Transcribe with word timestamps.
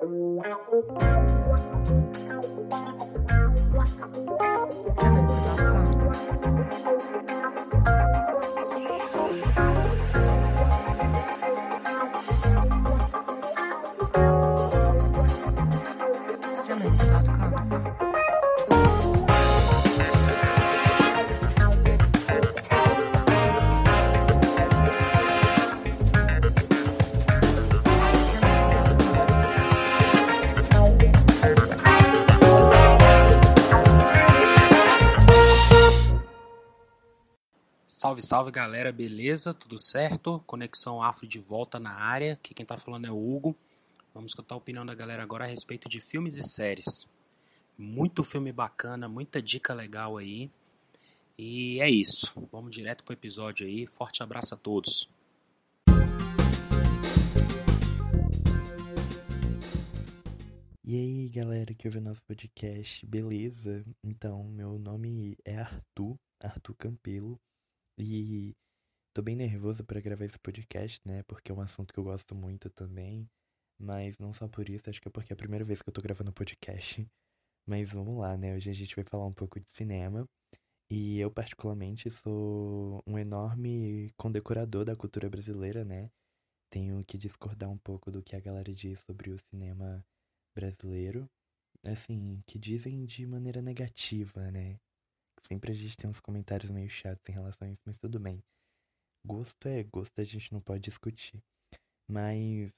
Evans.com. 0.00 1.88
Salve, 38.18 38.22
salve 38.22 38.50
galera, 38.50 38.90
beleza? 38.90 39.54
Tudo 39.54 39.78
certo? 39.78 40.42
Conexão 40.46 41.02
Afro 41.02 41.26
de 41.26 41.38
volta 41.38 41.78
na 41.78 41.92
área. 41.92 42.32
Aqui 42.32 42.54
quem 42.54 42.66
tá 42.66 42.76
falando 42.76 43.06
é 43.06 43.10
o 43.10 43.16
Hugo. 43.16 43.56
Vamos 44.12 44.32
escutar 44.32 44.54
a 44.54 44.58
opinião 44.58 44.84
da 44.84 44.94
galera 44.94 45.22
agora 45.22 45.44
a 45.44 45.46
respeito 45.46 45.88
de 45.88 46.00
filmes 46.00 46.36
e 46.36 46.42
séries. 46.42 47.06
Muito 47.76 48.24
filme 48.24 48.52
bacana, 48.52 49.08
muita 49.08 49.40
dica 49.40 49.74
legal 49.74 50.16
aí. 50.16 50.50
E 51.36 51.80
é 51.80 51.88
isso. 51.88 52.32
Vamos 52.50 52.74
direto 52.74 53.04
pro 53.04 53.12
episódio 53.12 53.66
aí. 53.66 53.86
Forte 53.86 54.22
abraço 54.22 54.54
a 54.54 54.58
todos. 54.58 55.08
E 60.84 60.94
aí, 60.94 61.28
galera 61.28 61.74
que 61.74 61.86
ouve 61.86 61.98
o 61.98 62.02
nosso 62.02 62.22
podcast, 62.22 63.04
beleza? 63.06 63.84
Então, 64.02 64.42
meu 64.44 64.78
nome 64.78 65.36
é 65.44 65.58
Arthur, 65.58 66.16
Arthur 66.40 66.74
Campelo. 66.74 67.38
E 68.00 68.54
tô 69.12 69.20
bem 69.22 69.34
nervoso 69.34 69.84
para 69.84 70.00
gravar 70.00 70.24
esse 70.24 70.38
podcast, 70.38 71.00
né? 71.04 71.24
Porque 71.24 71.50
é 71.50 71.54
um 71.54 71.60
assunto 71.60 71.92
que 71.92 71.98
eu 71.98 72.04
gosto 72.04 72.32
muito 72.32 72.70
também. 72.70 73.28
Mas 73.76 74.16
não 74.18 74.32
só 74.32 74.46
por 74.46 74.68
isso, 74.68 74.88
acho 74.88 75.00
que 75.00 75.08
é 75.08 75.10
porque 75.10 75.32
é 75.32 75.34
a 75.34 75.36
primeira 75.36 75.64
vez 75.64 75.82
que 75.82 75.88
eu 75.88 75.92
tô 75.92 76.00
gravando 76.00 76.32
podcast. 76.32 77.04
Mas 77.66 77.90
vamos 77.90 78.16
lá, 78.18 78.36
né? 78.36 78.54
Hoje 78.54 78.70
a 78.70 78.72
gente 78.72 78.94
vai 78.94 79.04
falar 79.04 79.26
um 79.26 79.32
pouco 79.32 79.58
de 79.58 79.66
cinema. 79.74 80.24
E 80.88 81.18
eu, 81.18 81.28
particularmente, 81.28 82.08
sou 82.08 83.02
um 83.04 83.18
enorme 83.18 84.12
condecorador 84.16 84.84
da 84.84 84.96
cultura 84.96 85.28
brasileira, 85.28 85.84
né? 85.84 86.08
Tenho 86.70 87.04
que 87.04 87.18
discordar 87.18 87.68
um 87.68 87.78
pouco 87.78 88.12
do 88.12 88.22
que 88.22 88.36
a 88.36 88.40
galera 88.40 88.72
diz 88.72 89.00
sobre 89.00 89.30
o 89.30 89.38
cinema 89.50 90.04
brasileiro. 90.54 91.28
Assim, 91.84 92.42
que 92.46 92.60
dizem 92.60 93.04
de 93.04 93.26
maneira 93.26 93.60
negativa, 93.60 94.50
né? 94.52 94.78
Sempre 95.46 95.72
a 95.72 95.74
gente 95.74 95.96
tem 95.96 96.08
uns 96.08 96.20
comentários 96.20 96.70
meio 96.70 96.88
chatos 96.88 97.22
em 97.28 97.32
relação 97.32 97.66
a 97.66 97.70
isso, 97.70 97.82
mas 97.86 97.96
tudo 97.98 98.18
bem. 98.18 98.42
Gosto 99.24 99.68
é 99.68 99.82
gosto, 99.84 100.18
a 100.20 100.24
gente 100.24 100.52
não 100.52 100.60
pode 100.60 100.82
discutir. 100.82 101.42
Mas, 102.08 102.70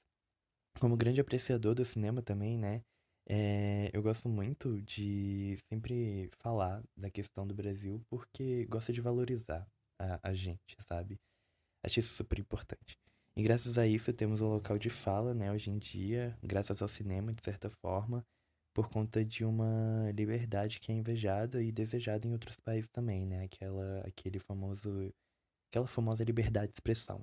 como 0.81 0.97
grande 0.97 1.21
apreciador 1.21 1.75
do 1.75 1.85
cinema 1.85 2.23
também, 2.23 2.59
né? 2.59 2.83
É, 3.29 3.91
eu 3.93 4.03
gosto 4.03 4.29
muito 4.29 4.81
de 4.83 5.57
sempre 5.69 6.29
falar 6.41 6.83
da 6.97 7.11
questão 7.11 7.47
do 7.47 7.55
Brasil 7.55 8.03
porque 8.11 8.65
gosto 8.67 8.93
de 8.93 9.01
valorizar 9.01 9.67
a, 10.01 10.31
a 10.31 10.35
gente, 10.35 10.77
sabe? 10.89 11.21
Acho 11.85 12.01
isso 12.01 12.15
super 12.15 12.39
importante. 12.39 12.99
E 13.37 13.43
graças 13.43 13.79
a 13.79 13.87
isso 13.87 14.13
temos 14.13 14.41
um 14.41 14.49
local 14.49 14.79
de 14.79 14.91
fala, 14.91 15.33
né, 15.33 15.53
hoje 15.53 15.71
em 15.71 15.79
dia, 15.79 16.37
graças 16.43 16.83
ao 16.83 16.89
cinema, 16.89 17.33
de 17.33 17.43
certa 17.43 17.71
forma, 17.71 18.25
por 18.81 18.89
conta 18.89 19.23
de 19.23 19.45
uma 19.45 20.11
liberdade 20.13 20.81
que 20.81 20.91
é 20.91 20.95
invejada 20.95 21.63
e 21.63 21.71
desejada 21.71 22.27
em 22.27 22.33
outros 22.33 22.57
países 22.61 22.89
também, 22.89 23.27
né? 23.27 23.45
Aquela, 23.45 24.01
aquele 24.09 24.39
famoso, 24.39 25.13
aquela 25.69 25.87
famosa 25.87 26.25
liberdade 26.25 26.69
de 26.69 26.79
expressão. 26.79 27.23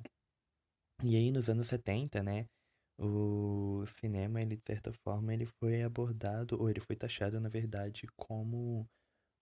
E 1.04 1.16
aí 1.16 1.32
nos 1.32 1.50
anos 1.50 1.68
70, 1.68 2.22
né? 2.22 2.46
O 3.00 3.84
cinema, 4.00 4.40
ele 4.40 4.56
de 4.56 4.62
certa 4.68 4.94
forma, 5.04 5.34
ele 5.34 5.48
foi 5.60 5.82
abordado 5.82 6.62
ou 6.62 6.70
ele 6.70 6.80
foi 6.80 6.96
taxado, 6.96 7.40
na 7.40 7.50
verdade, 7.50 8.06
como 8.16 8.88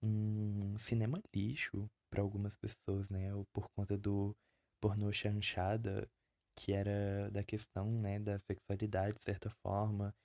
um 0.02 0.78
cinema 0.80 1.22
lixo 1.36 1.86
para 2.10 2.22
algumas 2.22 2.56
pessoas, 2.56 3.10
né? 3.10 3.36
Ou 3.36 3.44
por 3.54 3.68
conta 3.76 3.98
do 3.98 4.34
pornô 4.82 5.12
chanchada, 5.12 6.08
que 6.56 6.72
era 6.72 7.30
da 7.30 7.44
questão, 7.44 7.92
né, 8.00 8.20
da 8.20 8.40
sexualidade 8.40 9.18
de 9.18 9.24
certa 9.26 9.50
forma 9.62 10.16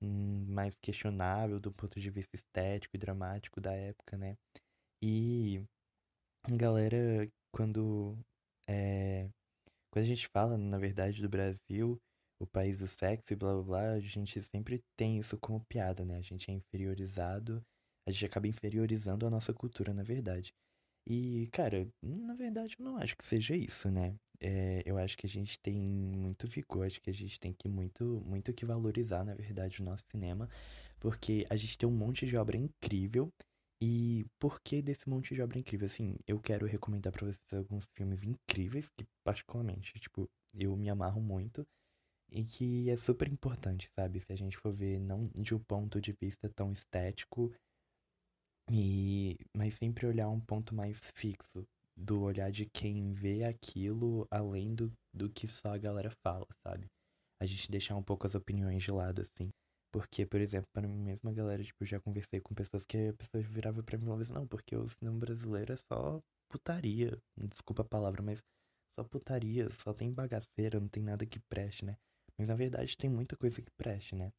mais 0.00 0.74
questionável 0.82 1.58
do 1.60 1.72
ponto 1.72 2.00
de 2.00 2.10
vista 2.10 2.36
estético 2.36 2.96
e 2.96 2.98
dramático 2.98 3.60
da 3.60 3.72
época, 3.72 4.16
né? 4.16 4.36
E 5.02 5.62
a 6.44 6.56
galera, 6.56 7.28
quando, 7.52 8.16
é, 8.68 9.28
quando 9.90 10.04
a 10.04 10.08
gente 10.08 10.28
fala, 10.28 10.56
na 10.56 10.78
verdade, 10.78 11.22
do 11.22 11.28
Brasil, 11.28 11.98
o 12.40 12.46
país 12.46 12.78
do 12.78 12.88
sexo 12.88 13.32
e 13.32 13.36
blá 13.36 13.54
blá 13.54 13.62
blá, 13.62 13.92
a 13.92 14.00
gente 14.00 14.42
sempre 14.42 14.80
tem 14.96 15.18
isso 15.18 15.36
como 15.38 15.64
piada, 15.68 16.04
né? 16.04 16.18
A 16.18 16.22
gente 16.22 16.50
é 16.50 16.54
inferiorizado, 16.54 17.62
a 18.06 18.12
gente 18.12 18.24
acaba 18.26 18.48
inferiorizando 18.48 19.26
a 19.26 19.30
nossa 19.30 19.52
cultura, 19.52 19.92
na 19.92 20.02
verdade. 20.02 20.52
E, 21.10 21.48
cara, 21.52 21.88
na 22.02 22.34
verdade 22.34 22.76
eu 22.78 22.84
não 22.84 22.98
acho 22.98 23.16
que 23.16 23.24
seja 23.24 23.56
isso, 23.56 23.90
né? 23.90 24.14
É, 24.38 24.82
eu 24.84 24.98
acho 24.98 25.16
que 25.16 25.26
a 25.26 25.28
gente 25.28 25.58
tem 25.60 25.74
muito 25.74 26.46
vigor, 26.46 26.86
acho 26.86 27.00
que 27.00 27.08
a 27.08 27.14
gente 27.14 27.40
tem 27.40 27.54
que 27.54 27.66
muito, 27.66 28.22
muito 28.26 28.52
que 28.52 28.66
valorizar, 28.66 29.24
na 29.24 29.34
verdade, 29.34 29.80
o 29.80 29.84
nosso 29.84 30.04
cinema, 30.10 30.50
porque 31.00 31.46
a 31.48 31.56
gente 31.56 31.78
tem 31.78 31.88
um 31.88 31.96
monte 31.96 32.26
de 32.26 32.36
obra 32.36 32.58
incrível. 32.58 33.32
E 33.80 34.26
por 34.38 34.60
que 34.60 34.82
desse 34.82 35.08
monte 35.08 35.34
de 35.34 35.40
obra 35.40 35.58
incrível? 35.58 35.86
Assim, 35.86 36.16
eu 36.26 36.38
quero 36.40 36.66
recomendar 36.66 37.12
pra 37.12 37.26
vocês 37.26 37.52
alguns 37.54 37.86
filmes 37.96 38.22
incríveis, 38.22 38.86
que 38.96 39.06
particularmente, 39.24 39.98
tipo, 40.00 40.28
eu 40.52 40.76
me 40.76 40.90
amarro 40.90 41.22
muito. 41.22 41.66
E 42.30 42.44
que 42.44 42.90
é 42.90 42.96
super 42.96 43.28
importante, 43.28 43.88
sabe? 43.94 44.20
Se 44.20 44.32
a 44.32 44.36
gente 44.36 44.58
for 44.58 44.72
ver, 44.74 45.00
não 45.00 45.28
de 45.34 45.54
um 45.54 45.58
ponto 45.58 46.00
de 46.00 46.12
vista 46.12 46.50
tão 46.50 46.72
estético, 46.72 47.50
e 48.70 49.36
mas 49.56 49.76
sempre 49.76 50.06
olhar 50.06 50.28
um 50.28 50.40
ponto 50.40 50.74
mais 50.74 50.98
fixo, 51.14 51.66
do 51.96 52.22
olhar 52.22 52.50
de 52.50 52.66
quem 52.66 53.12
vê 53.12 53.44
aquilo 53.44 54.26
além 54.30 54.74
do, 54.74 54.92
do 55.12 55.28
que 55.28 55.48
só 55.48 55.74
a 55.74 55.78
galera 55.78 56.10
fala, 56.22 56.46
sabe? 56.62 56.86
A 57.40 57.46
gente 57.46 57.70
deixar 57.70 57.96
um 57.96 58.02
pouco 58.02 58.26
as 58.26 58.34
opiniões 58.34 58.82
de 58.82 58.90
lado, 58.90 59.22
assim. 59.22 59.50
Porque, 59.92 60.26
por 60.26 60.40
exemplo, 60.40 60.68
para 60.72 60.86
mim 60.86 60.98
mesma, 60.98 61.32
galera, 61.32 61.62
tipo, 61.64 61.84
já 61.84 61.98
conversei 62.00 62.40
com 62.40 62.54
pessoas 62.54 62.84
que 62.84 63.08
a 63.08 63.14
pessoa 63.14 63.42
virava 63.42 63.82
pra 63.82 63.96
mim 63.96 64.04
e 64.04 64.06
falava 64.06 64.22
assim, 64.22 64.32
não, 64.32 64.46
porque 64.46 64.76
o 64.76 64.88
cinema 64.90 65.18
brasileiro 65.18 65.72
é 65.72 65.76
só 65.76 66.20
putaria. 66.48 67.18
Desculpa 67.36 67.82
a 67.82 67.88
palavra, 67.88 68.22
mas 68.22 68.38
só 68.98 69.04
putaria, 69.04 69.70
só 69.82 69.94
tem 69.94 70.12
bagaceira, 70.12 70.80
não 70.80 70.88
tem 70.88 71.02
nada 71.02 71.24
que 71.24 71.40
preste, 71.48 71.84
né? 71.84 71.96
Mas 72.36 72.48
na 72.48 72.54
verdade 72.54 72.96
tem 72.96 73.08
muita 73.08 73.36
coisa 73.36 73.62
que 73.62 73.70
preste, 73.76 74.14
né? 74.14 74.30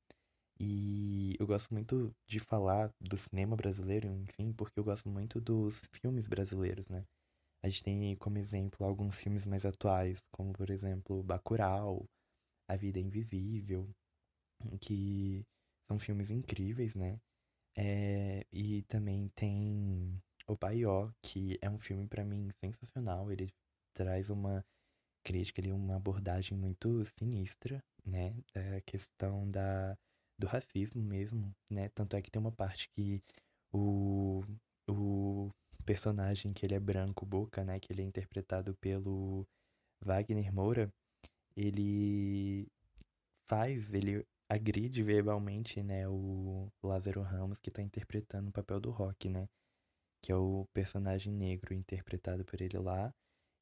E 0.60 1.36
eu 1.40 1.48
gosto 1.48 1.74
muito 1.74 2.14
de 2.28 2.40
falar 2.40 2.92
do 3.02 3.18
cinema 3.18 3.56
brasileiro, 3.56 4.08
enfim, 4.14 4.54
porque 4.54 4.80
eu 4.80 4.84
gosto 4.84 5.10
muito 5.10 5.40
dos 5.42 5.80
filmes 5.94 6.28
brasileiros, 6.28 6.88
né? 6.90 7.06
A 7.64 7.70
gente 7.70 7.84
tem 7.84 8.16
como 8.18 8.38
exemplo 8.40 8.86
alguns 8.86 9.16
filmes 9.16 9.46
mais 9.46 9.66
atuais, 9.66 10.20
como 10.32 10.54
por 10.54 10.70
exemplo 10.70 11.24
Bacurau, 11.24 12.06
A 12.70 12.76
Vida 12.78 13.00
Invisível, 13.00 13.90
que 14.82 15.46
são 15.88 16.00
filmes 16.00 16.30
incríveis, 16.30 16.94
né? 16.96 17.20
É, 17.78 18.46
e 18.52 18.84
também 18.84 19.30
tem 19.36 20.22
O 20.48 20.58
Paió, 20.58 21.12
que 21.24 21.58
é 21.62 21.70
um 21.70 21.80
filme 21.80 22.08
para 22.08 22.26
mim 22.26 22.50
sensacional. 22.64 23.32
Ele 23.32 23.50
traz 23.96 24.30
uma 24.30 24.66
crítica, 25.24 25.62
ele, 25.62 25.72
uma 25.72 25.98
abordagem 25.98 26.58
muito 26.58 27.06
sinistra, 27.20 27.84
né? 28.06 28.36
Da 28.54 28.82
questão 28.82 29.50
da, 29.52 29.98
do 30.40 30.48
racismo 30.48 31.02
mesmo, 31.04 31.54
né? 31.70 31.90
Tanto 31.90 32.16
é 32.16 32.22
que 32.22 32.32
tem 32.32 32.40
uma 32.40 32.52
parte 32.52 32.90
que 32.96 33.22
o, 33.72 34.42
o 34.88 35.52
personagem 35.86 36.54
que 36.54 36.66
ele 36.66 36.76
é 36.76 36.80
branco, 36.80 37.26
Boca, 37.26 37.64
né, 37.64 37.80
que 37.80 37.92
ele 37.92 38.02
é 38.02 38.06
interpretado 38.06 38.74
pelo 38.76 39.46
Wagner 40.02 40.54
Moura, 40.54 40.92
ele 41.56 42.68
faz, 43.48 43.92
ele 43.94 44.26
agride 44.48 45.04
verbalmente, 45.04 45.84
né, 45.84 46.08
o 46.08 46.72
Lázaro 46.84 47.22
Ramos 47.22 47.60
que 47.60 47.70
está 47.70 47.82
interpretando 47.82 48.50
o 48.50 48.52
papel 48.52 48.80
do 48.80 48.92
Rock, 48.92 49.30
né, 49.30 49.48
que 50.22 50.32
é 50.32 50.36
o 50.36 50.66
personagem 50.74 51.34
negro 51.34 51.74
interpretado 51.74 52.46
por 52.46 52.62
ele 52.62 52.78
lá. 52.78 53.14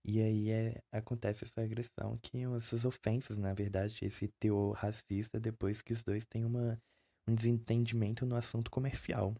E 0.07 0.21
aí 0.21 0.49
é, 0.49 0.81
acontece 0.89 1.43
essa 1.43 1.61
agressão, 1.61 2.17
que 2.23 2.37
essas 2.55 2.85
ofensas, 2.85 3.37
na 3.37 3.53
verdade, 3.53 4.05
esse 4.05 4.29
teor 4.39 4.71
racista, 4.73 5.37
depois 5.37 5.81
que 5.81 5.91
os 5.91 6.01
dois 6.01 6.25
têm 6.25 6.45
uma, 6.45 6.81
um 7.27 7.35
desentendimento 7.35 8.25
no 8.25 8.37
assunto 8.37 8.71
comercial. 8.71 9.35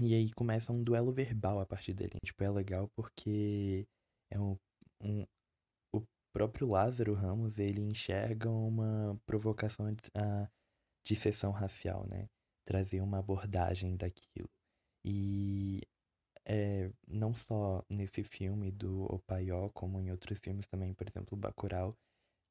E 0.00 0.12
aí 0.12 0.32
começa 0.32 0.72
um 0.72 0.82
duelo 0.82 1.12
verbal 1.12 1.60
a 1.60 1.66
partir 1.66 1.94
dele. 1.94 2.18
Tipo, 2.24 2.42
é 2.42 2.50
legal 2.50 2.90
porque 2.96 3.86
é 4.28 4.40
um, 4.40 4.58
um, 5.00 5.24
o 5.94 6.02
próprio 6.32 6.68
Lázaro 6.68 7.14
Ramos, 7.14 7.56
ele 7.60 7.80
enxerga 7.80 8.50
uma 8.50 9.16
provocação 9.24 9.86
a, 10.14 10.50
disseção 11.06 11.52
racial, 11.52 12.04
né? 12.08 12.28
Trazer 12.66 13.00
uma 13.00 13.20
abordagem 13.20 13.96
daquilo. 13.96 14.50
E 15.04 15.80
é, 16.46 16.90
não 17.08 17.34
só 17.34 17.84
nesse 17.90 18.22
filme 18.22 18.70
do 18.70 19.04
Opaió, 19.12 19.68
como 19.70 20.00
em 20.00 20.10
outros 20.10 20.38
filmes 20.38 20.66
também, 20.68 20.94
por 20.94 21.08
exemplo, 21.08 21.36
Bacurau, 21.36 21.96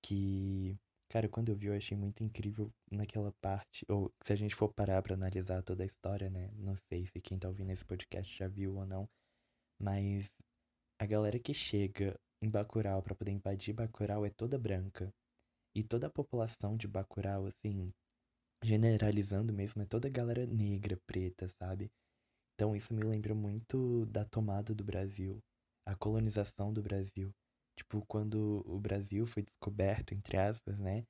que, 0.04 0.78
cara, 1.10 1.30
quando 1.30 1.50
eu 1.50 1.56
vi 1.56 1.68
eu 1.68 1.76
achei 1.76 1.98
muito 1.98 2.24
incrível 2.24 2.72
naquela 2.92 3.32
parte, 3.42 3.86
ou 3.90 4.12
se 4.24 4.34
a 4.34 4.36
gente 4.36 4.56
for 4.56 4.74
parar 4.74 5.02
para 5.02 5.16
analisar 5.16 5.64
toda 5.64 5.84
a 5.84 5.88
história, 5.88 6.30
né? 6.30 6.52
Não 6.56 6.76
sei 6.90 7.08
se 7.08 7.22
quem 7.22 7.40
tá 7.40 7.48
ouvindo 7.48 7.72
esse 7.72 7.86
podcast 7.86 8.38
já 8.38 8.48
viu 8.48 8.76
ou 8.76 8.86
não, 8.86 9.08
mas 9.80 10.28
a 11.00 11.06
galera 11.06 11.40
que 11.40 11.54
chega 11.54 12.20
em 12.42 12.50
Bacurau 12.50 13.02
para 13.02 13.16
poder 13.16 13.32
invadir 13.32 13.74
Bacurau 13.74 14.26
é 14.26 14.30
toda 14.30 14.58
branca. 14.58 15.14
E 15.76 15.84
toda 15.84 16.08
a 16.08 16.10
população 16.10 16.78
de 16.78 16.88
Bacurau, 16.88 17.48
assim, 17.48 17.92
generalizando 18.64 19.54
mesmo, 19.54 19.82
é 19.82 19.86
toda 19.86 20.10
galera 20.10 20.46
negra, 20.46 20.98
preta, 21.06 21.50
sabe? 21.60 21.92
Então 22.56 22.76
isso 22.76 22.94
me 22.94 23.04
lembra 23.04 23.36
muito 23.36 24.06
da 24.08 24.26
tomada 24.26 24.74
do 24.74 24.84
Brasil, 24.84 25.40
a 25.86 25.96
colonização 25.96 26.74
do 26.74 26.82
Brasil. 26.82 27.32
Tipo, 27.78 28.04
quando 28.08 28.64
o 28.66 28.80
Brasil 28.80 29.28
foi 29.28 29.44
descoberto, 29.44 30.14
entre 30.14 30.38
aspas, 30.38 30.80
né? 30.80 31.04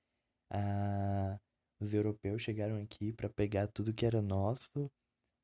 A... 0.51 1.38
Os 1.81 1.94
europeus 1.94 2.42
chegaram 2.42 2.81
aqui 2.81 3.13
para 3.13 3.30
pegar 3.30 3.68
tudo 3.68 3.94
que 3.94 4.06
era 4.06 4.21
nosso, 4.21 4.89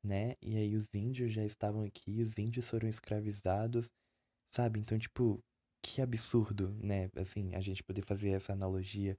né? 0.04 0.34
E 0.42 0.56
aí 0.56 0.76
os 0.76 0.86
índios 0.94 1.32
já 1.32 1.44
estavam 1.44 1.84
aqui, 1.84 2.22
os 2.22 2.38
índios 2.38 2.66
foram 2.68 2.88
escravizados, 2.88 3.88
sabe? 4.54 4.80
Então, 4.80 4.98
tipo, 4.98 5.40
que 5.84 6.00
absurdo, 6.02 6.70
né? 6.74 7.10
Assim, 7.16 7.54
a 7.54 7.60
gente 7.60 7.82
poder 7.84 8.02
fazer 8.02 8.30
essa 8.30 8.52
analogia, 8.52 9.16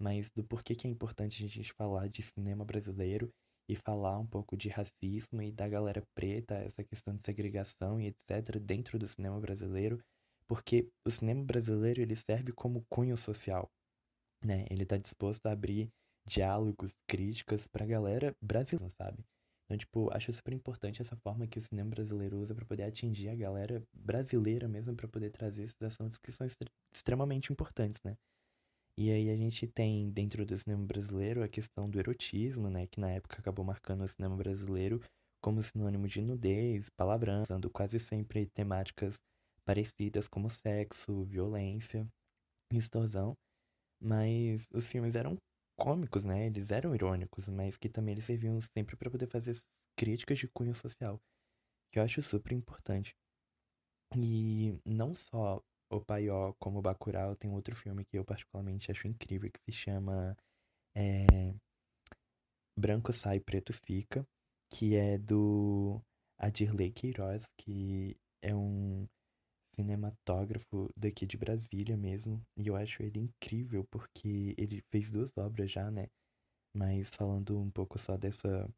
mas 0.00 0.28
do 0.36 0.44
porquê 0.44 0.74
que 0.74 0.86
é 0.86 0.90
importante 0.90 1.44
a 1.44 1.48
gente 1.48 1.72
falar 1.74 2.08
de 2.08 2.22
cinema 2.22 2.64
brasileiro 2.64 3.30
e 3.68 3.76
falar 3.76 4.18
um 4.18 4.26
pouco 4.26 4.56
de 4.56 4.68
racismo 4.68 5.42
e 5.42 5.52
da 5.52 5.68
galera 5.68 6.02
preta, 6.14 6.54
essa 6.56 6.84
questão 6.84 7.14
de 7.16 7.22
segregação 7.24 8.00
e 8.00 8.06
etc. 8.08 8.58
dentro 8.60 8.98
do 8.98 9.08
cinema 9.08 9.40
brasileiro, 9.40 9.98
porque 10.48 10.88
o 11.06 11.10
cinema 11.10 11.44
brasileiro 11.44 12.02
ele 12.02 12.16
serve 12.16 12.52
como 12.52 12.84
cunho 12.90 13.16
social, 13.16 13.70
né? 14.44 14.66
Ele 14.70 14.82
está 14.82 14.96
disposto 14.98 15.46
a 15.46 15.52
abrir 15.52 15.88
diálogos, 16.26 16.92
críticas 17.08 17.66
para 17.66 17.84
a 17.84 17.88
galera 17.88 18.34
brasileira, 18.42 18.92
sabe? 19.00 19.24
Então, 19.64 19.78
tipo, 19.78 20.14
acho 20.14 20.32
super 20.32 20.52
importante 20.52 21.00
essa 21.00 21.16
forma 21.16 21.46
que 21.46 21.58
o 21.58 21.62
cinema 21.62 21.90
brasileiro 21.90 22.38
usa 22.38 22.54
para 22.54 22.66
poder 22.66 22.84
atingir 22.84 23.28
a 23.30 23.34
galera 23.34 23.82
brasileira 23.94 24.68
mesmo, 24.68 24.94
para 24.94 25.08
poder 25.08 25.30
trazer 25.30 25.64
esses 25.64 25.82
assuntos 25.82 26.18
que 26.18 26.30
são 26.30 26.46
extremamente 26.94 27.50
importantes, 27.52 28.02
né? 28.04 28.16
E 28.96 29.10
aí 29.10 29.28
a 29.28 29.36
gente 29.36 29.66
tem 29.66 30.08
dentro 30.10 30.46
do 30.46 30.56
cinema 30.58 30.86
brasileiro 30.86 31.42
a 31.42 31.48
questão 31.48 31.90
do 31.90 31.98
erotismo, 31.98 32.70
né, 32.70 32.86
que 32.86 33.00
na 33.00 33.10
época 33.10 33.38
acabou 33.40 33.64
marcando 33.64 34.04
o 34.04 34.08
cinema 34.08 34.36
brasileiro 34.36 35.00
como 35.42 35.62
sinônimo 35.62 36.06
de 36.06 36.22
nudez, 36.22 36.86
palavrão, 36.96 37.42
usando 37.42 37.68
quase 37.68 37.98
sempre 37.98 38.46
temáticas 38.54 39.14
parecidas 39.64 40.28
como 40.28 40.48
sexo, 40.48 41.24
violência, 41.24 42.06
extorsão, 42.72 43.34
mas 44.00 44.64
os 44.72 44.86
filmes 44.86 45.14
eram 45.14 45.36
cômicos, 45.76 46.24
né? 46.24 46.46
Eles 46.46 46.70
eram 46.70 46.94
irônicos, 46.94 47.48
mas 47.48 47.76
que 47.76 47.88
também 47.88 48.12
eles 48.12 48.24
serviam 48.24 48.60
sempre 48.76 48.96
para 48.96 49.10
poder 49.10 49.26
fazer 49.26 49.58
críticas 49.96 50.38
de 50.38 50.48
cunho 50.48 50.74
social, 50.74 51.18
que 51.92 51.98
eu 51.98 52.02
acho 52.02 52.22
super 52.22 52.52
importante. 52.52 53.12
E 54.16 54.78
não 54.84 55.14
só 55.14 55.60
o 55.90 56.00
Paió, 56.00 56.52
como 56.58 56.82
Bacurau, 56.82 57.36
tem 57.36 57.50
outro 57.50 57.74
filme 57.76 58.04
que 58.04 58.18
eu 58.18 58.24
particularmente 58.24 58.90
acho 58.90 59.06
incrível, 59.06 59.50
que 59.50 59.60
se 59.72 59.72
chama 59.72 60.36
é, 60.96 61.54
Branco 62.76 63.12
Sai, 63.12 63.40
Preto 63.40 63.72
Fica, 63.72 64.26
que 64.70 64.96
é 64.96 65.18
do 65.18 66.00
Adirley 66.38 66.92
Queiroz, 66.92 67.44
que 67.56 68.16
é 68.42 68.54
um 68.54 69.06
cinematógrafo 69.74 70.88
daqui 70.96 71.26
de 71.26 71.36
Brasília 71.36 71.96
mesmo, 71.96 72.42
e 72.56 72.66
eu 72.68 72.76
acho 72.76 73.02
ele 73.02 73.20
incrível 73.20 73.84
porque 73.90 74.54
ele 74.56 74.82
fez 74.90 75.10
duas 75.10 75.30
obras 75.36 75.70
já, 75.70 75.90
né? 75.90 76.08
Mas 76.76 77.08
falando 77.10 77.58
um 77.58 77.70
pouco 77.70 77.98
só 77.98 78.16
dessa 78.16 78.68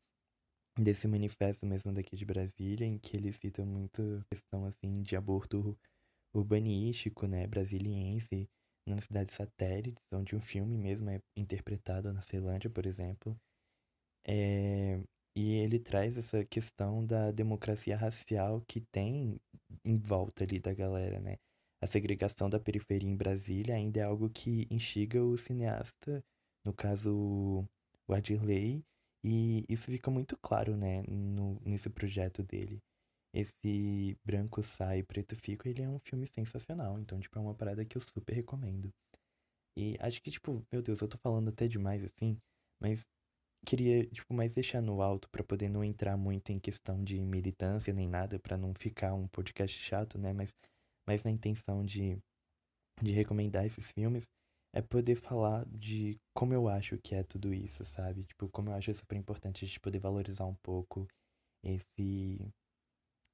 desse 0.79 1.09
manifesto 1.09 1.64
mesmo 1.67 1.93
daqui 1.93 2.17
de 2.17 2.25
Brasília, 2.25 2.87
em 2.87 2.99
que 2.99 3.17
ele 3.17 3.32
cita 3.32 3.64
muito 3.64 4.23
questão 4.31 4.67
assim 4.67 5.02
de 5.02 5.17
aborto 5.17 5.76
urbanístico, 6.38 7.27
né, 7.27 7.47
brasiliense, 7.47 8.49
na 8.87 9.00
cidade 9.00 9.33
satélites, 9.33 10.05
onde 10.12 10.37
um 10.37 10.41
filme 10.41 10.77
mesmo 10.77 11.11
é 11.11 11.21
interpretado 11.37 12.12
na 12.12 12.23
Ceilândia, 12.23 12.71
por 12.71 12.87
exemplo. 12.87 13.37
É, 14.25 15.00
e 15.37 15.55
ele 15.55 15.79
traz 15.79 16.17
essa 16.17 16.44
questão 16.44 17.05
da 17.05 17.31
democracia 17.31 17.97
racial 17.97 18.62
que 18.67 18.81
tem 18.81 19.41
em 19.85 19.97
volta 19.99 20.44
ali 20.44 20.61
da 20.61 20.73
galera, 20.73 21.21
né? 21.21 21.37
A 21.83 21.87
segregação 21.87 22.49
da 22.49 22.59
periferia 22.61 23.09
em 23.09 23.17
Brasília 23.17 23.75
ainda 23.75 24.00
é 24.00 24.03
algo 24.03 24.31
que 24.31 24.67
instiga 24.71 25.23
o 25.23 25.37
cineasta, 25.37 26.25
no 26.65 26.73
caso 26.73 27.67
o 28.09 28.15
Adirley, 28.15 28.83
e 29.25 29.65
isso 29.69 29.87
fica 29.87 30.11
muito 30.11 30.37
claro, 30.38 30.77
né, 30.77 31.03
no, 31.03 31.61
nesse 31.65 31.91
projeto 31.91 32.43
dele 32.43 32.81
esse 33.37 34.17
Branco 34.25 34.62
Sai, 34.62 35.03
Preto 35.03 35.37
Fico, 35.37 35.69
ele 35.69 35.83
é 35.83 35.88
um 35.88 35.99
filme 36.00 36.27
sensacional. 36.27 36.99
Então, 36.99 37.21
tipo, 37.21 37.38
é 37.38 37.43
uma 37.43 37.55
parada 37.55 37.85
que 37.85 37.99
eu 37.99 38.00
super 38.00 38.33
recomendo. 38.33 38.91
E 39.77 39.94
acho 40.00 40.23
que, 40.23 40.31
tipo, 40.31 40.65
meu 40.73 40.81
Deus, 40.81 41.03
eu 41.03 41.09
tô 41.09 41.19
falando 41.19 41.50
até 41.50 41.69
demais, 41.69 42.03
assim, 42.03 42.38
mas 42.81 43.03
queria, 43.67 44.06
tipo, 44.06 44.33
mais 44.33 44.55
deixar 44.55 44.81
no 44.81 45.03
alto 45.03 45.29
para 45.29 45.44
poder 45.44 45.69
não 45.69 45.85
entrar 45.85 46.17
muito 46.17 46.50
em 46.50 46.59
questão 46.59 47.05
de 47.05 47.21
militância 47.21 47.93
nem 47.93 48.09
nada, 48.09 48.38
para 48.38 48.56
não 48.56 48.73
ficar 48.75 49.12
um 49.12 49.29
podcast 49.29 49.79
chato, 49.81 50.19
né? 50.19 50.33
Mas, 50.33 50.50
mas 51.06 51.23
na 51.23 51.31
intenção 51.31 51.85
de, 51.85 52.19
de 53.03 53.12
recomendar 53.12 53.67
esses 53.67 53.91
filmes, 53.93 54.25
é 54.75 54.81
poder 54.81 55.17
falar 55.17 55.67
de 55.67 56.17
como 56.35 56.55
eu 56.55 56.69
acho 56.69 56.97
que 56.99 57.15
é 57.15 57.23
tudo 57.23 57.53
isso, 57.53 57.85
sabe? 57.85 58.25
Tipo, 58.25 58.49
como 58.49 58.71
eu 58.71 58.75
acho 58.75 58.94
super 58.94 59.17
importante 59.17 59.62
a 59.62 59.69
gente 59.69 59.81
poder 59.81 59.99
valorizar 59.99 60.47
um 60.47 60.56
pouco 60.62 61.06
esse 61.62 62.50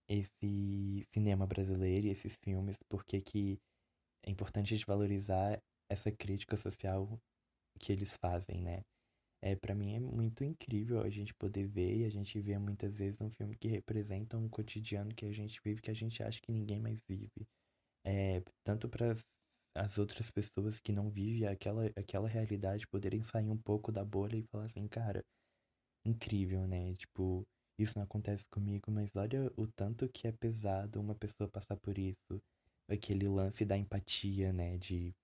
esse 0.09 1.07
cinema 1.13 1.47
brasileiro 1.47 2.07
e 2.07 2.11
esses 2.11 2.37
filmes, 2.45 2.77
porque 2.89 3.21
que 3.21 3.59
é 4.25 4.31
importante 4.31 4.73
a 4.73 4.77
gente 4.77 4.87
valorizar 4.87 5.59
essa 5.91 6.11
crítica 6.11 6.57
social 6.57 7.19
que 7.79 7.93
eles 7.93 8.15
fazem, 8.15 8.63
né? 8.63 8.83
É, 9.45 9.57
para 9.57 9.75
mim 9.75 9.95
é 9.95 10.01
muito 10.01 10.45
incrível 10.45 11.01
a 11.03 11.11
gente 11.11 11.35
poder 11.35 11.67
ver 11.67 11.97
e 11.97 12.05
a 12.05 12.09
gente 12.09 12.41
vê 12.41 12.57
muitas 12.59 12.95
vezes 12.95 13.21
um 13.21 13.31
filme 13.31 13.57
que 13.57 13.67
representa 13.67 14.39
um 14.39 14.49
cotidiano 14.49 15.13
que 15.13 15.27
a 15.27 15.33
gente 15.33 15.61
vive 15.65 15.83
que 15.83 15.91
a 15.91 15.95
gente 15.95 16.23
acha 16.23 16.41
que 16.41 16.53
ninguém 16.53 16.79
mais 16.79 17.01
vive. 17.09 17.29
É, 18.07 18.41
tanto 18.65 18.89
para 18.89 19.17
as 19.75 19.99
outras 19.99 20.31
pessoas 20.31 20.79
que 20.79 20.93
não 20.93 21.11
vivem 21.11 21.49
aquela, 21.49 21.87
aquela 21.97 22.29
realidade 22.29 22.87
poderem 22.87 23.23
sair 23.23 23.51
um 23.51 23.59
pouco 23.59 23.91
da 23.91 24.05
bolha 24.05 24.37
e 24.37 24.47
falar 24.53 24.67
assim, 24.67 24.87
cara, 24.87 25.25
incrível, 26.05 26.67
né? 26.67 26.95
Tipo, 26.95 27.43
isso 27.83 27.99
não 27.99 28.05
acontece 28.05 28.45
comigo, 28.51 28.91
mas 28.91 29.11
olha 29.17 29.53
o 29.57 29.67
tanto 29.67 30.09
que 30.09 30.27
é 30.29 30.33
pesado 30.33 31.01
uma 31.01 31.15
pessoa 31.15 31.49
passar 31.49 31.77
por 31.77 31.99
isso. 31.99 32.41
Aquele 32.89 33.29
lance 33.29 33.65
da 33.65 33.77
empatia, 33.77 34.53
né? 34.53 34.77
De, 34.79 35.15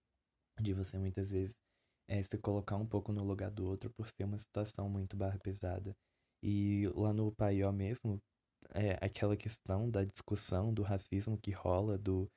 de 0.60 0.72
você 0.74 0.98
muitas 0.98 1.28
vezes 1.28 1.54
é, 2.08 2.22
se 2.22 2.38
colocar 2.38 2.76
um 2.76 2.86
pouco 2.86 3.12
no 3.12 3.24
lugar 3.24 3.50
do 3.50 3.66
outro 3.66 3.90
por 3.90 4.08
ser 4.08 4.24
uma 4.24 4.38
situação 4.38 4.88
muito 4.88 5.16
barra 5.16 5.38
pesada. 5.38 5.94
E 6.42 6.88
lá 6.94 7.12
no 7.12 7.32
Paió 7.32 7.72
mesmo, 7.72 8.20
é 8.74 8.98
aquela 9.04 9.36
questão 9.36 9.90
da 9.90 10.04
discussão 10.04 10.72
do 10.72 10.82
racismo 10.82 11.38
que 11.38 11.50
rola, 11.50 11.98
do, 11.98 12.28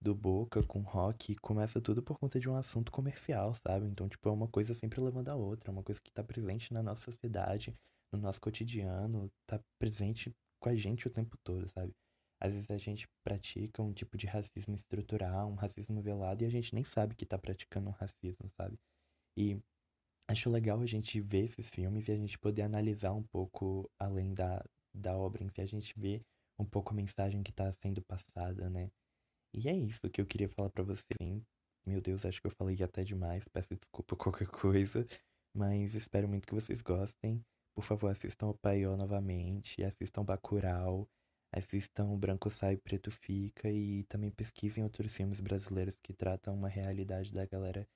do 0.00 0.14
Boca 0.14 0.62
com 0.62 0.80
rock, 0.80 1.34
começa 1.36 1.80
tudo 1.80 2.02
por 2.02 2.18
conta 2.18 2.38
de 2.38 2.48
um 2.48 2.56
assunto 2.56 2.92
comercial, 2.92 3.54
sabe? 3.66 3.86
Então, 3.86 4.08
tipo, 4.08 4.28
é 4.28 4.32
uma 4.32 4.48
coisa 4.48 4.74
sempre 4.74 5.00
levando 5.00 5.28
a 5.28 5.34
outra, 5.34 5.70
é 5.70 5.72
uma 5.72 5.82
coisa 5.82 6.00
que 6.00 6.12
tá 6.12 6.22
presente 6.22 6.72
na 6.72 6.82
nossa 6.82 7.02
sociedade, 7.10 7.74
no 8.12 8.18
nosso 8.18 8.40
cotidiano, 8.40 9.30
tá 9.46 9.60
presente 9.78 10.34
com 10.60 10.68
a 10.68 10.74
gente 10.74 11.06
o 11.06 11.10
tempo 11.10 11.36
todo, 11.44 11.68
sabe? 11.70 11.92
Às 12.40 12.52
vezes 12.52 12.70
a 12.70 12.76
gente 12.76 13.06
pratica 13.24 13.82
um 13.82 13.92
tipo 13.92 14.16
de 14.16 14.26
racismo 14.26 14.74
estrutural, 14.74 15.50
um 15.50 15.54
racismo 15.54 16.02
velado, 16.02 16.42
e 16.42 16.46
a 16.46 16.50
gente 16.50 16.74
nem 16.74 16.84
sabe 16.84 17.14
que 17.14 17.24
tá 17.24 17.38
praticando 17.38 17.88
um 17.88 17.92
racismo, 17.92 18.50
sabe? 18.56 18.78
E 19.38 19.58
acho 20.28 20.50
legal 20.50 20.80
a 20.80 20.86
gente 20.86 21.20
ver 21.20 21.44
esses 21.44 21.68
filmes 21.70 22.08
e 22.08 22.12
a 22.12 22.16
gente 22.16 22.38
poder 22.38 22.62
analisar 22.62 23.12
um 23.12 23.22
pouco 23.22 23.90
além 23.98 24.34
da, 24.34 24.62
da 24.94 25.16
obra 25.16 25.42
em 25.42 25.48
si, 25.48 25.60
a 25.60 25.66
gente 25.66 25.98
ver 25.98 26.22
um 26.58 26.64
pouco 26.64 26.92
a 26.92 26.96
mensagem 26.96 27.42
que 27.42 27.52
tá 27.52 27.72
sendo 27.72 28.02
passada, 28.02 28.68
né? 28.68 28.90
E 29.54 29.68
é 29.68 29.74
isso 29.76 30.10
que 30.10 30.20
eu 30.20 30.26
queria 30.26 30.48
falar 30.48 30.70
para 30.70 30.82
você. 30.82 31.14
Meu 31.86 32.00
Deus, 32.00 32.24
acho 32.24 32.40
que 32.40 32.46
eu 32.46 32.54
falei 32.58 32.76
até 32.82 33.04
demais, 33.04 33.44
peço 33.48 33.74
desculpa 33.76 34.16
qualquer 34.16 34.48
coisa, 34.48 35.06
mas 35.54 35.94
espero 35.94 36.28
muito 36.28 36.46
que 36.46 36.54
vocês 36.54 36.82
gostem. 36.82 37.42
Por 37.76 37.84
favor, 37.84 38.10
assistam 38.10 38.48
o 38.48 38.54
Paiô 38.54 38.96
novamente, 38.96 39.84
assistam 39.84 40.24
Bacurau, 40.24 41.06
assistam 41.52 42.16
Branco 42.16 42.50
Sai, 42.50 42.78
Preto 42.78 43.10
Fica 43.10 43.70
e 43.70 44.02
também 44.04 44.30
pesquisem 44.30 44.82
outros 44.82 45.12
filmes 45.12 45.38
brasileiros 45.40 45.94
que 46.02 46.14
tratam 46.14 46.54
uma 46.54 46.70
realidade 46.70 47.30
da 47.34 47.44
galera 47.44 47.86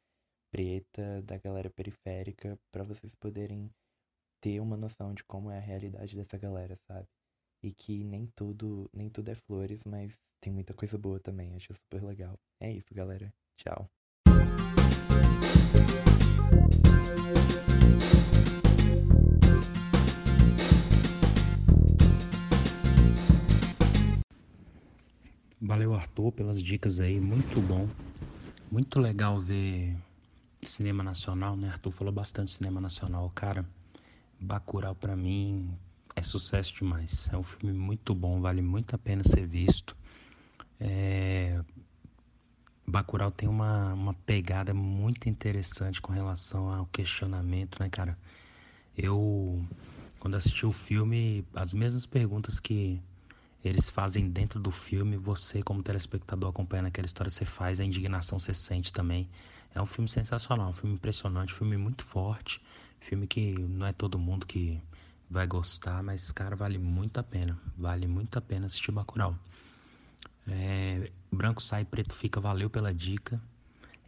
preta, 0.52 1.22
da 1.22 1.38
galera 1.38 1.70
periférica, 1.70 2.58
para 2.70 2.84
vocês 2.84 3.14
poderem 3.14 3.70
ter 4.42 4.60
uma 4.60 4.76
noção 4.76 5.14
de 5.14 5.24
como 5.24 5.50
é 5.50 5.56
a 5.56 5.62
realidade 5.62 6.14
dessa 6.14 6.36
galera, 6.36 6.76
sabe? 6.86 7.08
E 7.62 7.72
que 7.72 8.04
nem 8.04 8.26
tudo, 8.36 8.90
nem 8.92 9.08
tudo 9.08 9.30
é 9.30 9.34
flores, 9.34 9.82
mas 9.84 10.14
tem 10.42 10.52
muita 10.52 10.74
coisa 10.74 10.98
boa 10.98 11.18
também. 11.18 11.54
Acho 11.56 11.74
super 11.74 12.02
legal. 12.02 12.38
É 12.60 12.70
isso, 12.70 12.92
galera. 12.94 13.32
Tchau. 13.56 13.88
Valeu, 25.70 25.94
Arthur, 25.94 26.32
pelas 26.32 26.60
dicas 26.60 26.98
aí. 26.98 27.20
Muito 27.20 27.62
bom. 27.62 27.88
Muito 28.68 28.98
legal 28.98 29.38
ver 29.38 29.96
cinema 30.60 31.00
nacional, 31.00 31.56
né? 31.56 31.68
Arthur 31.68 31.92
falou 31.92 32.12
bastante 32.12 32.50
cinema 32.50 32.80
nacional. 32.80 33.30
Cara, 33.36 33.64
Bacurau 34.40 34.96
para 34.96 35.14
mim 35.14 35.72
é 36.16 36.24
sucesso 36.24 36.74
demais. 36.74 37.28
É 37.32 37.36
um 37.36 37.44
filme 37.44 37.72
muito 37.72 38.16
bom, 38.16 38.40
vale 38.40 38.60
muito 38.60 38.96
a 38.96 38.98
pena 38.98 39.22
ser 39.22 39.46
visto. 39.46 39.96
É... 40.80 41.62
Bacurau 42.84 43.30
tem 43.30 43.48
uma, 43.48 43.94
uma 43.94 44.14
pegada 44.14 44.74
muito 44.74 45.28
interessante 45.28 46.02
com 46.02 46.12
relação 46.12 46.68
ao 46.72 46.86
questionamento, 46.86 47.78
né, 47.78 47.88
cara? 47.88 48.18
Eu, 48.98 49.64
quando 50.18 50.34
assisti 50.34 50.66
o 50.66 50.72
filme, 50.72 51.46
as 51.54 51.72
mesmas 51.72 52.06
perguntas 52.06 52.58
que 52.58 53.00
eles 53.64 53.90
fazem 53.90 54.30
dentro 54.30 54.58
do 54.58 54.70
filme, 54.70 55.16
você, 55.16 55.62
como 55.62 55.82
telespectador, 55.82 56.50
acompanhando 56.50 56.86
aquela 56.86 57.06
história, 57.06 57.30
você 57.30 57.44
faz, 57.44 57.78
a 57.78 57.84
indignação 57.84 58.38
você 58.38 58.54
sente 58.54 58.92
também. 58.92 59.28
É 59.74 59.80
um 59.80 59.86
filme 59.86 60.08
sensacional, 60.08 60.70
um 60.70 60.72
filme 60.72 60.94
impressionante, 60.94 61.52
um 61.52 61.56
filme 61.56 61.76
muito 61.76 62.02
forte, 62.02 62.60
filme 62.98 63.26
que 63.26 63.52
não 63.52 63.86
é 63.86 63.92
todo 63.92 64.18
mundo 64.18 64.46
que 64.46 64.80
vai 65.30 65.46
gostar, 65.46 66.02
mas, 66.02 66.32
cara, 66.32 66.56
vale 66.56 66.78
muito 66.78 67.18
a 67.18 67.22
pena. 67.22 67.58
Vale 67.76 68.06
muito 68.06 68.36
a 68.36 68.40
pena 68.40 68.66
assistir 68.66 68.90
Bacurau. 68.90 69.36
É, 70.48 71.10
Branco 71.30 71.62
sai, 71.62 71.84
preto 71.84 72.14
fica, 72.14 72.40
valeu 72.40 72.68
pela 72.68 72.92
dica. 72.92 73.40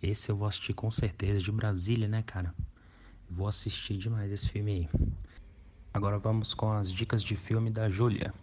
Esse 0.03 0.31
eu 0.31 0.37
vou 0.37 0.49
assistir 0.49 0.75
com 0.75 0.91
certeza, 0.91 1.41
de 1.41 1.53
Brasília, 1.53 2.09
né, 2.09 2.23
cara? 2.23 2.53
Vou 3.31 3.47
assistir 3.47 3.97
demais 3.97 4.33
esse 4.33 4.49
filme 4.49 4.73
aí. 4.73 4.89
Agora 5.95 6.19
vamos 6.19 6.55
com 6.55 6.73
as 6.73 6.93
dicas 6.93 7.23
de 7.23 7.37
filme 7.37 7.71
da 7.71 7.89
Júlia. 7.89 8.35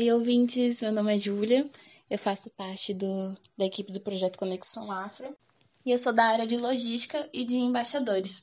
Oi, 0.00 0.10
ouvintes. 0.12 0.80
Meu 0.80 0.92
nome 0.92 1.14
é 1.14 1.18
Júlia. 1.18 1.70
Eu 2.08 2.16
faço 2.16 2.48
parte 2.48 2.94
do, 2.94 3.36
da 3.54 3.66
equipe 3.66 3.92
do 3.92 4.00
projeto 4.00 4.38
Conexão 4.38 4.90
Afro 4.90 5.36
e 5.84 5.90
eu 5.90 5.98
sou 5.98 6.10
da 6.10 6.24
área 6.24 6.46
de 6.46 6.56
logística 6.56 7.28
e 7.34 7.44
de 7.44 7.56
embaixadores. 7.56 8.42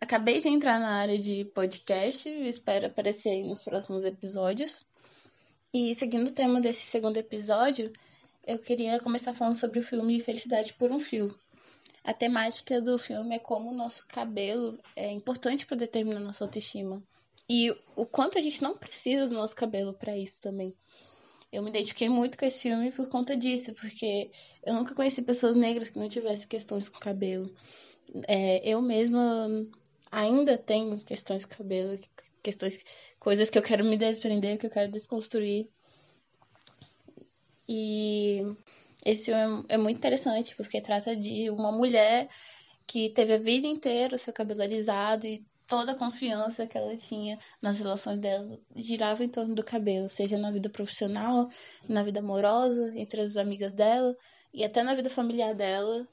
Acabei 0.00 0.40
de 0.40 0.48
entrar 0.48 0.80
na 0.80 0.96
área 0.96 1.16
de 1.16 1.44
podcast 1.54 2.28
espero 2.28 2.88
aparecer 2.88 3.28
aí 3.28 3.44
nos 3.44 3.62
próximos 3.62 4.02
episódios. 4.02 4.84
E 5.72 5.94
seguindo 5.94 6.26
o 6.26 6.32
tema 6.32 6.60
desse 6.60 6.84
segundo 6.86 7.18
episódio, 7.18 7.92
eu 8.44 8.58
queria 8.58 8.98
começar 8.98 9.32
falando 9.32 9.54
sobre 9.54 9.78
o 9.78 9.82
filme 9.84 10.18
Felicidade 10.18 10.74
por 10.74 10.90
um 10.90 10.98
Fio. 10.98 11.32
A 12.02 12.12
temática 12.12 12.80
do 12.80 12.98
filme 12.98 13.36
é 13.36 13.38
como 13.38 13.70
o 13.70 13.76
nosso 13.76 14.04
cabelo 14.08 14.76
é 14.96 15.12
importante 15.12 15.66
para 15.66 15.76
determinar 15.76 16.18
nossa 16.18 16.42
autoestima. 16.42 17.00
E 17.48 17.70
o 17.94 18.06
quanto 18.06 18.38
a 18.38 18.40
gente 18.40 18.62
não 18.62 18.76
precisa 18.76 19.26
do 19.28 19.34
nosso 19.34 19.54
cabelo 19.54 19.92
para 19.92 20.16
isso 20.16 20.40
também. 20.40 20.74
Eu 21.52 21.62
me 21.62 21.70
identifiquei 21.70 22.08
muito 22.08 22.36
com 22.36 22.44
esse 22.44 22.62
filme 22.62 22.90
por 22.90 23.08
conta 23.08 23.36
disso, 23.36 23.72
porque 23.74 24.30
eu 24.64 24.74
nunca 24.74 24.94
conheci 24.94 25.22
pessoas 25.22 25.54
negras 25.54 25.90
que 25.90 25.98
não 25.98 26.08
tivessem 26.08 26.48
questões 26.48 26.88
com 26.88 26.98
cabelo. 26.98 27.54
É, 28.26 28.66
eu 28.68 28.82
mesma 28.82 29.48
ainda 30.10 30.58
tenho 30.58 30.98
questões 31.00 31.44
com 31.44 31.56
cabelo, 31.56 31.98
questões, 32.42 32.82
coisas 33.20 33.50
que 33.50 33.58
eu 33.58 33.62
quero 33.62 33.84
me 33.84 33.96
desprender, 33.96 34.58
que 34.58 34.66
eu 34.66 34.70
quero 34.70 34.90
desconstruir. 34.90 35.68
E 37.68 38.42
esse 39.04 39.26
filme 39.26 39.64
é 39.68 39.76
muito 39.76 39.98
interessante 39.98 40.56
porque 40.56 40.80
trata 40.80 41.14
de 41.14 41.50
uma 41.50 41.70
mulher 41.70 42.28
que 42.86 43.10
teve 43.10 43.34
a 43.34 43.38
vida 43.38 43.66
inteira 43.66 44.16
o 44.16 44.18
seu 44.18 44.32
cabelo 44.32 44.62
alisado 44.62 45.26
e 45.26 45.44
toda 45.66 45.92
a 45.92 45.98
confiança 45.98 46.66
que 46.66 46.76
ela 46.76 46.96
tinha 46.96 47.38
nas 47.60 47.78
relações 47.78 48.18
dela 48.18 48.58
girava 48.74 49.24
em 49.24 49.28
torno 49.28 49.54
do 49.54 49.64
cabelo, 49.64 50.08
seja 50.08 50.38
na 50.38 50.50
vida 50.50 50.68
profissional, 50.68 51.48
na 51.88 52.02
vida 52.02 52.20
amorosa, 52.20 52.92
entre 52.96 53.20
as 53.20 53.36
amigas 53.36 53.72
dela 53.72 54.16
e 54.52 54.64
até 54.64 54.82
na 54.82 54.94
vida 54.94 55.10
familiar 55.10 55.54
dela. 55.54 56.06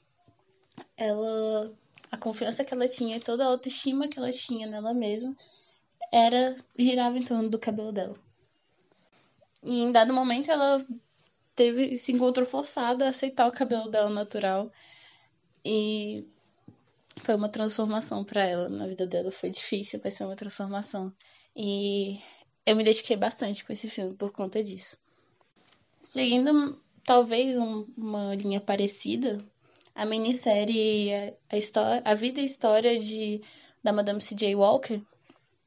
Ela 0.96 1.72
a 2.10 2.16
confiança 2.16 2.62
que 2.62 2.74
ela 2.74 2.86
tinha 2.86 3.16
e 3.16 3.20
toda 3.20 3.44
a 3.44 3.48
autoestima 3.48 4.06
que 4.06 4.18
ela 4.18 4.30
tinha 4.30 4.66
nela 4.66 4.92
mesma 4.92 5.34
era 6.12 6.56
girava 6.78 7.16
em 7.18 7.24
torno 7.24 7.48
do 7.48 7.58
cabelo 7.58 7.90
dela. 7.90 8.16
E 9.64 9.80
em 9.80 9.92
dado 9.92 10.12
momento 10.12 10.50
ela 10.50 10.84
teve 11.54 11.96
se 11.96 12.12
encontrou 12.12 12.44
forçada 12.44 13.06
a 13.06 13.08
aceitar 13.08 13.46
o 13.46 13.52
cabelo 13.52 13.90
dela 13.90 14.10
natural 14.10 14.70
e 15.64 16.26
foi 17.22 17.34
uma 17.34 17.48
transformação 17.48 18.24
para 18.24 18.44
ela 18.44 18.68
na 18.68 18.86
vida 18.86 19.06
dela. 19.06 19.30
Foi 19.30 19.50
difícil, 19.50 20.00
mas 20.02 20.18
foi 20.18 20.26
uma 20.26 20.36
transformação. 20.36 21.12
E 21.56 22.20
eu 22.66 22.76
me 22.76 22.82
identifiquei 22.82 23.16
bastante 23.16 23.64
com 23.64 23.72
esse 23.72 23.88
filme 23.88 24.14
por 24.14 24.32
conta 24.32 24.62
disso. 24.62 24.96
Seguindo 26.00 26.80
talvez 27.04 27.56
um, 27.56 27.86
uma 27.96 28.34
linha 28.34 28.60
parecida, 28.60 29.44
a 29.94 30.04
minissérie 30.04 31.14
a, 31.14 31.34
a, 31.50 31.56
história, 31.56 32.02
a 32.04 32.14
vida 32.14 32.40
e 32.40 32.44
história 32.44 32.98
de 32.98 33.40
da 33.82 33.92
Madame 33.92 34.20
C.J. 34.20 34.54
Walker 34.54 35.02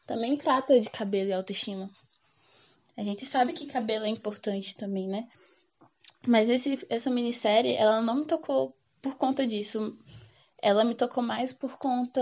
também 0.08 0.38
trata 0.38 0.80
de 0.80 0.90
cabelo 0.90 1.30
e 1.30 1.34
autoestima. 1.34 1.90
A 2.96 3.04
gente 3.04 3.26
sabe 3.26 3.52
que 3.52 3.66
cabelo 3.66 4.06
é 4.06 4.10
importante 4.10 4.74
também, 4.76 5.08
né? 5.08 5.28
Mas 6.26 6.48
esse, 6.48 6.86
essa 6.90 7.10
minissérie, 7.10 7.76
ela 7.76 8.02
não 8.02 8.16
me 8.16 8.26
tocou 8.26 8.74
por 9.02 9.16
conta 9.16 9.46
disso, 9.46 9.98
ela 10.62 10.84
me 10.84 10.96
tocou 10.96 11.24
mais 11.24 11.54
por 11.54 11.78
conta 11.78 12.22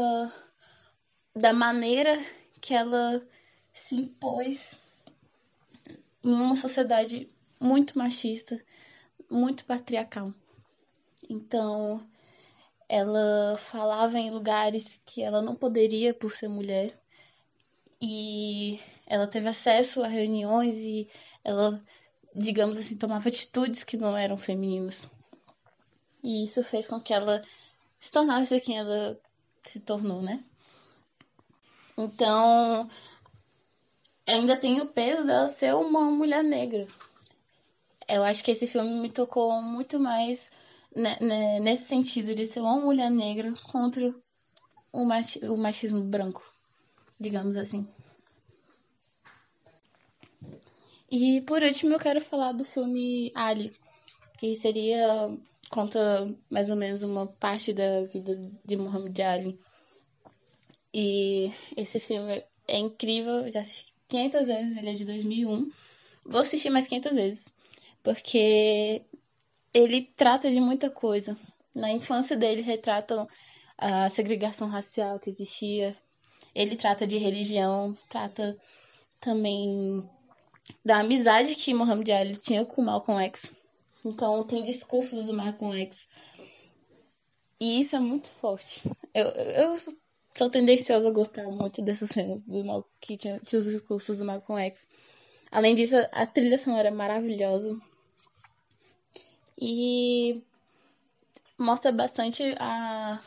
da 1.36 1.54
maneira 1.54 2.18
que 2.62 2.74
ela 2.74 3.26
se 3.72 3.96
impôs 3.96 4.80
em 6.24 6.32
uma 6.32 6.56
sociedade 6.56 7.30
muito 7.60 7.98
machista, 7.98 8.64
muito 9.30 9.66
patriarcal. 9.66 10.34
Então, 11.30 12.06
ela 12.88 13.58
falava 13.58 14.20
em 14.20 14.30
lugares 14.30 15.02
que 15.06 15.22
ela 15.22 15.42
não 15.42 15.56
poderia 15.56 16.14
por 16.14 16.32
ser 16.34 16.48
mulher. 16.48 16.98
E 18.02 18.80
ela 19.08 19.28
teve 19.28 19.48
acesso 19.48 20.04
a 20.04 20.08
reuniões 20.08 20.76
e 20.76 21.10
ela, 21.44 21.82
digamos 22.36 22.78
assim, 22.78 22.96
tomava 22.96 23.30
atitudes 23.30 23.84
que 23.84 23.98
não 23.98 24.16
eram 24.18 24.38
femininas. 24.38 25.10
E 26.24 26.44
isso 26.44 26.64
fez 26.64 26.88
com 26.88 27.00
que 27.00 27.14
ela 27.14 27.42
se 28.04 28.12
tornasse 28.12 28.60
quem 28.60 28.78
ela 28.78 29.18
se 29.62 29.80
tornou, 29.80 30.22
né? 30.22 30.44
Então, 31.98 32.90
ainda 34.28 34.58
tem 34.58 34.82
o 34.82 34.88
peso 34.88 35.26
dela 35.26 35.48
ser 35.48 35.74
uma 35.74 36.02
mulher 36.12 36.44
negra. 36.44 36.86
Eu 38.06 38.22
acho 38.26 38.44
que 38.44 38.52
esse 38.52 38.68
filme 38.68 39.00
me 39.00 39.10
tocou 39.10 39.62
muito 39.62 40.02
mais 40.02 40.52
nesse 41.62 41.86
sentido 41.86 42.36
de 42.36 42.46
ser 42.46 42.60
uma 42.60 42.78
mulher 42.78 43.10
negra 43.10 43.54
contra 43.72 44.14
o, 44.92 45.06
mach, 45.06 45.38
o 45.38 45.56
machismo 45.56 46.04
branco, 46.04 46.44
digamos 47.18 47.56
assim. 47.56 47.88
E 51.10 51.40
por 51.44 51.64
último 51.64 51.94
eu 51.94 52.00
quero 52.00 52.20
falar 52.20 52.52
do 52.52 52.66
filme 52.66 53.32
Ali, 53.34 53.74
que 54.38 54.58
seria 54.58 55.32
conta 55.74 56.32
mais 56.52 56.70
ou 56.70 56.76
menos 56.76 57.02
uma 57.02 57.26
parte 57.26 57.74
da 57.74 58.04
vida 58.04 58.40
de 58.64 58.78
Muhammad 58.78 59.20
Ali. 59.22 59.60
E 60.94 61.52
esse 61.76 62.00
filme 62.00 62.44
é 62.68 62.78
incrível, 62.78 63.50
já 63.50 63.62
assisti 63.62 63.92
500 64.08 64.48
vezes, 64.48 64.78
ele 64.78 64.90
é 64.92 64.94
de 64.94 65.04
2001. 65.04 65.72
Vou 66.24 66.42
assistir 66.42 66.70
mais 66.70 66.86
500 66.86 67.16
vezes, 67.16 67.50
porque 68.04 69.02
ele 69.74 70.14
trata 70.16 70.52
de 70.52 70.60
muita 70.60 70.92
coisa. 70.92 71.36
Na 71.76 71.92
infância 71.92 72.38
dele 72.38 72.62
retratam 72.62 73.28
a 73.76 74.08
segregação 74.10 74.68
racial 74.70 75.18
que 75.18 75.32
existia. 75.32 75.98
Ele 76.54 76.76
trata 76.76 77.08
de 77.08 77.18
religião, 77.18 77.98
trata 78.08 78.56
também 79.20 80.08
da 80.86 81.00
amizade 81.00 81.56
que 81.56 81.74
Muhammad 81.74 82.08
Ali 82.12 82.36
tinha 82.36 82.64
com 82.64 82.84
Malcolm 82.84 83.20
X. 83.24 83.52
Então 84.04 84.46
tem 84.46 84.62
discursos 84.64 85.26
do 85.26 85.34
Malcolm 85.34 85.80
X. 85.82 86.10
E 87.60 87.80
isso 87.80 87.96
é 87.96 88.00
muito 88.00 88.28
forte. 88.28 88.82
Eu, 89.14 89.28
eu 89.28 89.78
sou 90.36 90.50
tendenciosa 90.50 91.08
a 91.08 91.12
gostar 91.12 91.46
muito 91.46 91.82
dessas 91.82 92.10
cenas 92.10 92.44
do 92.44 92.64
Mal, 92.66 92.86
que 93.00 93.16
tinha, 93.16 93.40
tinha 93.40 93.60
os 93.60 93.66
discursos 93.66 94.18
do 94.18 94.26
Malcolm 94.26 94.62
X. 94.62 94.88
Além 95.50 95.76
disso, 95.76 95.96
a 96.12 96.26
trilha 96.26 96.58
sonora 96.58 96.90
é 96.90 96.92
maravilhosa. 96.92 97.80
E 99.58 100.44
mostra 101.58 101.92
bastante 101.92 102.44
a 102.60 103.24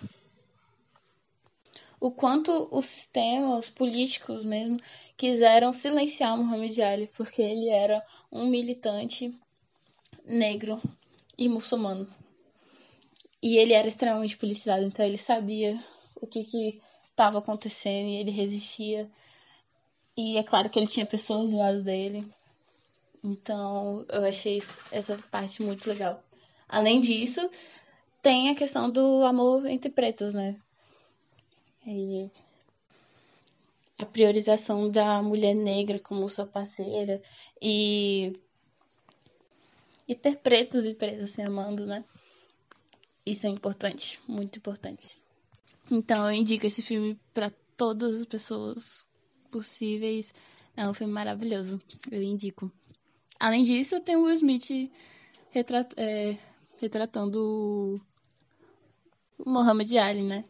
o 1.98 2.10
quanto 2.10 2.68
os 2.70 2.84
sistemas 2.84 3.70
políticos 3.70 4.44
mesmo 4.44 4.76
quiseram 5.16 5.72
silenciar 5.72 6.36
Muhammad 6.36 6.78
Ali, 6.80 7.10
porque 7.16 7.40
ele 7.40 7.70
era 7.70 8.04
um 8.30 8.50
militante 8.50 9.34
negro 10.26 10.80
e 11.38 11.48
muçulmano. 11.48 12.12
E 13.42 13.56
ele 13.56 13.72
era 13.72 13.86
extremamente 13.86 14.36
politizado, 14.36 14.84
então 14.84 15.04
ele 15.04 15.18
sabia 15.18 15.78
o 16.16 16.26
que 16.26 16.80
estava 17.10 17.38
acontecendo 17.38 18.08
e 18.08 18.16
ele 18.16 18.30
resistia. 18.30 19.08
E 20.16 20.36
é 20.36 20.42
claro 20.42 20.68
que 20.68 20.78
ele 20.78 20.86
tinha 20.86 21.06
pessoas 21.06 21.52
do 21.52 21.58
lado 21.58 21.82
dele. 21.82 22.26
Então 23.22 24.04
eu 24.08 24.24
achei 24.24 24.58
essa 24.90 25.16
parte 25.30 25.62
muito 25.62 25.88
legal. 25.88 26.22
Além 26.68 27.00
disso, 27.00 27.48
tem 28.22 28.50
a 28.50 28.54
questão 28.54 28.90
do 28.90 29.24
amor 29.24 29.66
entre 29.66 29.90
pretos, 29.90 30.34
né? 30.34 30.60
E 31.86 32.28
a 33.98 34.04
priorização 34.04 34.90
da 34.90 35.22
mulher 35.22 35.54
negra 35.54 35.98
como 35.98 36.28
sua 36.28 36.46
parceira 36.46 37.22
e 37.62 38.38
e 40.08 40.14
ter 40.14 40.36
pretos 40.36 40.84
e 40.84 40.94
pretas 40.94 41.30
se 41.30 41.42
amando, 41.42 41.86
né? 41.86 42.04
Isso 43.24 43.46
é 43.46 43.50
importante, 43.50 44.20
muito 44.28 44.58
importante. 44.58 45.20
Então 45.90 46.26
eu 46.26 46.32
indico 46.32 46.66
esse 46.66 46.82
filme 46.82 47.18
para 47.34 47.52
todas 47.76 48.14
as 48.14 48.24
pessoas 48.24 49.06
possíveis. 49.50 50.32
É 50.76 50.88
um 50.88 50.94
filme 50.94 51.12
maravilhoso, 51.12 51.80
eu 52.10 52.22
indico. 52.22 52.70
Além 53.38 53.64
disso, 53.64 54.00
tem 54.00 54.16
o 54.16 54.24
Will 54.24 54.34
Smith 54.34 54.90
retrat 55.50 55.92
é, 55.96 56.38
retratando 56.78 58.00
o 59.38 59.50
Muhammad 59.50 59.90
Ali, 59.96 60.22
né? 60.22 60.44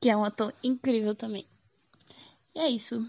Que 0.00 0.10
é 0.10 0.16
um 0.16 0.24
ator 0.24 0.54
incrível 0.62 1.14
também. 1.14 1.46
E 2.54 2.60
é 2.60 2.68
isso. 2.68 3.08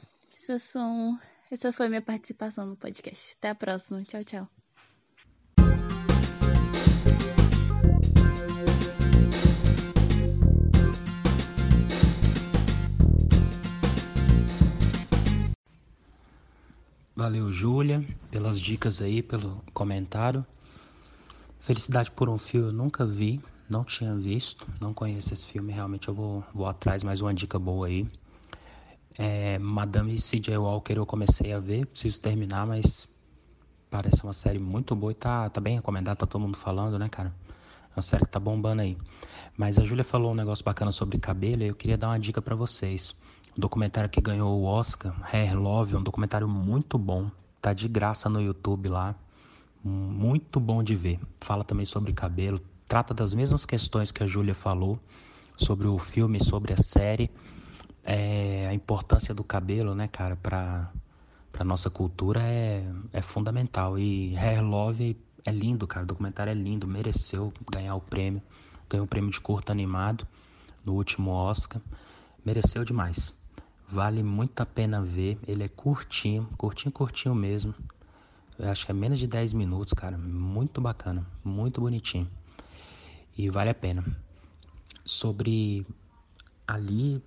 São... 0.60 1.20
Essa 1.52 1.72
foi 1.72 1.90
minha 1.90 2.02
participação 2.02 2.66
no 2.66 2.76
podcast. 2.76 3.36
Até 3.38 3.50
a 3.50 3.56
próxima. 3.56 4.04
Tchau, 4.04 4.24
tchau. 4.24 4.55
Valeu, 17.18 17.50
Júlia, 17.50 18.04
pelas 18.30 18.60
dicas 18.60 19.02
aí, 19.02 19.24
pelo 19.24 19.64
comentário. 19.74 20.46
Felicidade 21.58 22.12
por 22.12 22.28
um 22.28 22.38
Fio 22.38 22.66
eu 22.66 22.74
nunca 22.74 23.06
vi, 23.06 23.40
não 23.70 23.86
tinha 23.86 24.14
visto, 24.14 24.68
não 24.82 24.94
conheço 24.94 25.34
esse 25.34 25.46
filme, 25.46 25.72
realmente 25.72 26.10
eu 26.10 26.14
vou, 26.14 26.44
vou 26.54 26.68
atrás, 26.68 27.06
mais 27.06 27.22
uma 27.22 27.34
dica 27.34 27.58
boa 27.58 27.88
aí. 27.88 28.06
É, 29.18 29.58
Madame 29.60 30.20
C.J. 30.20 30.58
Walker 30.58 30.96
eu 30.98 31.06
comecei 31.06 31.54
a 31.54 31.60
ver, 31.60 31.86
preciso 31.86 32.20
terminar, 32.20 32.68
mas 32.68 33.08
parece 33.90 34.22
uma 34.22 34.34
série 34.34 34.60
muito 34.60 34.94
boa 34.94 35.14
e 35.14 35.16
tá, 35.16 35.50
tá 35.50 35.62
bem 35.62 35.76
recomendada, 35.76 36.18
tá 36.18 36.26
todo 36.26 36.42
mundo 36.42 36.58
falando, 36.58 37.00
né, 37.00 37.08
cara? 37.08 37.34
É 37.92 37.96
uma 37.96 38.02
série 38.02 38.26
que 38.26 38.32
tá 38.32 38.42
bombando 38.42 38.82
aí. 38.82 38.98
Mas 39.56 39.80
a 39.80 39.86
Júlia 39.86 40.04
falou 40.04 40.34
um 40.34 40.36
negócio 40.36 40.66
bacana 40.66 40.92
sobre 40.92 41.18
cabelo 41.18 41.64
e 41.64 41.68
eu 41.68 41.76
queria 41.76 41.98
dar 41.98 42.10
uma 42.10 42.20
dica 42.20 42.42
para 42.42 42.58
vocês. 42.58 43.16
O 43.58 43.62
documentário 43.62 44.10
que 44.10 44.20
ganhou 44.20 44.60
o 44.60 44.66
Oscar, 44.66 45.16
Hair 45.32 45.58
Love, 45.58 45.96
é 45.96 45.98
um 45.98 46.04
documentário 46.04 46.46
muito 46.46 46.98
bom. 46.98 47.32
Tá 47.62 47.72
de 47.72 47.88
graça 47.88 48.28
no 48.28 48.42
YouTube 48.42 48.90
lá. 48.90 49.16
Muito 49.82 50.60
bom 50.60 50.84
de 50.84 50.94
ver. 50.94 51.22
Fala 51.40 51.64
também 51.64 51.86
sobre 51.86 52.12
cabelo. 52.12 52.60
Trata 52.86 53.14
das 53.14 53.34
mesmas 53.34 53.66
questões 53.66 54.12
que 54.12 54.22
a 54.22 54.28
Júlia 54.28 54.54
falou 54.54 55.00
sobre 55.56 55.88
o 55.88 55.98
filme, 55.98 56.44
sobre 56.44 56.74
a 56.74 56.78
série. 56.78 57.32
É, 58.04 58.68
a 58.70 58.74
importância 58.74 59.34
do 59.34 59.44
cabelo, 59.44 59.96
né, 59.96 60.10
cara, 60.10 60.36
pra, 60.36 60.92
pra 61.50 61.64
nossa 61.64 61.90
cultura 61.90 62.42
é, 62.44 62.86
é 63.14 63.22
fundamental. 63.22 63.98
E 63.98 64.36
Hair 64.36 64.66
Love 64.66 65.18
é 65.46 65.52
lindo, 65.52 65.88
cara. 65.88 66.04
O 66.04 66.08
documentário 66.08 66.52
é 66.52 66.54
lindo. 66.54 66.86
Mereceu 66.86 67.54
ganhar 67.72 67.96
o 67.96 68.02
prêmio. 68.02 68.42
Ganhou 68.90 69.06
o 69.06 69.10
prêmio 69.10 69.32
de 69.32 69.40
curto 69.40 69.72
animado 69.72 70.28
no 70.84 70.94
último 70.94 71.32
Oscar. 71.32 71.82
Mereceu 72.44 72.84
demais. 72.84 73.45
Vale 73.88 74.24
muito 74.24 74.62
a 74.62 74.66
pena 74.66 75.02
ver. 75.02 75.38
Ele 75.48 75.64
é 75.64 75.68
curtinho, 75.68 76.48
curtinho, 76.58 76.92
curtinho 76.92 77.36
mesmo. 77.36 77.74
Eu 78.58 78.70
acho 78.70 78.86
que 78.86 78.92
é 78.92 78.96
menos 78.96 79.20
de 79.20 79.28
10 79.28 79.54
minutos, 79.54 79.94
cara. 79.94 80.18
Muito 80.18 80.82
bacana, 80.82 81.26
muito 81.44 81.82
bonitinho. 81.82 82.28
E 83.38 83.50
vale 83.50 83.70
a 83.70 83.76
pena. 83.76 84.04
Sobre 85.04 85.86
ali, 86.68 87.22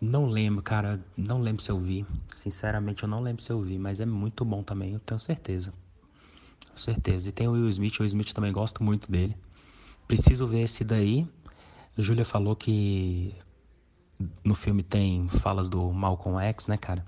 não 0.00 0.26
lembro, 0.26 0.62
cara. 0.62 1.00
Não 1.16 1.40
lembro 1.40 1.62
se 1.62 1.70
eu 1.70 1.78
vi. 1.78 2.04
Sinceramente, 2.28 3.04
eu 3.04 3.08
não 3.08 3.20
lembro 3.20 3.42
se 3.42 3.50
eu 3.50 3.60
vi, 3.62 3.78
mas 3.78 4.00
é 4.00 4.06
muito 4.06 4.44
bom 4.44 4.62
também, 4.62 4.92
eu 4.92 5.00
tenho 5.00 5.20
certeza. 5.20 5.72
Com 6.70 6.78
certeza. 6.78 7.28
E 7.28 7.32
tem 7.32 7.48
o 7.48 7.52
Will 7.52 7.68
Smith, 7.68 7.98
o 7.98 8.02
Will 8.02 8.08
Smith 8.08 8.32
também 8.32 8.52
gosto 8.52 8.82
muito 8.82 9.10
dele. 9.10 9.36
Preciso 10.06 10.46
ver 10.46 10.62
esse 10.62 10.84
daí. 10.84 11.26
Júlia 11.96 12.24
falou 12.24 12.56
que 12.56 13.34
no 14.44 14.54
filme 14.54 14.82
tem 14.82 15.28
falas 15.28 15.68
do 15.68 15.92
Malcolm 15.92 16.38
X, 16.40 16.66
né, 16.66 16.76
cara? 16.76 17.04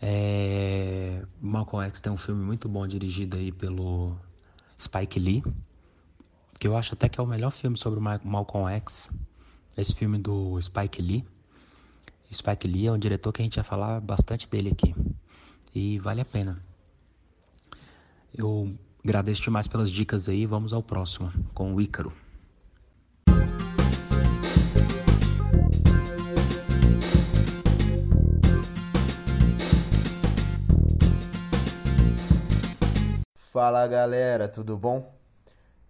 É... 0.00 1.22
Malcolm 1.40 1.86
X 1.86 2.00
tem 2.00 2.12
um 2.12 2.16
filme 2.16 2.44
muito 2.44 2.68
bom 2.68 2.86
dirigido 2.86 3.36
aí 3.36 3.52
pelo 3.52 4.16
Spike 4.78 5.18
Lee, 5.18 5.44
que 6.58 6.66
eu 6.66 6.76
acho 6.76 6.94
até 6.94 7.08
que 7.08 7.20
é 7.20 7.22
o 7.22 7.26
melhor 7.26 7.50
filme 7.50 7.76
sobre 7.76 7.98
o 7.98 8.02
Malcolm 8.02 8.68
X. 8.76 9.08
Esse 9.76 9.94
filme 9.94 10.18
do 10.18 10.60
Spike 10.60 11.00
Lee. 11.00 11.24
Spike 12.32 12.66
Lee 12.66 12.86
é 12.86 12.92
um 12.92 12.98
diretor 12.98 13.32
que 13.32 13.42
a 13.42 13.44
gente 13.44 13.56
vai 13.56 13.64
falar 13.64 14.00
bastante 14.00 14.48
dele 14.48 14.70
aqui. 14.70 14.94
E 15.74 15.98
vale 15.98 16.20
a 16.20 16.24
pena. 16.24 16.62
Eu 18.34 18.74
agradeço 19.04 19.42
demais 19.42 19.68
pelas 19.68 19.90
dicas 19.90 20.28
aí. 20.28 20.46
Vamos 20.46 20.72
ao 20.72 20.82
próximo, 20.82 21.32
com 21.54 21.74
o 21.74 21.80
Ícaro. 21.80 22.12
Fala 33.52 33.86
galera, 33.86 34.48
tudo 34.48 34.78
bom? 34.78 35.14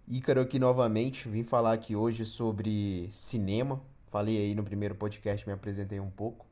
Ícaro 0.05 0.41
aqui 0.41 0.59
novamente, 0.59 1.29
vim 1.29 1.45
falar 1.45 1.71
aqui 1.71 1.95
hoje 1.95 2.25
sobre 2.25 3.07
cinema. 3.13 3.81
Falei 4.11 4.37
aí 4.37 4.53
no 4.53 4.65
primeiro 4.65 4.95
podcast, 4.95 5.47
me 5.47 5.53
apresentei 5.53 5.97
um 5.97 6.09
pouco. 6.09 6.45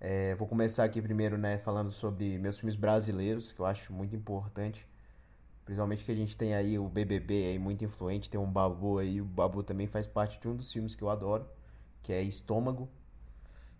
É, 0.00 0.34
vou 0.34 0.48
começar 0.48 0.82
aqui 0.82 1.00
primeiro, 1.00 1.38
né, 1.38 1.56
falando 1.58 1.88
sobre 1.88 2.36
meus 2.36 2.58
filmes 2.58 2.74
brasileiros, 2.74 3.52
que 3.52 3.60
eu 3.60 3.64
acho 3.64 3.92
muito 3.92 4.16
importante. 4.16 4.84
Principalmente 5.64 6.04
que 6.04 6.10
a 6.10 6.16
gente 6.16 6.36
tem 6.36 6.52
aí 6.52 6.76
o 6.80 6.88
BBB 6.88 7.50
aí 7.50 7.58
muito 7.60 7.84
influente, 7.84 8.28
tem 8.28 8.40
um 8.40 8.50
Babu 8.50 8.98
aí, 8.98 9.20
o 9.20 9.24
Babu 9.24 9.62
também 9.62 9.86
faz 9.86 10.08
parte 10.08 10.40
de 10.40 10.48
um 10.48 10.56
dos 10.56 10.72
filmes 10.72 10.96
que 10.96 11.02
eu 11.04 11.10
adoro, 11.10 11.46
que 12.02 12.12
é 12.12 12.20
Estômago. 12.20 12.88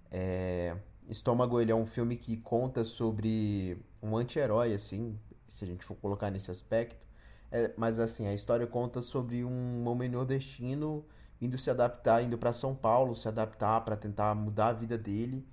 É... 0.08 0.76
Estômago 1.08 1.60
ele 1.60 1.72
é 1.72 1.74
um 1.74 1.84
filme 1.84 2.16
que 2.16 2.36
conta 2.36 2.84
sobre 2.84 3.76
um 4.00 4.16
anti-herói 4.16 4.72
assim, 4.72 5.18
se 5.50 5.64
a 5.64 5.68
gente 5.68 5.84
for 5.84 5.96
colocar 5.96 6.30
nesse 6.30 6.50
aspecto. 6.50 7.06
É, 7.52 7.72
mas 7.76 7.98
assim, 7.98 8.26
a 8.28 8.32
história 8.32 8.66
conta 8.66 9.02
sobre 9.02 9.44
um 9.44 9.86
homem 9.88 10.08
nordestino 10.08 11.04
indo 11.40 11.58
se 11.58 11.70
adaptar, 11.70 12.22
indo 12.22 12.38
para 12.38 12.52
São 12.52 12.74
Paulo, 12.74 13.14
se 13.14 13.26
adaptar 13.26 13.80
para 13.82 13.96
tentar 13.96 14.34
mudar 14.34 14.68
a 14.68 14.72
vida 14.72 14.96
dele. 14.96 15.46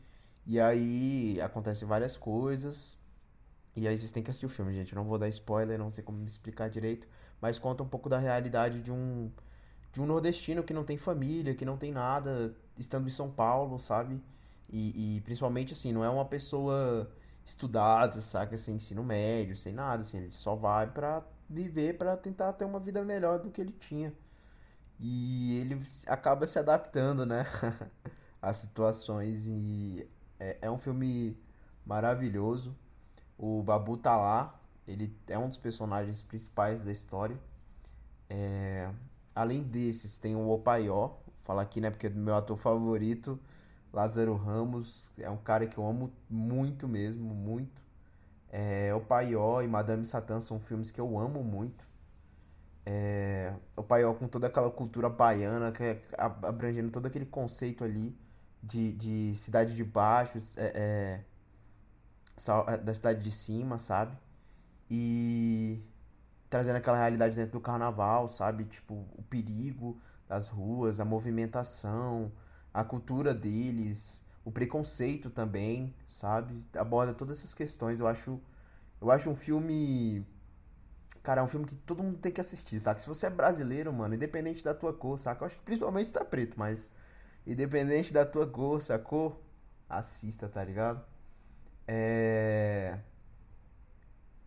E 0.45 0.59
aí 0.59 1.39
acontecem 1.41 1.87
várias 1.87 2.15
coisas. 2.15 2.97
E 3.75 3.87
aí 3.87 3.97
vocês 3.97 4.11
têm 4.11 4.23
que 4.23 4.29
assistir 4.29 4.45
o 4.45 4.49
filme, 4.49 4.73
gente. 4.73 4.93
Eu 4.93 4.97
não 4.97 5.07
vou 5.07 5.17
dar 5.17 5.29
spoiler, 5.29 5.77
não 5.77 5.89
sei 5.91 6.03
como 6.03 6.17
me 6.17 6.27
explicar 6.27 6.69
direito, 6.69 7.07
mas 7.41 7.59
conta 7.59 7.83
um 7.83 7.87
pouco 7.87 8.09
da 8.09 8.17
realidade 8.17 8.81
de 8.81 8.91
um 8.91 9.31
de 9.93 10.01
um 10.01 10.05
nordestino 10.05 10.63
que 10.63 10.73
não 10.73 10.83
tem 10.83 10.97
família, 10.97 11.55
que 11.55 11.65
não 11.65 11.77
tem 11.77 11.91
nada, 11.91 12.55
estando 12.77 13.07
em 13.07 13.11
São 13.11 13.31
Paulo, 13.31 13.79
sabe? 13.79 14.21
E, 14.69 15.17
e 15.17 15.21
principalmente 15.21 15.73
assim, 15.73 15.91
não 15.91 16.03
é 16.03 16.09
uma 16.09 16.25
pessoa 16.25 17.09
estudado, 17.47 18.21
saca? 18.21 18.57
Sem 18.57 18.75
ensino 18.75 19.03
médio, 19.03 19.55
sem 19.55 19.73
nada, 19.73 20.01
assim, 20.01 20.17
ele 20.17 20.31
só 20.31 20.55
vai 20.55 20.87
pra 20.87 21.23
viver, 21.49 21.97
pra 21.97 22.17
tentar 22.17 22.53
ter 22.53 22.65
uma 22.65 22.79
vida 22.79 23.03
melhor 23.03 23.39
do 23.39 23.49
que 23.49 23.61
ele 23.61 23.71
tinha. 23.71 24.13
E 24.99 25.59
ele 25.59 25.79
acaba 26.07 26.47
se 26.47 26.59
adaptando, 26.59 27.25
né? 27.25 27.45
às 28.41 28.57
situações 28.57 29.47
e 29.47 30.07
é, 30.39 30.57
é 30.61 30.71
um 30.71 30.77
filme 30.77 31.37
maravilhoso. 31.85 32.75
O 33.37 33.63
Babu 33.63 33.97
tá 33.97 34.15
lá, 34.17 34.59
ele 34.87 35.15
é 35.27 35.37
um 35.37 35.47
dos 35.47 35.57
personagens 35.57 36.21
principais 36.21 36.81
da 36.83 36.91
história. 36.91 37.37
É... 38.29 38.91
Além 39.35 39.61
desses, 39.63 40.17
tem 40.17 40.35
o 40.35 40.49
Opaió, 40.49 41.11
falar 41.43 41.61
aqui, 41.61 41.79
né, 41.79 41.91
porque 41.91 42.07
é 42.07 42.09
meu 42.09 42.35
ator 42.35 42.57
favorito. 42.57 43.39
Lázaro 43.97 44.35
Ramos 44.35 45.09
é 45.17 45.27
um 45.27 45.37
cara 45.37 45.65
que 45.65 45.75
eu 45.75 45.83
amo 45.83 46.13
muito 46.29 46.87
mesmo, 46.87 47.33
muito. 47.33 47.81
É, 48.47 48.93
o 48.93 49.01
Paió 49.01 49.59
e 49.63 49.67
Madame 49.67 50.05
Satã 50.05 50.39
são 50.39 50.59
filmes 50.59 50.91
que 50.91 51.01
eu 51.01 51.17
amo 51.17 51.43
muito. 51.43 51.83
É, 52.85 53.51
o 53.75 53.81
Paió 53.81 54.13
com 54.13 54.27
toda 54.27 54.45
aquela 54.45 54.69
cultura 54.69 55.09
baiana, 55.09 55.71
que 55.71 55.81
é, 55.83 56.03
abrangendo 56.15 56.91
todo 56.91 57.07
aquele 57.07 57.25
conceito 57.25 57.83
ali 57.83 58.15
de, 58.61 58.91
de 58.91 59.33
cidade 59.33 59.75
de 59.75 59.83
baixo, 59.83 60.37
é, 60.57 60.67
é, 60.75 61.23
é, 62.67 62.77
da 62.77 62.93
cidade 62.93 63.23
de 63.23 63.31
cima, 63.31 63.79
sabe? 63.79 64.15
E 64.91 65.83
trazendo 66.51 66.75
aquela 66.75 66.97
realidade 66.97 67.35
dentro 67.35 67.53
do 67.53 67.61
carnaval, 67.61 68.27
sabe? 68.27 68.63
Tipo, 68.65 68.93
o 69.17 69.23
perigo 69.23 69.99
das 70.29 70.49
ruas, 70.49 70.99
a 70.99 71.05
movimentação, 71.05 72.31
a 72.77 72.83
cultura 72.83 73.33
deles, 73.33 74.23
o 74.45 74.51
preconceito 74.51 75.31
também, 75.31 75.95
sabe? 76.05 76.63
Aborda 76.75 77.11
todas 77.11 77.39
essas 77.39 77.55
questões. 77.55 77.99
Eu 77.99 78.05
acho, 78.05 78.39
eu 79.01 79.09
acho 79.09 79.31
um 79.31 79.35
filme, 79.35 80.23
cara, 81.23 81.41
é 81.41 81.43
um 81.43 81.47
filme 81.47 81.65
que 81.65 81.75
todo 81.75 82.03
mundo 82.03 82.19
tem 82.19 82.31
que 82.31 82.39
assistir, 82.39 82.79
sabe? 82.79 83.01
Se 83.01 83.07
você 83.07 83.25
é 83.25 83.29
brasileiro, 83.31 83.91
mano, 83.91 84.13
independente 84.13 84.63
da 84.63 84.75
tua 84.75 84.93
cor, 84.93 85.17
saca? 85.17 85.41
Eu 85.41 85.47
acho 85.47 85.57
que 85.57 85.63
principalmente 85.63 86.13
tá 86.13 86.23
preto, 86.23 86.59
mas 86.59 86.91
independente 87.47 88.13
da 88.13 88.23
tua 88.23 88.45
cor, 88.45 88.79
sacou? 88.79 89.43
Assista, 89.89 90.47
tá 90.47 90.63
ligado? 90.63 91.03
É... 91.87 92.99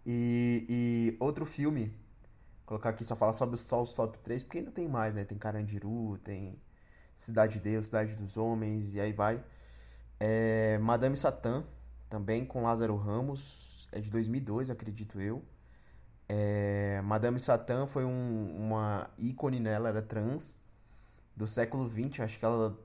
E, 0.06 0.66
e 0.68 1.16
outro 1.18 1.44
filme, 1.44 1.92
colocar 2.64 2.90
aqui 2.90 3.04
só 3.04 3.16
falar 3.16 3.32
sobre 3.32 3.56
só 3.56 3.82
os 3.82 3.92
top 3.92 4.16
3, 4.20 4.44
porque 4.44 4.58
ainda 4.58 4.70
tem 4.70 4.86
mais, 4.88 5.12
né? 5.14 5.24
Tem 5.24 5.36
Carandiru, 5.36 6.16
tem 6.18 6.56
Cidade 7.20 7.54
de 7.54 7.60
Deus, 7.60 7.86
Cidade 7.86 8.14
dos 8.14 8.36
Homens, 8.36 8.94
e 8.94 9.00
aí 9.00 9.12
vai. 9.12 9.42
É, 10.18 10.78
Madame 10.78 11.16
Satã, 11.16 11.64
também 12.08 12.44
com 12.44 12.62
Lázaro 12.62 12.96
Ramos, 12.96 13.88
é 13.92 14.00
de 14.00 14.10
2002, 14.10 14.70
acredito 14.70 15.20
eu. 15.20 15.42
É, 16.28 17.00
Madame 17.02 17.38
Satã 17.38 17.86
foi 17.86 18.04
um, 18.04 18.56
uma 18.56 19.10
ícone, 19.18 19.60
né? 19.60 19.72
Ela 19.72 19.90
era 19.90 20.02
trans 20.02 20.58
do 21.36 21.46
século 21.46 21.86
20, 21.88 22.22
acho 22.22 22.38
que 22.38 22.44
ela 22.44 22.78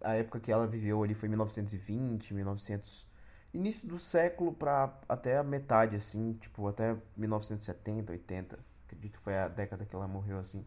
a 0.00 0.14
época 0.14 0.38
que 0.38 0.52
ela 0.52 0.66
viveu 0.66 1.02
ali 1.02 1.14
foi 1.14 1.28
1920, 1.28 2.32
1900 2.32 3.06
início 3.52 3.88
do 3.88 3.98
século 3.98 4.52
para 4.52 4.92
até 5.08 5.38
a 5.38 5.42
metade, 5.42 5.96
assim, 5.96 6.34
tipo, 6.34 6.66
até 6.68 6.96
1970, 7.16 8.12
80. 8.12 8.58
Acredito 8.86 9.12
que 9.12 9.22
foi 9.22 9.36
a 9.36 9.48
década 9.48 9.84
que 9.84 9.94
ela 9.94 10.06
morreu, 10.06 10.38
assim. 10.38 10.64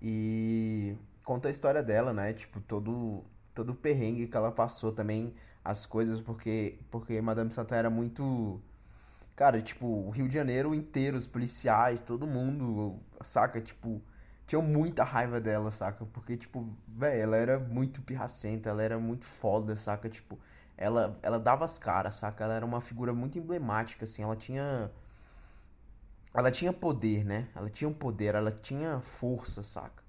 E 0.00 0.96
conta 1.24 1.48
a 1.48 1.50
história 1.50 1.82
dela, 1.82 2.12
né? 2.12 2.32
Tipo, 2.32 2.60
todo, 2.60 3.24
todo 3.54 3.70
o 3.72 3.74
perrengue 3.74 4.26
que 4.26 4.36
ela 4.36 4.52
passou 4.52 4.92
também, 4.92 5.34
as 5.64 5.86
coisas, 5.86 6.20
porque, 6.20 6.78
porque 6.90 7.20
Madame 7.20 7.52
Santana 7.52 7.78
era 7.80 7.90
muito. 7.90 8.60
Cara, 9.36 9.60
tipo, 9.62 9.86
o 9.86 10.10
Rio 10.10 10.28
de 10.28 10.34
Janeiro 10.34 10.74
inteiro, 10.74 11.16
os 11.16 11.26
policiais, 11.26 12.00
todo 12.00 12.26
mundo, 12.26 13.00
saca? 13.22 13.60
Tipo, 13.60 14.02
tinham 14.46 14.62
muita 14.62 15.04
raiva 15.04 15.40
dela, 15.40 15.70
saca? 15.70 16.04
Porque, 16.06 16.36
tipo, 16.36 16.68
velho, 16.88 17.22
ela 17.22 17.36
era 17.36 17.58
muito 17.58 18.02
pirracenta, 18.02 18.70
ela 18.70 18.82
era 18.82 18.98
muito 18.98 19.24
foda, 19.24 19.74
saca? 19.76 20.08
Tipo, 20.08 20.38
ela, 20.76 21.18
ela 21.22 21.38
dava 21.40 21.64
as 21.64 21.78
caras, 21.78 22.14
saca? 22.16 22.44
Ela 22.44 22.54
era 22.54 22.66
uma 22.66 22.80
figura 22.80 23.12
muito 23.14 23.38
emblemática, 23.38 24.04
assim, 24.04 24.22
ela 24.22 24.36
tinha. 24.36 24.90
Ela 26.34 26.50
tinha 26.50 26.72
poder, 26.74 27.24
né? 27.24 27.48
Ela 27.54 27.70
tinha 27.70 27.88
um 27.88 27.94
poder, 27.94 28.34
ela 28.34 28.52
tinha 28.52 29.00
força, 29.00 29.62
saca? 29.62 30.01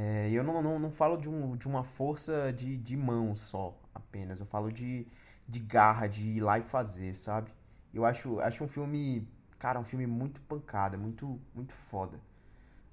É, 0.00 0.30
eu 0.30 0.44
não, 0.44 0.62
não, 0.62 0.78
não 0.78 0.90
falo 0.92 1.16
de, 1.16 1.28
um, 1.28 1.56
de 1.56 1.66
uma 1.66 1.82
força 1.82 2.52
de, 2.52 2.76
de 2.76 2.96
mão 2.96 3.34
só, 3.34 3.76
apenas. 3.94 4.38
Eu 4.40 4.46
falo 4.46 4.70
de, 4.72 5.06
de 5.48 5.58
garra, 5.60 6.06
de 6.06 6.22
ir 6.24 6.40
lá 6.40 6.58
e 6.58 6.62
fazer, 6.62 7.12
sabe? 7.14 7.50
Eu 7.92 8.04
acho, 8.04 8.38
acho 8.40 8.62
um 8.64 8.68
filme, 8.68 9.26
cara, 9.58 9.78
um 9.80 9.84
filme 9.84 10.06
muito 10.06 10.40
pancada, 10.42 10.96
muito, 10.96 11.40
muito 11.54 11.72
foda. 11.72 12.20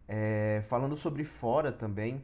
É, 0.07 0.61
falando 0.69 0.95
sobre 0.97 1.23
Fora 1.23 1.71
também, 1.71 2.23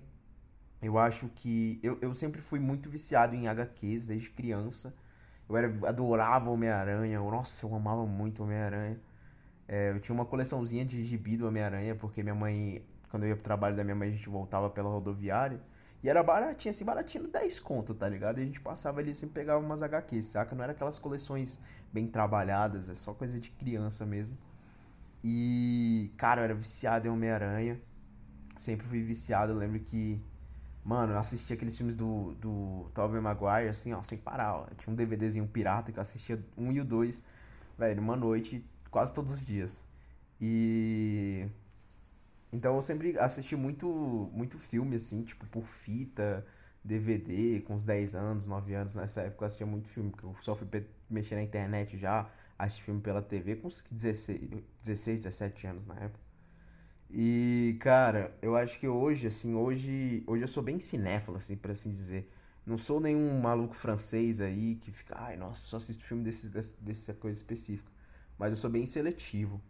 eu 0.82 0.98
acho 0.98 1.30
que. 1.30 1.80
Eu, 1.84 1.98
eu 2.02 2.14
sempre 2.14 2.42
fui 2.42 2.60
muito 2.60 2.90
viciado 2.90 3.36
em 3.36 3.48
HQs 3.48 4.08
desde 4.08 4.30
criança. 4.32 4.94
Eu 5.50 5.58
era, 5.58 5.68
adorava 5.88 6.50
Homem-Aranha. 6.52 7.20
Nossa, 7.20 7.66
eu 7.66 7.76
amava 7.76 8.06
muito 8.06 8.44
Homem-Aranha. 8.44 9.00
É, 9.68 9.92
eu 9.92 10.00
tinha 10.00 10.14
uma 10.16 10.26
coleçãozinha 10.26 10.86
de 10.86 11.04
gibi 11.04 11.38
do 11.38 11.48
Homem-Aranha, 11.48 11.96
porque 11.96 12.22
minha 12.24 12.36
mãe, 12.36 12.84
quando 13.12 13.24
eu 13.24 13.30
ia 13.30 13.36
pro 13.36 13.44
trabalho 13.44 13.76
da 13.76 13.84
minha 13.84 13.96
mãe, 13.96 14.10
a 14.10 14.12
gente 14.12 14.30
voltava 14.30 14.70
pela 14.70 14.90
rodoviária. 14.90 15.62
E 16.04 16.10
era 16.10 16.24
baratinho, 16.24 16.72
assim, 16.72 16.84
baratinho 16.84 17.28
10 17.28 17.60
conto, 17.60 17.94
tá 17.94 18.10
ligado? 18.10 18.40
E 18.40 18.42
a 18.44 18.46
gente 18.46 18.60
passava 18.60 19.00
ali 19.02 19.12
assim, 19.12 19.28
pegava 19.28 19.64
umas 19.64 19.84
HQs, 19.84 20.26
saca? 20.28 20.56
Não 20.56 20.64
era 20.64 20.72
aquelas 20.72 20.98
coleções 20.98 21.60
bem 21.94 22.08
trabalhadas, 22.08 22.90
é 22.90 22.96
só 22.96 23.14
coisa 23.14 23.40
de 23.40 23.52
criança 23.52 24.06
mesmo. 24.06 24.36
E, 25.24 26.12
cara, 26.18 26.42
eu 26.42 26.46
era 26.46 26.56
viciado 26.56 27.08
em 27.08 27.12
Homem-Aranha. 27.12 27.80
Sempre 28.58 28.88
fui 28.88 29.04
viciado. 29.04 29.54
Eu 29.54 29.58
lembro 29.58 29.80
que 29.80 30.20
Mano, 30.84 31.14
eu 31.14 31.20
assisti 31.20 31.54
aqueles 31.54 31.78
filmes 31.78 31.96
do, 31.96 32.34
do 32.36 32.90
Tobey 32.94 33.22
Maguire, 33.22 33.70
assim, 33.70 33.94
ó, 33.94 34.02
sem 34.02 34.18
parar, 34.18 34.56
ó. 34.56 34.66
Tinha 34.76 34.92
um 34.92 34.96
DVDzinho 34.96 35.48
pirata 35.48 35.92
que 35.92 36.00
eu 36.00 36.02
assistia 36.02 36.44
um 36.58 36.72
e 36.72 36.82
o 36.82 36.86
dois, 36.86 37.24
velho, 37.78 38.02
uma 38.02 38.16
noite, 38.16 38.66
quase 38.90 39.14
todos 39.14 39.32
os 39.32 39.46
dias. 39.46 39.86
E... 40.40 41.48
Então 42.52 42.76
eu 42.76 42.82
sempre 42.82 43.18
assisti 43.18 43.56
muito, 43.56 43.88
muito 44.34 44.58
filme, 44.60 44.96
assim, 44.96 45.24
tipo, 45.24 45.46
por 45.48 45.66
fita, 45.66 46.46
DVD, 46.84 47.62
com 47.62 47.76
uns 47.76 47.84
10 47.84 48.16
anos, 48.16 48.46
9 48.46 48.74
anos, 48.74 48.94
nessa 48.96 49.22
época 49.22 49.44
eu 49.44 49.48
assistia 49.48 49.68
muito 49.68 49.88
filme, 49.90 50.10
porque 50.12 50.26
eu 50.26 50.36
só 50.42 50.56
fui 50.56 50.68
mexer 51.10 51.36
na 51.36 51.44
internet 51.44 51.98
já, 51.98 52.30
assistir 52.58 52.84
filme 52.86 53.02
pela 53.02 53.22
TV 53.22 53.56
com 53.58 53.68
uns 53.68 53.82
16, 53.82 54.40
16 54.82 55.20
17 55.22 55.68
anos 55.68 55.86
na 55.86 55.96
época. 55.96 56.20
E, 57.10 57.78
cara, 57.80 58.36
eu 58.42 58.56
acho 58.56 58.80
que 58.80 58.88
hoje, 58.88 59.28
assim, 59.28 59.54
hoje, 59.54 60.24
hoje 60.26 60.44
eu 60.44 60.48
sou 60.48 60.64
bem 60.64 60.80
cinéfilo, 60.80 61.38
assim, 61.38 61.56
por 61.58 61.72
assim 61.72 61.90
dizer. 61.90 62.32
Não 62.66 62.78
sou 62.78 63.00
nenhum 63.02 63.40
maluco 63.42 63.76
francês 63.76 64.40
aí 64.40 64.76
que 64.76 64.92
fica, 64.92 65.16
ai, 65.18 65.36
nossa, 65.36 65.68
só 65.68 65.78
assisto 65.78 66.04
filme 66.04 66.24
desses, 66.24 66.50
dessa 66.80 67.14
coisa 67.14 67.38
específica. 67.38 67.92
Mas 68.38 68.52
eu 68.52 68.58
sou 68.58 68.70
bem 68.70 68.86
seletivo. 68.86 69.62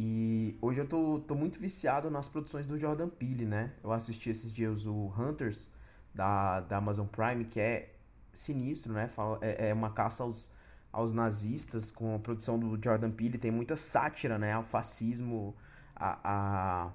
E 0.00 0.56
hoje 0.62 0.80
eu 0.80 0.86
tô, 0.86 1.18
tô 1.18 1.34
muito 1.34 1.58
viciado 1.58 2.08
nas 2.08 2.28
produções 2.28 2.64
do 2.64 2.78
Jordan 2.78 3.08
Peele, 3.08 3.44
né? 3.44 3.72
Eu 3.82 3.90
assisti 3.90 4.30
esses 4.30 4.52
dias 4.52 4.86
o 4.86 5.12
Hunters, 5.18 5.68
da, 6.14 6.60
da 6.60 6.76
Amazon 6.76 7.08
Prime, 7.08 7.44
que 7.44 7.58
é 7.58 7.96
sinistro, 8.32 8.92
né? 8.92 9.08
É, 9.40 9.70
é 9.70 9.74
uma 9.74 9.90
caça 9.90 10.22
aos, 10.22 10.52
aos 10.92 11.12
nazistas 11.12 11.90
com 11.90 12.14
a 12.14 12.18
produção 12.20 12.60
do 12.60 12.80
Jordan 12.80 13.10
Peele. 13.10 13.38
Tem 13.38 13.50
muita 13.50 13.74
sátira, 13.74 14.38
né? 14.38 14.52
Ao 14.52 14.62
fascismo 14.62 15.56
a, 15.96 16.20
a, 16.22 16.92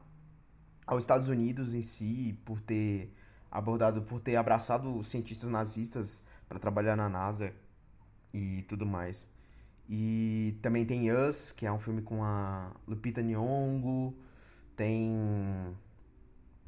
aos 0.88 1.04
Estados 1.04 1.28
Unidos 1.28 1.74
em 1.74 1.82
si 1.82 2.40
por 2.46 2.62
ter 2.62 3.14
abordado, 3.52 4.04
por 4.04 4.22
ter 4.22 4.38
abraçado 4.38 5.04
cientistas 5.04 5.50
nazistas 5.50 6.24
para 6.48 6.58
trabalhar 6.58 6.96
na 6.96 7.10
NASA 7.10 7.54
e 8.34 8.62
tudo 8.62 8.86
mais. 8.86 9.30
E 9.90 10.58
também 10.62 10.86
tem 10.86 11.12
Us, 11.12 11.52
que 11.52 11.66
é 11.66 11.72
um 11.72 11.80
filme 11.80 12.02
com 12.02 12.24
a 12.24 12.72
Lupita 12.88 13.22
Nyong'o, 13.22 14.16
tem 14.76 15.76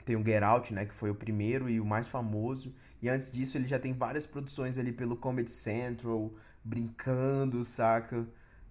tem 0.06 0.16
o 0.16 0.24
Get 0.24 0.44
Out, 0.44 0.74
né, 0.74 0.86
que 0.86 0.94
foi 0.94 1.10
o 1.10 1.16
primeiro 1.16 1.70
e 1.70 1.80
o 1.80 1.86
mais 1.86 2.08
famoso. 2.08 2.74
E 3.02 3.10
antes 3.10 3.32
disso 3.32 3.58
ele 3.58 3.68
já 3.68 3.80
tem 3.80 3.94
várias 3.94 4.26
produções 4.26 4.78
ali 4.78 4.92
pelo 4.94 5.18
Comedy 5.18 5.50
Central, 5.50 6.32
brincando, 6.64 7.64
saca? 7.64 8.28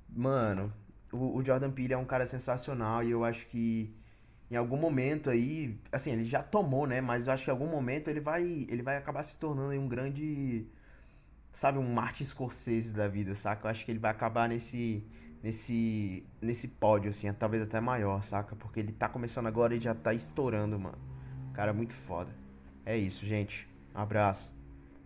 Mano, 0.08 0.72
o, 1.12 1.42
Jordan 1.44 1.70
Peele 1.70 1.94
é 1.94 1.96
um 1.96 2.04
cara 2.04 2.26
sensacional 2.26 3.02
e 3.02 3.10
eu 3.10 3.24
acho 3.24 3.46
que 3.48 3.94
em 4.50 4.56
algum 4.56 4.76
momento 4.76 5.30
aí, 5.30 5.78
assim, 5.90 6.12
ele 6.12 6.24
já 6.24 6.42
tomou, 6.42 6.86
né? 6.86 7.00
Mas 7.00 7.26
eu 7.26 7.32
acho 7.32 7.44
que 7.44 7.50
em 7.50 7.52
algum 7.52 7.68
momento 7.68 8.08
ele 8.08 8.20
vai, 8.20 8.44
ele 8.68 8.82
vai 8.82 8.96
acabar 8.96 9.22
se 9.22 9.38
tornando 9.38 9.72
um 9.80 9.88
grande, 9.88 10.66
sabe, 11.54 11.78
um 11.78 11.94
Martin 11.94 12.24
Scorsese 12.24 12.92
da 12.92 13.08
vida, 13.08 13.34
saca? 13.34 13.66
Eu 13.66 13.70
acho 13.70 13.84
que 13.84 13.92
ele 13.92 13.98
vai 13.98 14.10
acabar 14.10 14.48
nesse, 14.48 15.02
nesse, 15.42 16.26
nesse 16.42 16.68
pódio, 16.68 17.10
assim, 17.10 17.32
talvez 17.32 17.62
até 17.62 17.80
maior, 17.80 18.22
saca? 18.22 18.56
Porque 18.56 18.80
ele 18.80 18.92
tá 18.92 19.08
começando 19.08 19.46
agora 19.46 19.74
e 19.74 19.80
já 19.80 19.94
tá 19.94 20.12
estourando, 20.12 20.78
mano. 20.78 20.98
Cara, 21.54 21.72
muito 21.72 21.94
foda. 21.94 22.34
É 22.84 22.98
isso, 22.98 23.24
gente. 23.24 23.66
Um 23.94 24.00
abraço 24.00 24.52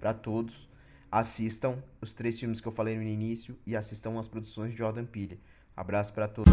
para 0.00 0.14
todos. 0.14 0.68
Assistam 1.12 1.82
os 2.00 2.12
três 2.12 2.38
filmes 2.38 2.60
que 2.60 2.66
eu 2.66 2.72
falei 2.72 2.96
no 2.96 3.02
início 3.02 3.56
e 3.66 3.76
assistam 3.76 4.18
as 4.18 4.26
produções 4.26 4.72
de 4.72 4.78
Jordan 4.78 5.04
Peele. 5.04 5.40
Abraço 5.76 6.12
para 6.12 6.26
todos. 6.26 6.52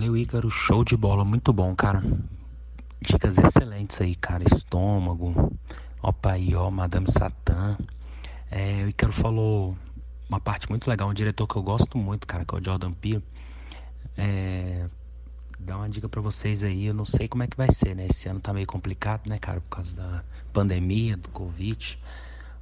Valeu, 0.00 0.16
Ícaro. 0.16 0.50
Show 0.50 0.82
de 0.82 0.96
bola. 0.96 1.26
Muito 1.26 1.52
bom, 1.52 1.76
cara. 1.76 2.02
Dicas 3.02 3.36
excelentes 3.36 4.00
aí, 4.00 4.14
cara. 4.14 4.42
Estômago, 4.42 5.52
opa 6.02 6.32
aí, 6.32 6.54
ó, 6.54 6.70
Madame 6.70 7.06
Satã. 7.06 7.76
É, 8.50 8.82
o 8.82 8.88
Ícaro 8.88 9.12
falou 9.12 9.76
uma 10.26 10.40
parte 10.40 10.70
muito 10.70 10.88
legal. 10.88 11.06
Um 11.10 11.12
diretor 11.12 11.46
que 11.46 11.54
eu 11.54 11.62
gosto 11.62 11.98
muito, 11.98 12.26
cara, 12.26 12.46
que 12.46 12.54
é 12.54 12.58
o 12.58 12.64
Jordan 12.64 12.92
Peele. 12.92 13.22
É, 14.16 14.88
dar 15.58 15.76
uma 15.76 15.88
dica 15.90 16.08
para 16.08 16.22
vocês 16.22 16.64
aí, 16.64 16.86
eu 16.86 16.94
não 16.94 17.04
sei 17.04 17.28
como 17.28 17.42
é 17.42 17.46
que 17.46 17.58
vai 17.58 17.70
ser, 17.70 17.94
né? 17.94 18.06
Esse 18.06 18.26
ano 18.26 18.40
tá 18.40 18.54
meio 18.54 18.66
complicado, 18.66 19.28
né, 19.28 19.36
cara, 19.36 19.60
por 19.60 19.68
causa 19.68 19.94
da 19.94 20.24
pandemia, 20.50 21.14
do 21.14 21.28
Covid. 21.28 21.98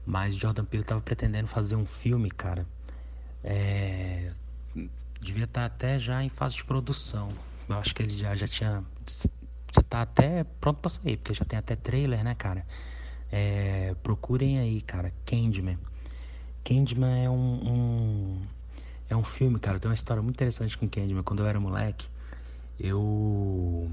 Mas 0.04 0.34
Jordan 0.34 0.64
Peele 0.64 0.82
tava 0.82 1.00
pretendendo 1.00 1.46
fazer 1.46 1.76
um 1.76 1.86
filme, 1.86 2.32
cara. 2.32 2.66
É... 3.44 4.32
Devia 5.20 5.44
estar 5.44 5.60
tá 5.60 5.66
até 5.66 5.98
já 5.98 6.22
em 6.22 6.28
fase 6.28 6.56
de 6.56 6.64
produção. 6.64 7.32
Eu 7.68 7.76
acho 7.76 7.94
que 7.94 8.02
ele 8.02 8.16
já, 8.16 8.34
já 8.34 8.48
tinha. 8.48 8.84
Já 9.74 9.82
tá 9.82 10.02
até 10.02 10.44
pronto 10.44 10.80
pra 10.80 10.88
sair, 10.88 11.16
porque 11.16 11.34
já 11.34 11.44
tem 11.44 11.58
até 11.58 11.76
trailer, 11.76 12.24
né, 12.24 12.34
cara? 12.34 12.64
É... 13.30 13.94
Procurem 14.02 14.58
aí, 14.58 14.80
cara, 14.80 15.12
Candyman. 15.26 15.78
Candyman 16.64 17.24
é 17.24 17.30
um, 17.30 17.34
um, 17.34 18.46
é 19.08 19.16
um 19.16 19.24
filme, 19.24 19.58
cara. 19.58 19.78
Tem 19.78 19.88
uma 19.88 19.94
história 19.94 20.22
muito 20.22 20.36
interessante 20.36 20.76
com 20.78 20.88
Candyman. 20.88 21.22
Quando 21.22 21.40
eu 21.40 21.46
era 21.46 21.60
moleque, 21.60 22.08
eu. 22.78 23.90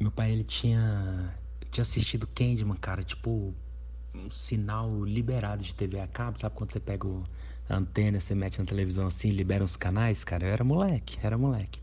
Meu 0.00 0.10
pai, 0.10 0.32
ele 0.32 0.44
tinha. 0.44 1.34
tinha 1.70 1.82
assistido 1.82 2.26
Candyman, 2.26 2.76
cara, 2.76 3.02
tipo, 3.02 3.54
um 4.14 4.30
sinal 4.30 5.04
liberado 5.04 5.62
de 5.62 5.74
TV 5.74 6.00
a 6.00 6.06
cabo, 6.06 6.38
sabe 6.38 6.54
quando 6.54 6.72
você 6.72 6.80
pega 6.80 7.06
o, 7.06 7.24
antena, 7.74 8.20
você 8.20 8.34
mete 8.34 8.58
na 8.58 8.64
televisão 8.64 9.06
assim, 9.06 9.30
libera 9.30 9.64
uns 9.64 9.76
canais, 9.76 10.22
cara? 10.22 10.46
Eu 10.46 10.52
era 10.52 10.62
moleque, 10.62 11.18
era 11.22 11.36
moleque. 11.36 11.80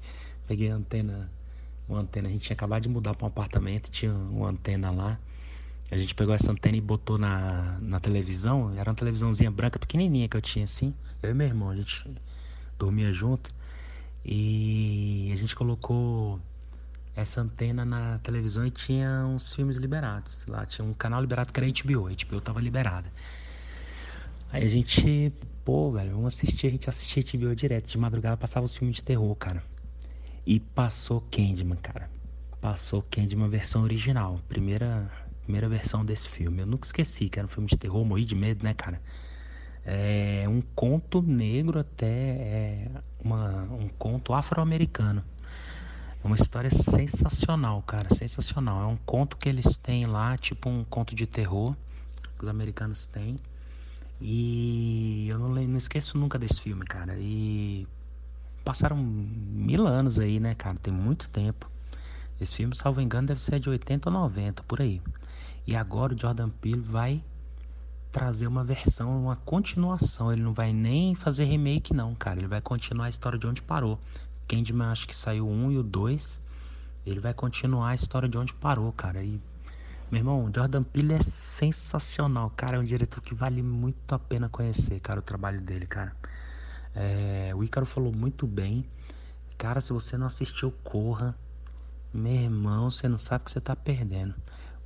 Peguei 0.48 0.72
a 0.72 0.76
antena, 0.76 1.30
uma 1.88 2.00
antena, 2.00 2.30
a 2.30 2.32
gente 2.32 2.42
tinha 2.44 2.56
acabado 2.56 2.84
de 2.84 2.90
mudar 2.90 3.16
para 3.16 3.26
um 3.26 3.28
apartamento, 3.28 3.90
tinha 3.90 4.14
uma 4.14 4.50
antena 4.50 4.92
lá. 4.92 5.20
A 5.92 5.98
gente 5.98 6.16
pegou 6.16 6.34
essa 6.34 6.52
antena 6.52 6.78
e 6.78 6.82
botou 6.82 7.18
na, 7.18 7.78
na 7.82 8.00
televisão, 8.00 8.74
era 8.78 8.90
uma 8.90 8.96
televisãozinha 8.96 9.52
branca 9.52 9.78
pequenininha 9.78 10.28
que 10.28 10.38
eu 10.38 10.42
tinha 10.42 10.66
assim. 10.66 10.94
Eu 11.22 11.32
e 11.32 11.34
meu 11.34 11.48
irmão, 11.48 11.70
a 11.70 11.76
gente 11.76 12.10
dormia 12.80 13.12
junto. 13.12 13.50
E 14.26 15.30
a 15.34 15.36
gente 15.36 15.56
colocou 15.56 16.40
essa 17.16 17.42
antena 17.42 17.86
na 17.86 18.18
televisão 18.20 18.66
e 18.66 18.72
tinha 18.72 19.26
uns 19.26 19.54
filmes 19.54 19.78
liberados. 19.78 20.46
Lá 20.48 20.66
tinha 20.66 20.86
um 20.86 20.94
canal 20.94 21.22
liberado 21.22 21.52
que 21.52 21.60
era 21.60 21.70
HBO, 21.70 22.08
a 22.08 22.12
HBO 22.12 22.42
tava 22.42 22.60
liberada. 22.60 23.12
Aí 24.54 24.64
a 24.64 24.70
gente, 24.70 25.34
pô, 25.66 25.92
velho, 25.92 26.12
vamos 26.12 26.36
assistir, 26.36 26.68
a 26.68 26.70
gente 26.70 26.88
assistia 26.88 27.24
HBO 27.24 27.56
direto. 27.56 27.90
De 27.90 27.98
madrugada 27.98 28.38
passava 28.38 28.64
os 28.64 28.76
filmes 28.76 28.98
de 28.98 29.04
terror, 29.04 29.36
cara. 29.36 29.64
E 30.46 30.60
passou 30.60 31.22
Candyman, 31.22 31.78
cara. 31.78 32.08
Passou 32.62 33.02
Candyman 33.02 33.50
versão 33.50 33.82
original. 33.82 34.40
Primeira, 34.48 35.12
primeira 35.42 35.68
versão 35.68 36.06
desse 36.06 36.30
filme. 36.30 36.60
Eu 36.60 36.68
nunca 36.68 36.86
esqueci 36.86 37.30
que 37.30 37.40
era 37.40 37.48
um 37.48 37.50
filme 37.50 37.68
de 37.68 37.76
terror, 37.76 38.06
morri 38.06 38.26
de 38.26 38.36
medo, 38.36 38.64
né, 38.64 38.76
cara? 38.76 39.02
É 39.84 40.46
um 40.48 40.62
conto 40.62 41.20
negro 41.20 41.80
até 41.80 42.08
é 42.08 42.92
uma, 43.24 43.64
um 43.64 43.90
conto 43.98 44.36
afro-americano. 44.36 45.24
É 46.24 46.28
uma 46.28 46.36
história 46.36 46.70
sensacional, 46.70 47.82
cara, 47.82 48.14
sensacional. 48.14 48.84
É 48.84 48.86
um 48.86 48.98
conto 48.98 49.36
que 49.36 49.50
eles 49.50 49.78
têm 49.78 50.06
lá, 50.06 50.38
tipo 50.38 50.70
um 50.70 50.84
conto 50.84 51.16
de 51.16 51.26
terror 51.26 51.76
que 52.38 52.44
os 52.46 52.50
americanos 52.52 53.08
têm. 53.08 53.40
E 54.26 55.28
eu 55.28 55.38
não, 55.38 55.50
não 55.50 55.78
esqueço 55.78 56.18
nunca 56.18 56.40
desse 56.40 56.62
filme, 56.62 56.86
cara. 56.86 57.18
E 57.20 57.86
passaram 58.64 58.96
mil 58.96 59.86
anos 59.86 60.18
aí, 60.18 60.40
né, 60.40 60.56
cara? 60.56 60.78
Tem 60.82 60.94
muito 60.94 61.30
tempo. 61.30 61.70
Esse 62.40 62.56
filme, 62.56 62.74
salvo 62.74 63.02
engano, 63.02 63.28
deve 63.28 63.42
ser 63.42 63.60
de 63.60 63.70
80 63.70 64.10
ou 64.10 64.14
90, 64.14 64.64
por 64.64 64.80
aí. 64.80 65.02
E 65.68 65.76
agora 65.76 66.14
o 66.14 66.18
Jordan 66.18 66.50
Peele 66.50 66.80
vai 66.80 67.22
trazer 68.14 68.48
uma 68.48 68.64
versão, 68.64 69.24
uma 69.24 69.36
continuação. 69.36 70.32
Ele 70.32 70.42
não 70.42 70.54
vai 70.54 70.72
nem 70.72 71.16
fazer 71.16 71.44
remake, 71.44 71.94
não, 71.94 72.16
cara. 72.16 72.40
Ele 72.40 72.48
vai 72.48 72.62
continuar 72.62 73.08
a 73.08 73.10
história 73.10 73.38
de 73.38 73.46
onde 73.46 73.62
parou. 73.62 74.00
Candyman 74.48 74.88
acho 74.88 75.06
que 75.06 75.16
saiu 75.16 75.50
um 75.50 75.70
e 75.70 75.78
o 75.78 75.84
dois. 75.84 76.40
Ele 77.06 77.20
vai 77.20 77.34
continuar 77.34 77.90
a 77.90 77.96
história 77.96 78.30
de 78.30 78.38
onde 78.38 78.54
parou, 78.54 78.90
cara. 78.94 79.22
E, 79.22 79.42
meu 80.14 80.20
irmão, 80.20 80.52
Jordan 80.56 80.84
Peele 80.84 81.14
é 81.14 81.22
sensacional, 81.22 82.52
cara. 82.56 82.78
É 82.78 82.80
um 82.80 82.84
diretor 82.84 83.20
que 83.20 83.34
vale 83.34 83.64
muito 83.64 84.14
a 84.14 84.20
pena 84.20 84.48
conhecer, 84.48 85.00
cara, 85.00 85.20
o 85.20 85.24
trabalho 85.24 85.60
dele, 85.60 85.88
cara. 85.88 86.16
É, 86.94 87.52
o 87.56 87.64
Ícaro 87.64 87.84
falou 87.84 88.14
muito 88.14 88.46
bem. 88.46 88.86
Cara, 89.58 89.82
se 89.82 89.92
você 89.92 90.16
não 90.16 90.28
assistiu, 90.28 90.72
corra. 90.84 91.36
Meu 92.14 92.32
irmão, 92.32 92.92
você 92.92 93.08
não 93.08 93.18
sabe 93.18 93.42
o 93.42 93.46
que 93.46 93.52
você 93.54 93.60
tá 93.60 93.76
perdendo. 93.76 94.36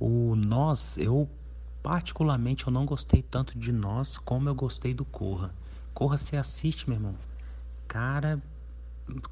O 0.00 0.34
Nós, 0.34 0.96
eu 0.96 1.28
Particularmente 1.82 2.66
eu 2.66 2.72
não 2.72 2.86
gostei 2.86 3.20
tanto 3.22 3.56
de 3.58 3.70
Nós 3.70 4.16
como 4.16 4.48
eu 4.48 4.54
gostei 4.54 4.94
do 4.94 5.04
Corra. 5.04 5.54
Corra 5.92 6.16
você 6.16 6.38
assiste, 6.38 6.88
meu 6.88 6.96
irmão. 6.96 7.14
Cara, 7.86 8.42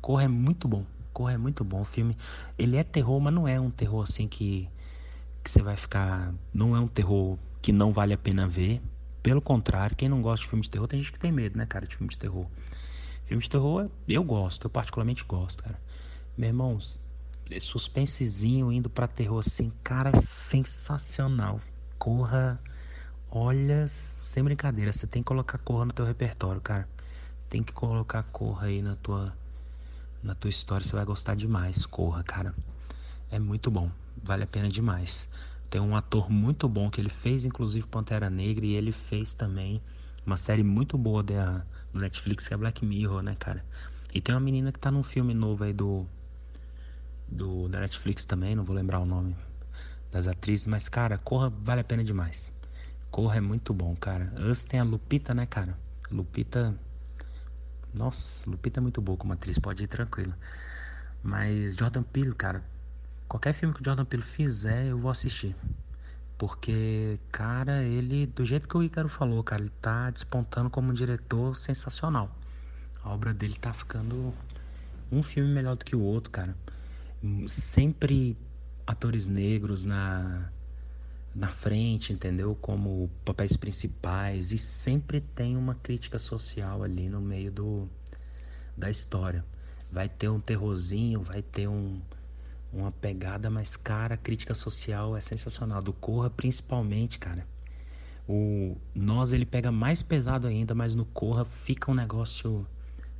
Corra 0.02 0.24
é 0.24 0.28
muito 0.28 0.68
bom. 0.68 0.84
Corra 1.10 1.32
é 1.32 1.38
muito 1.38 1.64
bom. 1.64 1.80
O 1.80 1.84
filme, 1.86 2.14
ele 2.58 2.76
é 2.76 2.84
terror, 2.84 3.18
mas 3.18 3.32
não 3.32 3.48
é 3.48 3.58
um 3.58 3.70
terror 3.70 4.02
assim 4.02 4.28
que 4.28 4.68
que 5.46 5.50
você 5.52 5.62
vai 5.62 5.76
ficar, 5.76 6.34
não 6.52 6.74
é 6.74 6.80
um 6.80 6.88
terror 6.88 7.38
que 7.62 7.70
não 7.70 7.92
vale 7.92 8.12
a 8.12 8.18
pena 8.18 8.48
ver. 8.48 8.82
Pelo 9.22 9.40
contrário, 9.40 9.94
quem 9.94 10.08
não 10.08 10.20
gosta 10.20 10.42
de 10.42 10.50
filme 10.50 10.64
de 10.64 10.68
terror, 10.68 10.88
tem 10.88 10.98
gente 10.98 11.12
que 11.12 11.20
tem 11.20 11.30
medo, 11.30 11.56
né, 11.56 11.64
cara, 11.64 11.86
de 11.86 11.94
filme 11.94 12.10
de 12.10 12.18
terror. 12.18 12.46
Filme 13.26 13.40
de 13.40 13.48
terror, 13.48 13.88
eu 14.08 14.24
gosto, 14.24 14.66
eu 14.66 14.70
particularmente 14.70 15.24
gosto, 15.24 15.62
cara. 15.62 15.80
Meu 16.36 16.48
irmão, 16.48 16.76
suspensezinho 17.60 18.72
indo 18.72 18.90
para 18.90 19.06
terror 19.06 19.38
assim, 19.38 19.70
cara, 19.84 20.10
é 20.10 20.20
sensacional. 20.20 21.60
Corra, 21.96 22.60
olha, 23.30 23.86
sem 23.88 24.42
brincadeira, 24.42 24.92
você 24.92 25.06
tem 25.06 25.22
que 25.22 25.28
colocar 25.28 25.58
corra 25.58 25.84
no 25.84 25.92
teu 25.92 26.04
repertório, 26.04 26.60
cara. 26.60 26.88
Tem 27.48 27.62
que 27.62 27.72
colocar 27.72 28.24
corra 28.24 28.66
aí 28.66 28.82
na 28.82 28.96
tua 28.96 29.32
na 30.24 30.34
tua 30.34 30.50
história, 30.50 30.84
você 30.84 30.96
vai 30.96 31.04
gostar 31.04 31.36
demais. 31.36 31.86
Corra, 31.86 32.24
cara. 32.24 32.52
É 33.30 33.38
muito 33.38 33.70
bom, 33.70 33.92
vale 34.22 34.44
a 34.44 34.46
pena 34.46 34.68
demais. 34.68 35.28
Tem 35.68 35.80
um 35.80 35.96
ator 35.96 36.30
muito 36.30 36.68
bom 36.68 36.90
que 36.90 37.00
ele 37.00 37.10
fez 37.10 37.44
inclusive 37.44 37.86
Pantera 37.86 38.30
Negra 38.30 38.64
e 38.64 38.74
ele 38.74 38.92
fez 38.92 39.34
também 39.34 39.82
uma 40.24 40.36
série 40.36 40.62
muito 40.62 40.96
boa 40.98 41.22
da 41.22 41.64
no 41.92 42.00
Netflix 42.00 42.48
que 42.48 42.54
é 42.54 42.56
Black 42.56 42.84
Mirror, 42.84 43.22
né, 43.22 43.36
cara? 43.38 43.64
E 44.14 44.20
tem 44.20 44.34
uma 44.34 44.40
menina 44.40 44.72
que 44.72 44.78
tá 44.78 44.90
num 44.90 45.02
filme 45.02 45.34
novo 45.34 45.64
aí 45.64 45.72
do 45.72 46.06
do 47.28 47.68
da 47.68 47.80
Netflix 47.80 48.24
também, 48.24 48.54
não 48.54 48.64
vou 48.64 48.74
lembrar 48.74 49.00
o 49.00 49.06
nome, 49.06 49.36
das 50.10 50.26
atrizes, 50.26 50.66
mas 50.66 50.88
cara, 50.88 51.18
Corra 51.18 51.50
vale 51.50 51.80
a 51.80 51.84
pena 51.84 52.04
demais. 52.04 52.52
Corra 53.10 53.36
é 53.36 53.40
muito 53.40 53.72
bom, 53.72 53.94
cara. 53.96 54.32
Antes 54.36 54.64
tem 54.64 54.78
a 54.78 54.84
Lupita, 54.84 55.34
né, 55.34 55.46
cara? 55.46 55.76
Lupita. 56.10 56.74
Nossa, 57.94 58.48
Lupita 58.48 58.78
é 58.78 58.82
muito 58.82 59.00
boa 59.00 59.16
como 59.16 59.32
atriz, 59.32 59.58
pode 59.58 59.84
ir 59.84 59.86
tranquilo. 59.86 60.34
Mas 61.22 61.74
Jordan 61.74 62.02
Peele, 62.02 62.34
cara, 62.34 62.62
qualquer 63.28 63.52
filme 63.52 63.74
que 63.74 63.82
o 63.82 63.84
Jordan 63.84 64.04
Peele 64.04 64.22
fizer, 64.22 64.86
eu 64.86 64.98
vou 64.98 65.10
assistir. 65.10 65.54
Porque, 66.38 67.18
cara, 67.32 67.82
ele, 67.82 68.26
do 68.26 68.44
jeito 68.44 68.68
que 68.68 68.76
o 68.76 68.82
Ícaro 68.82 69.08
falou, 69.08 69.42
cara, 69.42 69.62
ele 69.62 69.72
tá 69.80 70.10
despontando 70.10 70.68
como 70.68 70.90
um 70.90 70.94
diretor 70.94 71.56
sensacional. 71.56 72.30
A 73.02 73.10
obra 73.10 73.32
dele 73.32 73.56
tá 73.56 73.72
ficando 73.72 74.34
um 75.10 75.22
filme 75.22 75.50
melhor 75.50 75.76
do 75.76 75.84
que 75.84 75.96
o 75.96 76.00
outro, 76.00 76.30
cara. 76.30 76.56
Sempre 77.48 78.36
atores 78.86 79.26
negros 79.26 79.84
na 79.84 80.50
na 81.34 81.50
frente, 81.50 82.14
entendeu? 82.14 82.56
Como 82.62 83.10
papéis 83.22 83.56
principais 83.58 84.52
e 84.52 84.58
sempre 84.58 85.20
tem 85.20 85.54
uma 85.54 85.74
crítica 85.74 86.18
social 86.18 86.82
ali 86.82 87.10
no 87.10 87.20
meio 87.20 87.52
do 87.52 87.88
da 88.76 88.90
história. 88.90 89.44
Vai 89.92 90.08
ter 90.08 90.28
um 90.30 90.40
terrorzinho, 90.40 91.20
vai 91.22 91.42
ter 91.42 91.68
um 91.68 92.00
uma 92.72 92.92
pegada, 92.92 93.48
mas 93.50 93.76
cara, 93.76 94.14
a 94.14 94.18
crítica 94.18 94.54
social 94.54 95.16
é 95.16 95.20
sensacional. 95.20 95.80
Do 95.82 95.92
Corra 95.92 96.30
principalmente, 96.30 97.18
cara. 97.18 97.46
O 98.28 98.76
Nós 98.94 99.32
ele 99.32 99.46
pega 99.46 99.70
mais 99.70 100.02
pesado 100.02 100.46
ainda, 100.46 100.74
mas 100.74 100.94
no 100.94 101.04
Corra 101.04 101.44
fica 101.44 101.90
um 101.90 101.94
negócio 101.94 102.66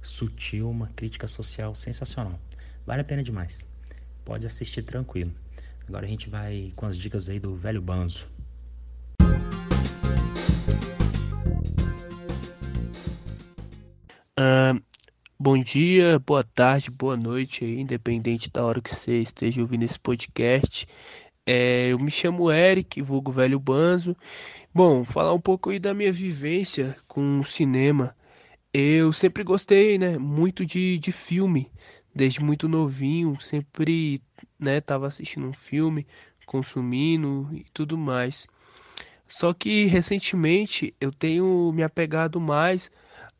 sutil, 0.02 0.70
uma 0.70 0.88
crítica 0.88 1.26
social 1.26 1.74
sensacional. 1.74 2.38
Vale 2.87 3.00
a 3.00 3.04
pena 3.04 3.22
demais. 3.22 3.66
Pode 4.24 4.46
assistir 4.46 4.82
tranquilo. 4.82 5.32
Agora 5.88 6.04
a 6.04 6.09
gente 6.09 6.28
vai 6.28 6.72
com 6.74 6.87
as 6.87 6.98
dicas 6.98 7.28
aí 7.28 7.38
do 7.38 7.54
velho 7.54 7.80
Banzo. 7.80 8.26
Uh, 14.38 14.82
bom 15.38 15.59
dia, 15.59 16.18
boa 16.18 16.42
tarde, 16.42 16.90
boa 16.90 17.16
noite 17.16 17.64
independente 17.64 18.51
da 18.51 18.64
hora 18.64 18.81
que 18.81 18.88
você 18.88 19.20
esteja 19.20 19.61
ouvindo 19.61 19.83
esse 19.83 20.01
podcast. 20.01 20.87
É, 21.44 21.88
eu 21.88 21.99
me 21.99 22.11
chamo 22.11 22.51
Eric, 22.51 23.03
vulgo 23.03 23.31
velho 23.31 23.61
Banzo. 23.61 24.16
Bom, 24.75 25.05
falar 25.05 25.35
um 25.35 25.40
pouco 25.40 25.70
aí 25.70 25.79
da 25.79 25.92
minha 25.92 26.11
vivência 26.11 26.96
com 27.07 27.40
o 27.40 27.44
cinema. 27.44 28.16
Eu 28.72 29.12
sempre 29.12 29.44
gostei, 29.44 29.99
né, 29.99 30.16
muito 30.18 30.64
de, 30.64 30.99
de 30.99 31.12
filme, 31.12 31.70
desde 32.14 32.42
muito 32.42 32.66
novinho, 32.68 33.38
sempre, 33.38 34.22
né, 34.59 34.81
tava 34.81 35.07
assistindo 35.07 35.46
um 35.46 35.55
filme, 35.55 36.07
consumindo 36.46 37.49
e 37.53 37.64
tudo 37.75 37.99
mais. 37.99 38.46
Só 39.29 39.53
que 39.53 39.85
recentemente 39.85 40.94
eu 41.01 41.12
tenho 41.12 41.70
me 41.72 41.83
apegado 41.83 42.40
mais 42.40 42.90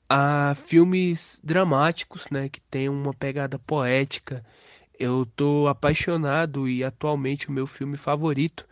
a 0.09 0.55
filmes 0.55 1.41
dramáticos, 1.43 2.29
né, 2.31 2.49
que 2.49 2.61
tem 2.61 2.89
uma 2.89 3.13
pegada 3.13 3.59
poética. 3.59 4.45
Eu 4.99 5.27
tô 5.27 5.67
apaixonado 5.69 6.69
e 6.69 6.83
atualmente 6.83 7.49
o 7.49 7.53
meu 7.53 7.67
filme 7.67 7.97
favorito 7.97 8.67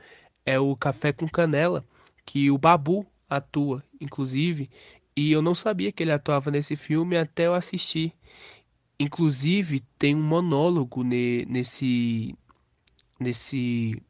é 0.46 0.58
o 0.58 0.76
Café 0.76 1.12
com 1.12 1.28
Canela, 1.28 1.84
que 2.24 2.50
o 2.50 2.58
Babu 2.58 3.06
atua, 3.28 3.82
inclusive, 4.00 4.70
e 5.16 5.30
eu 5.32 5.42
não 5.42 5.54
sabia 5.54 5.92
que 5.92 6.02
ele 6.02 6.12
atuava 6.12 6.50
nesse 6.50 6.76
filme 6.76 7.16
até 7.16 7.46
eu 7.46 7.54
assistir. 7.54 8.12
Inclusive, 8.98 9.80
tem 9.98 10.14
um 10.14 10.22
monólogo 10.22 11.02
ne, 11.02 11.44
nesse, 11.46 12.34
nesse 13.18 14.00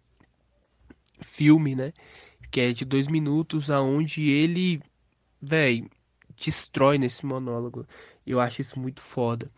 filme, 1.21 1.75
né? 1.75 1.93
Que 2.51 2.61
é 2.61 2.73
de 2.73 2.85
dois 2.85 3.07
minutos, 3.07 3.71
aonde 3.71 4.29
ele, 4.29 4.81
velho, 5.41 5.91
destrói 6.37 6.99
nesse 6.99 7.25
monólogo. 7.27 7.87
Eu 8.27 8.41
acho 8.41 8.61
isso 8.61 8.79
muito 8.79 9.01
foda. 9.01 9.51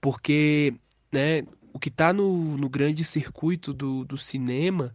Porque, 0.00 0.74
né, 1.12 1.42
o 1.72 1.78
que 1.78 1.90
tá 1.90 2.12
no, 2.12 2.56
no 2.56 2.68
grande 2.68 3.04
circuito 3.04 3.72
do, 3.72 4.04
do 4.04 4.16
cinema 4.16 4.94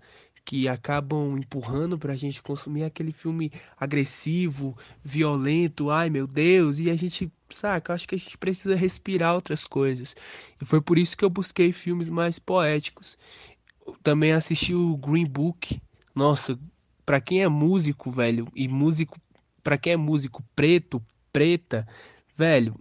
que 0.50 0.68
acabam 0.68 1.38
empurrando 1.38 1.96
pra 1.96 2.16
gente 2.16 2.42
consumir 2.42 2.84
aquele 2.84 3.12
filme 3.12 3.52
agressivo, 3.78 4.76
violento, 5.04 5.92
ai 5.92 6.10
meu 6.10 6.26
Deus, 6.26 6.80
e 6.80 6.90
a 6.90 6.96
gente, 6.96 7.32
saca, 7.50 7.94
acho 7.94 8.08
que 8.08 8.16
a 8.16 8.18
gente 8.18 8.36
precisa 8.36 8.76
respirar 8.76 9.36
outras 9.36 9.66
coisas. 9.66 10.16
E 10.60 10.66
foi 10.66 10.82
por 10.82 10.98
isso 10.98 11.16
que 11.16 11.24
eu 11.24 11.30
busquei 11.30 11.72
filmes 11.72 12.10
mais 12.10 12.40
poéticos. 12.40 13.16
também 14.02 14.32
assisti 14.32 14.74
o 14.74 14.98
Green 14.98 15.28
Book. 15.28 15.80
Nossa, 16.16 16.58
para 17.06 17.22
quem 17.22 17.44
é 17.44 17.48
músico, 17.48 18.10
velho, 18.10 18.48
e 18.56 18.68
músico, 18.68 19.20
para 19.64 19.78
quem 19.78 19.94
é 19.94 19.98
músico 19.98 20.44
preto, 20.56 21.00
preta, 21.32 21.88
velho, 22.36 22.76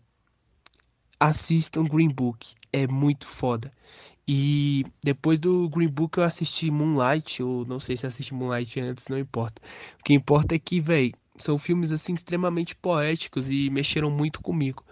assistam 1.18 1.84
Green 1.84 2.08
Book, 2.08 2.54
é 2.72 2.86
muito 2.86 3.26
foda. 3.26 3.72
E 4.26 4.84
depois 5.02 5.40
do 5.40 5.68
Green 5.70 5.88
Book 5.88 6.18
eu 6.18 6.24
assisti 6.24 6.70
Moonlight, 6.70 7.42
ou 7.42 7.64
não 7.64 7.80
sei 7.80 7.96
se 7.96 8.06
assisti 8.06 8.34
Moonlight 8.34 8.78
antes, 8.78 9.08
não 9.08 9.18
importa. 9.18 9.62
O 9.98 10.04
que 10.04 10.12
importa 10.12 10.54
é 10.54 10.58
que, 10.58 10.80
velho, 10.80 11.14
são 11.36 11.56
filmes 11.56 11.92
assim 11.92 12.12
extremamente 12.12 12.76
poéticos 12.76 13.50
e 13.50 13.70
mexeram 13.70 14.10
muito 14.10 14.42
comigo. 14.42 14.84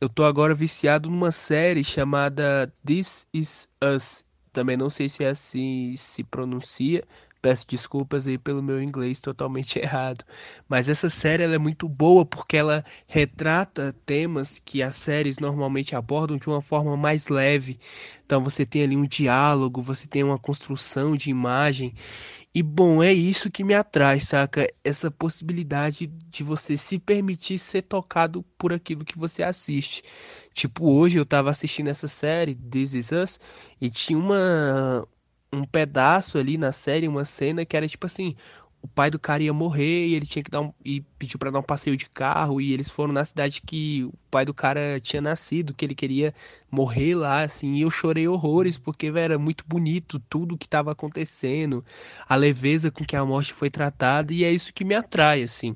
Eu 0.00 0.08
tô 0.08 0.24
agora 0.24 0.54
viciado 0.54 1.08
numa 1.08 1.32
série 1.32 1.82
chamada 1.82 2.70
This 2.84 3.26
Is 3.32 3.68
Us. 3.82 4.24
Também 4.52 4.76
não 4.76 4.90
sei 4.90 5.08
se 5.08 5.24
é 5.24 5.28
assim 5.28 5.94
se 5.96 6.22
pronuncia, 6.22 7.04
Peço 7.44 7.68
desculpas 7.68 8.26
aí 8.26 8.38
pelo 8.38 8.62
meu 8.62 8.82
inglês 8.82 9.20
totalmente 9.20 9.76
errado. 9.78 10.24
Mas 10.66 10.88
essa 10.88 11.10
série 11.10 11.42
é 11.42 11.58
muito 11.58 11.86
boa 11.86 12.24
porque 12.24 12.56
ela 12.56 12.82
retrata 13.06 13.94
temas 14.06 14.58
que 14.58 14.82
as 14.82 14.94
séries 14.94 15.38
normalmente 15.38 15.94
abordam 15.94 16.38
de 16.38 16.48
uma 16.48 16.62
forma 16.62 16.96
mais 16.96 17.28
leve. 17.28 17.78
Então 18.24 18.42
você 18.42 18.64
tem 18.64 18.82
ali 18.82 18.96
um 18.96 19.04
diálogo, 19.04 19.82
você 19.82 20.08
tem 20.08 20.24
uma 20.24 20.38
construção 20.38 21.14
de 21.14 21.28
imagem. 21.28 21.92
E 22.54 22.62
bom, 22.62 23.02
é 23.02 23.12
isso 23.12 23.50
que 23.50 23.62
me 23.62 23.74
atrai, 23.74 24.20
saca? 24.20 24.66
Essa 24.82 25.10
possibilidade 25.10 26.06
de 26.06 26.42
você 26.42 26.78
se 26.78 26.98
permitir 26.98 27.58
ser 27.58 27.82
tocado 27.82 28.42
por 28.56 28.72
aquilo 28.72 29.04
que 29.04 29.18
você 29.18 29.42
assiste. 29.42 30.02
Tipo, 30.54 30.90
hoje 30.90 31.18
eu 31.18 31.26
tava 31.26 31.50
assistindo 31.50 31.88
essa 31.88 32.08
série, 32.08 32.54
This 32.54 32.94
Is 32.94 33.12
Us, 33.12 33.40
e 33.78 33.90
tinha 33.90 34.18
uma, 34.18 35.06
um 35.54 35.64
pedaço 35.64 36.38
ali 36.38 36.56
na 36.58 36.72
série, 36.72 37.08
uma 37.08 37.24
cena 37.24 37.64
que 37.64 37.76
era 37.76 37.86
tipo 37.88 38.06
assim, 38.06 38.34
o 38.84 38.88
pai 38.88 39.10
do 39.10 39.18
cara 39.18 39.42
ia 39.42 39.52
morrer 39.52 40.08
e 40.08 40.14
ele 40.14 40.26
tinha 40.26 40.42
que 40.42 40.50
dar 40.50 40.60
um, 40.60 40.70
e 40.84 41.00
pediu 41.18 41.38
para 41.38 41.50
dar 41.50 41.58
um 41.58 41.62
passeio 41.62 41.96
de 41.96 42.08
carro 42.10 42.60
e 42.60 42.70
eles 42.70 42.90
foram 42.90 43.14
na 43.14 43.24
cidade 43.24 43.62
que 43.62 44.04
o 44.04 44.12
pai 44.30 44.44
do 44.44 44.52
cara 44.52 45.00
tinha 45.00 45.22
nascido, 45.22 45.72
que 45.72 45.86
ele 45.86 45.94
queria 45.94 46.34
morrer 46.70 47.14
lá, 47.14 47.42
assim, 47.42 47.76
e 47.76 47.80
eu 47.80 47.90
chorei 47.90 48.28
horrores 48.28 48.76
porque 48.76 49.10
véio, 49.10 49.24
era 49.24 49.38
muito 49.38 49.64
bonito 49.66 50.20
tudo 50.28 50.58
que 50.58 50.66
estava 50.66 50.92
acontecendo, 50.92 51.82
a 52.28 52.36
leveza 52.36 52.90
com 52.90 53.02
que 53.02 53.16
a 53.16 53.24
morte 53.24 53.54
foi 53.54 53.70
tratada 53.70 54.34
e 54.34 54.44
é 54.44 54.52
isso 54.52 54.74
que 54.74 54.84
me 54.84 54.94
atrai, 54.94 55.42
assim. 55.42 55.74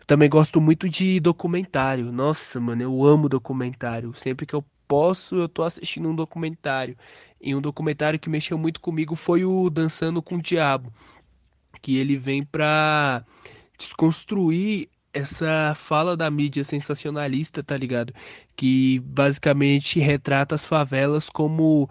Eu 0.00 0.04
também 0.04 0.28
gosto 0.28 0.60
muito 0.60 0.88
de 0.88 1.20
documentário. 1.20 2.10
Nossa, 2.10 2.58
mano, 2.58 2.82
eu 2.82 3.06
amo 3.06 3.28
documentário. 3.28 4.12
Sempre 4.16 4.46
que 4.46 4.52
eu 4.52 4.64
posso, 4.92 5.36
eu 5.36 5.48
tô 5.48 5.62
assistindo 5.62 6.06
um 6.10 6.14
documentário. 6.14 6.98
E 7.40 7.54
um 7.54 7.62
documentário 7.62 8.18
que 8.18 8.28
mexeu 8.28 8.58
muito 8.58 8.78
comigo 8.78 9.16
foi 9.16 9.42
o 9.42 9.70
Dançando 9.70 10.20
com 10.20 10.34
o 10.34 10.42
Diabo, 10.42 10.92
que 11.80 11.96
ele 11.96 12.14
vem 12.14 12.44
para 12.44 13.24
desconstruir 13.78 14.90
essa 15.10 15.74
fala 15.74 16.14
da 16.14 16.30
mídia 16.30 16.62
sensacionalista, 16.62 17.62
tá 17.62 17.74
ligado? 17.74 18.12
Que 18.54 18.98
basicamente 19.00 19.98
retrata 19.98 20.54
as 20.54 20.66
favelas 20.66 21.30
como 21.30 21.88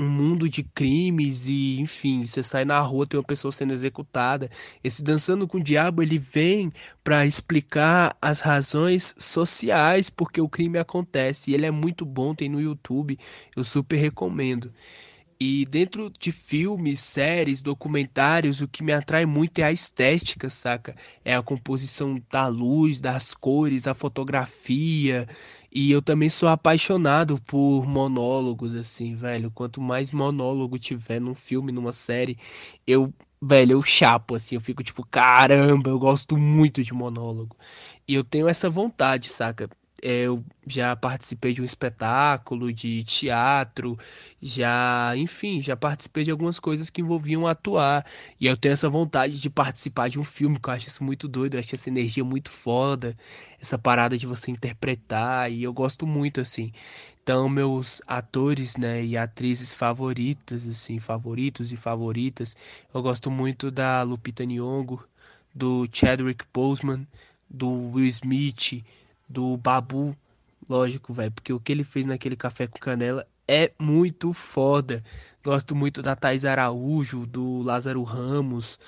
um 0.00 0.08
mundo 0.08 0.48
de 0.48 0.62
crimes 0.62 1.46
e, 1.46 1.78
enfim, 1.78 2.24
você 2.24 2.42
sai 2.42 2.64
na 2.64 2.80
rua, 2.80 3.06
tem 3.06 3.20
uma 3.20 3.26
pessoa 3.26 3.52
sendo 3.52 3.74
executada. 3.74 4.50
Esse 4.82 5.04
Dançando 5.04 5.46
com 5.46 5.58
o 5.58 5.62
Diabo, 5.62 6.02
ele 6.02 6.18
vem 6.18 6.72
para 7.04 7.26
explicar 7.26 8.16
as 8.20 8.40
razões 8.40 9.14
sociais 9.18 10.08
porque 10.08 10.40
o 10.40 10.48
crime 10.48 10.78
acontece. 10.78 11.50
E 11.50 11.54
ele 11.54 11.66
é 11.66 11.70
muito 11.70 12.06
bom, 12.06 12.34
tem 12.34 12.48
no 12.48 12.60
YouTube, 12.60 13.18
eu 13.54 13.62
super 13.62 13.96
recomendo. 13.96 14.72
E 15.42 15.64
dentro 15.64 16.10
de 16.10 16.30
filmes, 16.30 17.00
séries, 17.00 17.62
documentários, 17.62 18.60
o 18.60 18.68
que 18.68 18.82
me 18.82 18.92
atrai 18.92 19.24
muito 19.24 19.58
é 19.58 19.62
a 19.62 19.72
estética, 19.72 20.50
saca? 20.50 20.94
É 21.24 21.34
a 21.34 21.42
composição 21.42 22.20
da 22.30 22.46
luz, 22.46 23.00
das 23.00 23.32
cores, 23.32 23.86
a 23.86 23.94
fotografia. 23.94 25.26
E 25.72 25.90
eu 25.90 26.02
também 26.02 26.28
sou 26.28 26.46
apaixonado 26.48 27.40
por 27.40 27.86
monólogos, 27.86 28.74
assim, 28.74 29.14
velho. 29.14 29.50
Quanto 29.50 29.80
mais 29.80 30.12
monólogo 30.12 30.78
tiver 30.78 31.20
num 31.20 31.34
filme, 31.34 31.72
numa 31.72 31.92
série, 31.92 32.36
eu, 32.86 33.10
velho, 33.40 33.72
eu 33.72 33.82
chapo, 33.82 34.34
assim. 34.34 34.56
Eu 34.56 34.60
fico 34.60 34.82
tipo, 34.82 35.02
caramba, 35.06 35.88
eu 35.88 35.98
gosto 35.98 36.36
muito 36.36 36.82
de 36.82 36.92
monólogo. 36.92 37.56
E 38.06 38.14
eu 38.14 38.22
tenho 38.24 38.46
essa 38.46 38.68
vontade, 38.68 39.28
saca? 39.28 39.70
É, 40.02 40.22
eu 40.22 40.42
já 40.66 40.96
participei 40.96 41.52
de 41.52 41.60
um 41.60 41.64
espetáculo 41.64 42.72
de 42.72 43.04
teatro, 43.04 43.98
já, 44.40 45.12
enfim, 45.16 45.60
já 45.60 45.76
participei 45.76 46.24
de 46.24 46.30
algumas 46.30 46.58
coisas 46.58 46.88
que 46.88 47.02
envolviam 47.02 47.46
atuar. 47.46 48.06
E 48.40 48.46
eu 48.46 48.56
tenho 48.56 48.72
essa 48.72 48.88
vontade 48.88 49.38
de 49.38 49.50
participar 49.50 50.08
de 50.08 50.18
um 50.18 50.24
filme, 50.24 50.58
que 50.58 50.70
eu 50.70 50.74
acho 50.74 50.88
isso 50.88 51.04
muito 51.04 51.28
doido, 51.28 51.54
eu 51.54 51.60
acho 51.60 51.74
essa 51.74 51.90
energia 51.90 52.24
muito 52.24 52.50
foda, 52.50 53.16
essa 53.60 53.78
parada 53.78 54.16
de 54.16 54.26
você 54.26 54.50
interpretar, 54.50 55.52
e 55.52 55.62
eu 55.62 55.72
gosto 55.72 56.06
muito, 56.06 56.40
assim. 56.40 56.72
Então, 57.22 57.48
meus 57.48 58.00
atores, 58.06 58.76
né, 58.76 59.04
e 59.04 59.16
atrizes 59.16 59.74
favoritas, 59.74 60.66
assim, 60.66 60.98
favoritos 60.98 61.72
e 61.72 61.76
favoritas, 61.76 62.56
eu 62.92 63.02
gosto 63.02 63.30
muito 63.30 63.70
da 63.70 64.02
Lupita 64.02 64.44
Nyong'o, 64.44 65.04
do 65.54 65.86
Chadwick 65.92 66.44
Boseman, 66.52 67.06
do 67.48 67.68
Will 67.92 68.06
Smith, 68.06 68.82
do 69.30 69.56
Babu, 69.56 70.16
lógico, 70.68 71.12
velho, 71.12 71.30
porque 71.30 71.52
o 71.52 71.60
que 71.60 71.70
ele 71.70 71.84
fez 71.84 72.04
naquele 72.04 72.34
café 72.36 72.66
com 72.66 72.78
canela 72.78 73.24
é 73.46 73.72
muito 73.78 74.32
foda. 74.32 75.02
Gosto 75.42 75.74
muito 75.74 76.02
da 76.02 76.16
Thais 76.16 76.44
Araújo, 76.44 77.26
do 77.26 77.62
Lázaro 77.62 78.02
Ramos. 78.02 78.78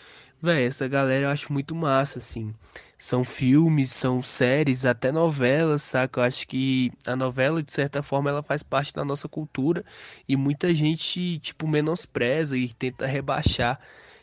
Véi, 0.40 0.64
essa 0.64 0.88
galera 0.88 1.26
eu 1.26 1.31
acho 1.31 1.52
muito 1.52 1.74
massa, 1.74 2.18
assim. 2.18 2.52
São 2.98 3.22
filmes, 3.22 3.90
são 3.92 4.20
séries, 4.20 4.85
até 4.85 5.12
novelas, 5.12 5.83
saca? 5.83 6.20
Eu 6.20 6.24
acho 6.24 6.48
que 6.48 6.92
a 7.07 7.14
novela, 7.14 7.62
de 7.62 7.70
certa 7.70 8.02
forma, 8.02 8.31
ela 8.31 8.42
faz 8.42 8.62
parte 8.62 8.92
da 8.92 9.05
nossa 9.05 9.28
cultura 9.28 9.85
e 10.28 10.37
muita 10.37 10.74
gente, 10.74 11.38
tipo, 11.38 11.68
menospreza 11.68 12.57
e 12.57 12.72
tenta 12.72 13.07
rebaixar. 13.07 13.81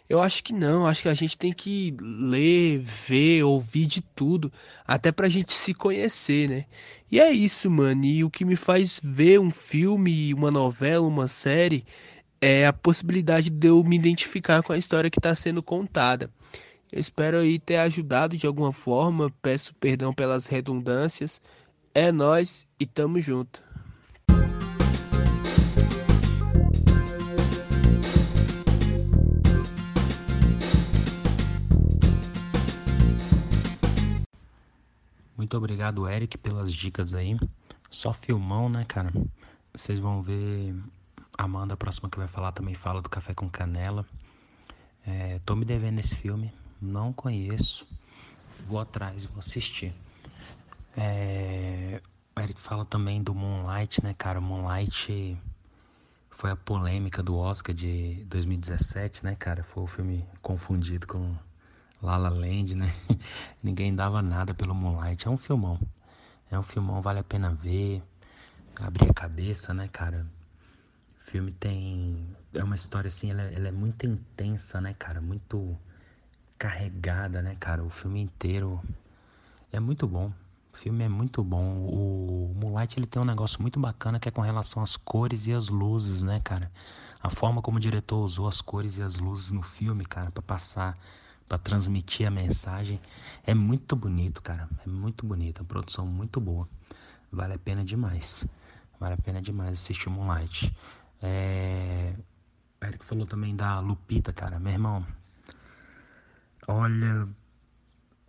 Eu 0.10 0.20
acho 0.24 0.44
que 0.44 0.52
não, 0.52 0.88
acho 0.88 1.04
que 1.04 1.10
a 1.10 1.14
gente 1.14 1.38
tem 1.38 1.54
que 1.54 1.96
ler, 2.02 2.80
ver, 2.80 3.44
ouvir 3.44 3.86
de 3.86 4.02
tudo, 4.02 4.52
até 4.86 5.12
pra 5.12 5.30
gente 5.30 5.54
se 5.54 5.72
conhecer, 5.72 6.50
né? 6.50 6.66
E 7.12 7.20
é 7.20 7.32
isso, 7.32 7.70
mano. 7.70 8.04
E 8.06 8.24
o 8.24 8.30
que 8.30 8.44
me 8.44 8.56
faz 8.56 9.00
ver 9.04 9.40
um 9.40 9.52
filme, 9.52 10.34
uma 10.34 10.50
novela, 10.50 11.06
uma 11.06 11.28
série, 11.28 11.86
é 12.42 12.66
a 12.66 12.74
possibilidade 12.74 13.52
de 13.52 13.68
eu 13.68 13.84
me 13.84 13.96
identificar 13.96 14.64
com 14.64 14.74
a 14.74 14.80
história 14.80 15.12
que 15.12 15.20
está 15.20 15.36
sendo 15.36 15.62
contada. 15.62 16.32
Eu 16.92 17.00
espero 17.00 17.38
aí 17.38 17.60
ter 17.60 17.78
ajudado 17.78 18.36
de 18.36 18.48
alguma 18.48 18.72
forma, 18.72 19.32
peço 19.44 19.76
perdão 19.76 20.12
pelas 20.12 20.48
redundâncias. 20.48 21.40
É 21.94 22.12
nós 22.12 22.68
e 22.80 22.86
tamo 22.88 23.22
junto. 23.22 23.62
Muito 35.50 35.58
obrigado, 35.58 36.08
Eric, 36.08 36.38
pelas 36.38 36.72
dicas 36.72 37.16
aí. 37.16 37.36
Só 37.90 38.14
filmão, 38.14 38.70
né, 38.70 38.86
cara? 38.88 39.12
Vocês 39.74 39.98
vão 39.98 40.22
ver. 40.22 40.76
Amanda, 41.36 41.74
a 41.74 41.78
próxima 41.78 42.08
que 42.08 42.20
vai 42.20 42.28
falar, 42.28 42.52
também 42.52 42.76
fala 42.76 43.02
do 43.02 43.10
Café 43.10 43.34
com 43.34 43.50
Canela. 43.50 44.06
É, 45.04 45.40
tô 45.44 45.56
me 45.56 45.66
devendo 45.66 45.98
esse 45.98 46.14
filme, 46.14 46.54
não 46.80 47.12
conheço. 47.12 47.88
Vou 48.68 48.80
atrás, 48.80 49.26
vou 49.26 49.40
assistir. 49.40 49.92
É, 50.96 52.00
o 52.36 52.40
Eric 52.40 52.62
fala 52.62 52.86
também 52.86 53.20
do 53.24 53.34
Moonlight, 53.34 54.04
né, 54.04 54.14
cara? 54.16 54.40
Moonlight 54.40 55.36
foi 56.30 56.52
a 56.52 56.56
polêmica 56.56 57.24
do 57.24 57.36
Oscar 57.36 57.74
de 57.74 58.24
2017, 58.26 59.26
né, 59.26 59.34
cara? 59.34 59.64
Foi 59.64 59.82
o 59.82 59.88
filme 59.88 60.24
confundido 60.44 61.08
com 61.08 61.36
La 62.02 62.16
La 62.18 62.30
Land, 62.30 62.76
né? 62.76 62.94
Ninguém 63.62 63.94
dava 63.94 64.22
nada 64.22 64.54
pelo 64.54 64.74
Moonlight. 64.74 65.28
É 65.28 65.30
um 65.30 65.38
filmão. 65.38 65.80
É 66.50 66.58
um 66.58 66.64
filmão, 66.64 67.02
vale 67.02 67.20
a 67.20 67.24
pena 67.24 67.54
ver. 67.54 68.02
Abrir 68.76 69.10
a 69.10 69.14
cabeça, 69.14 69.74
né, 69.74 69.90
cara? 69.90 70.26
O 71.20 71.30
filme 71.30 71.52
tem. 71.52 72.26
É 72.54 72.64
uma 72.64 72.76
história 72.76 73.10
assim, 73.10 73.30
ela, 73.32 73.42
é, 73.42 73.54
ela 73.54 73.68
é 73.68 73.72
muito 73.72 74.06
intensa, 74.06 74.80
né, 74.80 74.96
cara? 74.98 75.20
Muito 75.20 75.78
carregada, 76.58 77.42
né, 77.42 77.58
cara? 77.60 77.84
O 77.84 77.90
filme 77.90 78.22
inteiro 78.22 78.82
é 79.72 79.80
muito 79.80 80.08
bom. 80.08 80.32
O 80.74 80.78
filme 80.78 81.04
é 81.04 81.10
muito 81.10 81.44
bom. 81.44 81.86
O 81.86 82.54
Moonlight 82.56 82.98
ele 82.98 83.08
tem 83.08 83.22
um 83.22 83.26
negócio 83.26 83.62
muito 83.62 83.78
bacana 83.78 84.20
que 84.20 84.30
é 84.30 84.32
com 84.32 84.42
relação 84.42 84.82
às 84.82 84.96
cores 84.96 85.48
e 85.48 85.54
às 85.54 85.68
luzes, 85.68 86.22
né, 86.22 86.40
cara? 86.40 86.72
A 87.22 87.30
forma 87.30 87.62
como 87.62 87.78
o 87.78 87.82
diretor 87.82 88.24
usou 88.24 88.48
as 88.48 88.62
cores 88.62 88.98
e 88.98 89.02
as 89.02 89.18
luzes 89.18 89.52
no 89.52 89.62
filme, 89.62 90.06
cara, 90.06 90.32
para 90.32 90.42
passar 90.42 90.98
para 91.50 91.58
transmitir 91.58 92.28
a 92.28 92.32
mensagem. 92.32 93.02
É 93.44 93.56
muito 93.56 93.96
bonito, 93.96 94.42
cara. 94.42 94.70
É 94.86 94.88
muito 94.90 95.26
bonito. 95.26 95.64
A 95.64 95.66
produção 95.66 96.06
muito 96.06 96.40
boa. 96.40 96.70
Vale 97.32 97.56
a 97.56 97.60
pena 97.60 97.84
demais. 97.84 98.48
Vale 99.00 99.16
a 99.16 99.18
pena 99.18 99.42
demais 99.42 99.74
assistir 99.74 100.10
Moonlight. 100.10 100.74
É... 101.22 102.14
O 102.80 102.86
Eric 102.86 103.04
falou 103.04 103.26
também 103.26 103.56
da 103.56 103.80
Lupita, 103.80 104.32
cara. 104.32 104.60
Meu 104.60 104.72
irmão, 104.72 105.06
olha. 106.68 107.28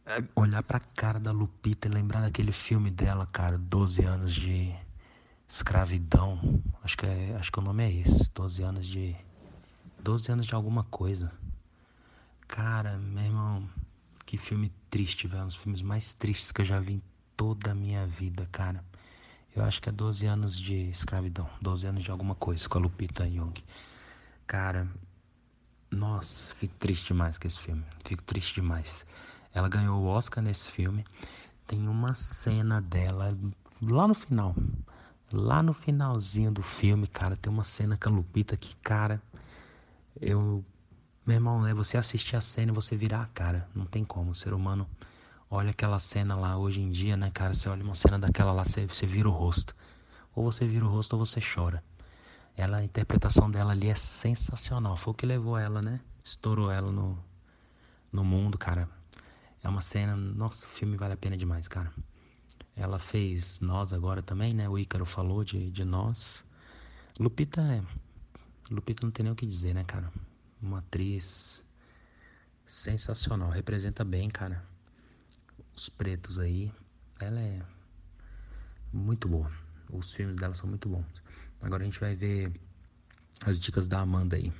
É, 0.07 0.25
olhar 0.35 0.63
pra 0.63 0.81
cara 0.81 1.21
da 1.21 1.31
Lupita 1.31 1.87
e 1.87 1.91
lembrar 1.91 2.23
daquele 2.23 2.51
filme 2.51 2.91
dela, 2.91 3.27
cara, 3.27 3.57
12 3.57 4.03
anos 4.03 4.35
de 4.35 4.75
escravidão. 5.49 6.61
Acho 6.83 6.97
que, 6.97 7.07
é, 7.07 7.37
acho 7.39 7.53
que 7.53 7.59
o 7.59 7.63
nome 7.63 7.85
é 7.85 7.93
esse. 8.01 8.31
12 8.33 8.63
anos 8.63 8.87
de. 8.87 9.15
12 10.01 10.33
anos 10.33 10.47
de 10.47 10.55
alguma 10.55 10.83
coisa. 10.85 11.31
Cara, 12.51 12.99
meu 12.99 13.23
irmão, 13.23 13.71
que 14.27 14.37
filme 14.37 14.73
triste, 14.91 15.29
velho. 15.29 15.45
Um 15.45 15.47
dos 15.47 15.55
filmes 15.55 15.83
mais 15.83 16.15
tristes 16.15 16.51
que 16.51 16.63
eu 16.63 16.65
já 16.65 16.81
vi 16.81 16.95
em 16.95 17.03
toda 17.37 17.71
a 17.71 17.75
minha 17.77 18.09
vida, 18.09 18.49
cara. 18.51 18.85
Eu 19.55 19.63
acho 19.65 19.81
que 19.81 19.89
é 19.89 19.93
12 19.93 20.27
anos 20.27 20.59
de 20.59 20.91
escravidão. 20.91 21.49
12 21.63 21.87
anos 21.87 22.03
de 22.03 22.11
alguma 22.11 22.35
coisa 22.35 22.69
com 22.69 22.79
a 22.79 22.81
Lupita 22.81 23.25
Young. 23.25 23.55
Cara, 24.49 24.89
nossa, 25.93 26.53
fico 26.57 26.75
triste 26.75 27.07
demais 27.07 27.39
com 27.39 27.47
esse 27.47 27.61
filme. 27.61 27.85
Fico 28.05 28.23
triste 28.25 28.57
demais. 28.57 29.07
Ela 29.55 29.69
ganhou 29.69 30.03
o 30.03 30.07
Oscar 30.07 30.43
nesse 30.43 30.69
filme. 30.73 31.05
Tem 31.69 31.87
uma 31.87 32.15
cena 32.15 32.81
dela 32.83 33.29
lá 33.81 34.09
no 34.09 34.15
final. 34.15 34.57
Lá 35.33 35.63
no 35.63 35.73
finalzinho 35.73 36.51
do 36.51 36.65
filme, 36.65 37.07
cara, 37.07 37.37
tem 37.37 37.53
uma 37.53 37.63
cena 37.63 37.97
com 37.97 38.09
a 38.09 38.13
Lupita 38.13 38.57
que, 38.57 38.75
cara, 38.79 39.23
eu 40.21 40.65
meu 41.31 41.37
irmão, 41.37 41.65
é 41.65 41.73
você 41.73 41.97
assistir 41.97 42.35
a 42.35 42.41
cena 42.41 42.73
e 42.73 42.75
você 42.75 42.97
virar 42.97 43.23
a 43.23 43.27
cara. 43.27 43.69
Não 43.73 43.87
tem 43.87 44.05
como. 44.05 44.33
O 44.33 44.35
ser 44.35 44.53
humano 44.53 44.85
olha 45.49 45.71
aquela 45.71 46.01
cena 46.01 46.35
lá 46.35 46.59
hoje 46.59 46.81
em 46.81 46.91
dia, 46.91 47.17
né, 47.17 47.31
cara? 47.31 47.55
Você 47.55 47.69
olha 47.69 47.85
uma 47.85 47.95
cena 47.95 48.19
daquela 48.19 48.51
lá, 48.51 48.65
você, 48.65 48.85
você 48.85 49.07
vira 49.07 49.29
o 49.29 49.33
rosto. 49.33 49.73
Ou 50.35 50.51
você 50.51 50.67
vira 50.67 50.85
o 50.85 50.89
rosto 50.89 51.13
ou 51.13 51.25
você 51.25 51.39
chora. 51.41 51.85
Ela, 52.57 52.79
a 52.79 52.85
interpretação 52.85 53.49
dela 53.49 53.71
ali 53.71 53.89
é 53.89 53.95
sensacional. 53.95 54.97
Foi 54.97 55.13
o 55.13 55.15
que 55.15 55.25
levou 55.25 55.57
ela, 55.57 55.81
né? 55.81 56.01
Estourou 56.25 56.69
ela 56.69 56.91
no, 56.91 57.17
no 58.13 58.25
mundo, 58.25 58.59
cara. 58.59 58.89
É 59.63 59.69
uma 59.69 59.81
cena. 59.81 60.17
Nossa, 60.17 60.67
o 60.67 60.69
filme 60.69 60.97
vale 60.97 61.15
a 61.15 61.17
pena 61.17 61.37
demais, 61.37 61.69
cara. 61.69 61.93
Ela 62.75 62.99
fez 62.99 63.61
Nós 63.61 63.93
agora 63.93 64.21
também, 64.21 64.53
né? 64.53 64.69
O 64.69 64.77
Ícaro 64.77 65.07
falou 65.07 65.45
de, 65.45 65.71
de 65.71 65.85
Nós. 65.85 66.45
Lupita 67.21 67.61
é. 67.61 67.83
Lupita 68.69 69.07
não 69.07 69.13
tem 69.13 69.23
nem 69.23 69.33
o 69.33 69.37
que 69.37 69.47
dizer, 69.47 69.77
né, 69.77 69.85
cara? 69.85 70.11
Uma 70.63 70.79
atriz 70.79 71.65
sensacional, 72.67 73.51
representa 73.51 74.05
bem, 74.05 74.29
cara. 74.29 74.63
Os 75.77 75.89
pretos 75.89 76.39
aí, 76.39 76.73
ela 77.19 77.41
é 77.41 77.61
muito 78.93 79.29
boa. 79.29 79.51
Os 79.91 80.13
filmes 80.13 80.37
dela 80.37 80.55
são 80.55 80.69
muito 80.69 80.89
bons. 80.89 81.23
Agora 81.61 81.83
a 81.83 81.87
gente 81.87 81.99
vai 81.99 82.15
ver 82.15 82.53
as 83.45 83.59
dicas 83.59 83.89
da 83.89 84.01
Amanda 84.01 84.37
aí. 84.37 84.53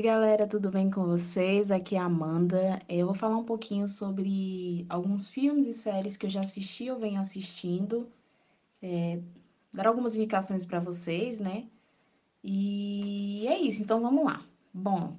Galera, 0.00 0.46
tudo 0.46 0.70
bem 0.70 0.88
com 0.88 1.06
vocês? 1.06 1.72
Aqui 1.72 1.96
é 1.96 1.98
a 1.98 2.04
Amanda. 2.04 2.78
Eu 2.88 3.06
vou 3.06 3.16
falar 3.16 3.36
um 3.36 3.44
pouquinho 3.44 3.88
sobre 3.88 4.86
alguns 4.88 5.28
filmes 5.28 5.66
e 5.66 5.74
séries 5.74 6.16
que 6.16 6.26
eu 6.26 6.30
já 6.30 6.40
assisti 6.40 6.88
ou 6.88 7.00
venho 7.00 7.20
assistindo. 7.20 8.08
É, 8.80 9.20
dar 9.72 9.86
algumas 9.86 10.16
indicações 10.16 10.64
para 10.64 10.80
vocês, 10.80 11.40
né? 11.40 11.66
E 12.42 13.46
é 13.46 13.58
isso, 13.58 13.82
então 13.82 14.00
vamos 14.00 14.24
lá. 14.24 14.44
Bom, 14.72 15.16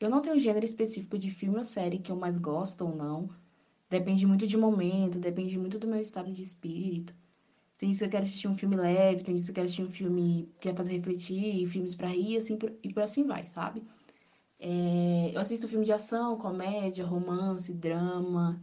eu 0.00 0.10
não 0.10 0.22
tenho 0.22 0.36
um 0.36 0.38
gênero 0.38 0.64
específico 0.64 1.18
de 1.18 1.30
filme 1.30 1.58
ou 1.58 1.64
série 1.64 1.98
que 1.98 2.12
eu 2.12 2.16
mais 2.16 2.38
gosto 2.38 2.84
ou 2.84 2.94
não. 2.94 3.30
Depende 3.90 4.26
muito 4.26 4.46
de 4.46 4.56
momento, 4.56 5.18
depende 5.18 5.58
muito 5.58 5.78
do 5.78 5.88
meu 5.88 6.00
estado 6.00 6.32
de 6.32 6.42
espírito. 6.42 7.14
Tem 7.78 7.90
isso 7.90 8.00
que 8.00 8.04
eu 8.06 8.10
quero 8.10 8.24
assistir 8.24 8.48
um 8.48 8.54
filme 8.54 8.76
leve, 8.76 9.22
tem 9.22 9.36
isso 9.36 9.46
que 9.46 9.50
eu 9.52 9.54
quero 9.54 9.64
assistir 9.66 9.84
um 9.84 9.88
filme 9.88 10.48
que 10.60 10.68
vai 10.68 10.76
fazer 10.76 10.92
refletir, 10.92 11.66
filmes 11.68 11.94
para 11.94 12.08
rir, 12.08 12.36
assim, 12.36 12.58
e 12.82 12.92
por 12.92 13.02
assim 13.02 13.24
vai, 13.24 13.46
sabe? 13.46 13.82
É, 14.58 15.30
eu 15.32 15.40
assisto 15.40 15.68
filme 15.68 15.84
de 15.84 15.92
ação, 15.92 16.36
comédia, 16.36 17.06
romance, 17.06 17.72
drama, 17.72 18.60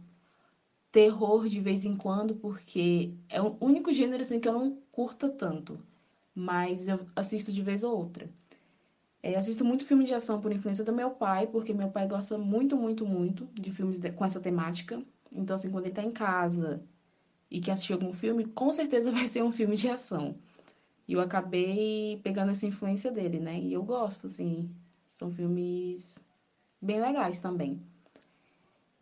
terror 0.92 1.48
de 1.48 1.60
vez 1.60 1.84
em 1.84 1.96
quando, 1.96 2.34
porque 2.36 3.12
é 3.28 3.40
o 3.40 3.56
único 3.60 3.92
gênero 3.92 4.22
assim 4.22 4.38
que 4.38 4.48
eu 4.48 4.52
não 4.52 4.78
curta 4.96 5.28
tanto, 5.28 5.78
mas 6.34 6.88
eu 6.88 7.06
assisto 7.14 7.52
de 7.52 7.62
vez 7.62 7.84
ou 7.84 7.94
outra. 7.94 8.30
É, 9.22 9.36
assisto 9.36 9.62
muito 9.62 9.84
filme 9.84 10.06
de 10.06 10.14
ação 10.14 10.40
por 10.40 10.50
influência 10.50 10.82
do 10.82 10.90
meu 10.90 11.10
pai, 11.10 11.46
porque 11.46 11.74
meu 11.74 11.90
pai 11.90 12.08
gosta 12.08 12.38
muito, 12.38 12.78
muito, 12.78 13.04
muito 13.04 13.46
de 13.52 13.70
filmes 13.70 13.98
de, 13.98 14.10
com 14.10 14.24
essa 14.24 14.40
temática. 14.40 15.02
Então, 15.30 15.54
assim, 15.54 15.70
quando 15.70 15.84
ele 15.84 15.94
tá 15.94 16.02
em 16.02 16.10
casa 16.10 16.82
e 17.50 17.60
quer 17.60 17.72
assistir 17.72 17.92
algum 17.92 18.10
filme, 18.14 18.46
com 18.46 18.72
certeza 18.72 19.12
vai 19.12 19.28
ser 19.28 19.42
um 19.42 19.52
filme 19.52 19.76
de 19.76 19.86
ação. 19.90 20.34
E 21.06 21.12
eu 21.12 21.20
acabei 21.20 22.18
pegando 22.24 22.52
essa 22.52 22.64
influência 22.64 23.10
dele, 23.12 23.38
né? 23.38 23.60
E 23.60 23.74
eu 23.74 23.84
gosto, 23.84 24.28
assim, 24.28 24.70
são 25.06 25.30
filmes 25.30 26.24
bem 26.80 27.02
legais 27.02 27.38
também. 27.38 27.78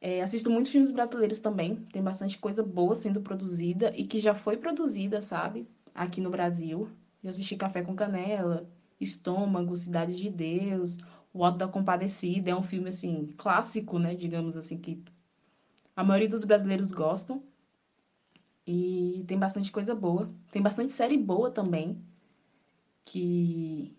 É, 0.00 0.22
assisto 0.22 0.50
muitos 0.50 0.72
filmes 0.72 0.90
brasileiros 0.90 1.38
também, 1.38 1.76
tem 1.92 2.02
bastante 2.02 2.36
coisa 2.36 2.64
boa 2.64 2.96
sendo 2.96 3.20
produzida 3.20 3.92
e 3.94 4.04
que 4.04 4.18
já 4.18 4.34
foi 4.34 4.56
produzida, 4.56 5.22
sabe? 5.22 5.68
Aqui 5.94 6.20
no 6.20 6.30
Brasil. 6.30 6.88
Já 7.22 7.30
assisti 7.30 7.56
Café 7.56 7.82
com 7.82 7.94
Canela, 7.94 8.68
Estômago, 9.00 9.76
Cidade 9.76 10.16
de 10.16 10.28
Deus, 10.28 10.98
O 11.32 11.44
Auto 11.44 11.58
da 11.58 11.68
Compadecida. 11.68 12.50
É 12.50 12.56
um 12.56 12.62
filme, 12.62 12.88
assim, 12.88 13.32
clássico, 13.38 13.98
né? 13.98 14.14
Digamos 14.14 14.56
assim, 14.56 14.76
que 14.76 15.02
a 15.94 16.02
maioria 16.02 16.28
dos 16.28 16.44
brasileiros 16.44 16.90
gostam. 16.90 17.42
E 18.66 19.24
tem 19.26 19.38
bastante 19.38 19.70
coisa 19.70 19.94
boa. 19.94 20.28
Tem 20.50 20.60
bastante 20.60 20.92
série 20.92 21.18
boa 21.18 21.50
também, 21.50 22.02
que 23.04 23.96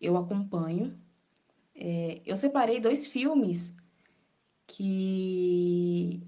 eu 0.00 0.16
acompanho. 0.16 0.98
É, 1.74 2.20
eu 2.26 2.34
separei 2.34 2.80
dois 2.80 3.06
filmes 3.06 3.74
que 4.66 6.20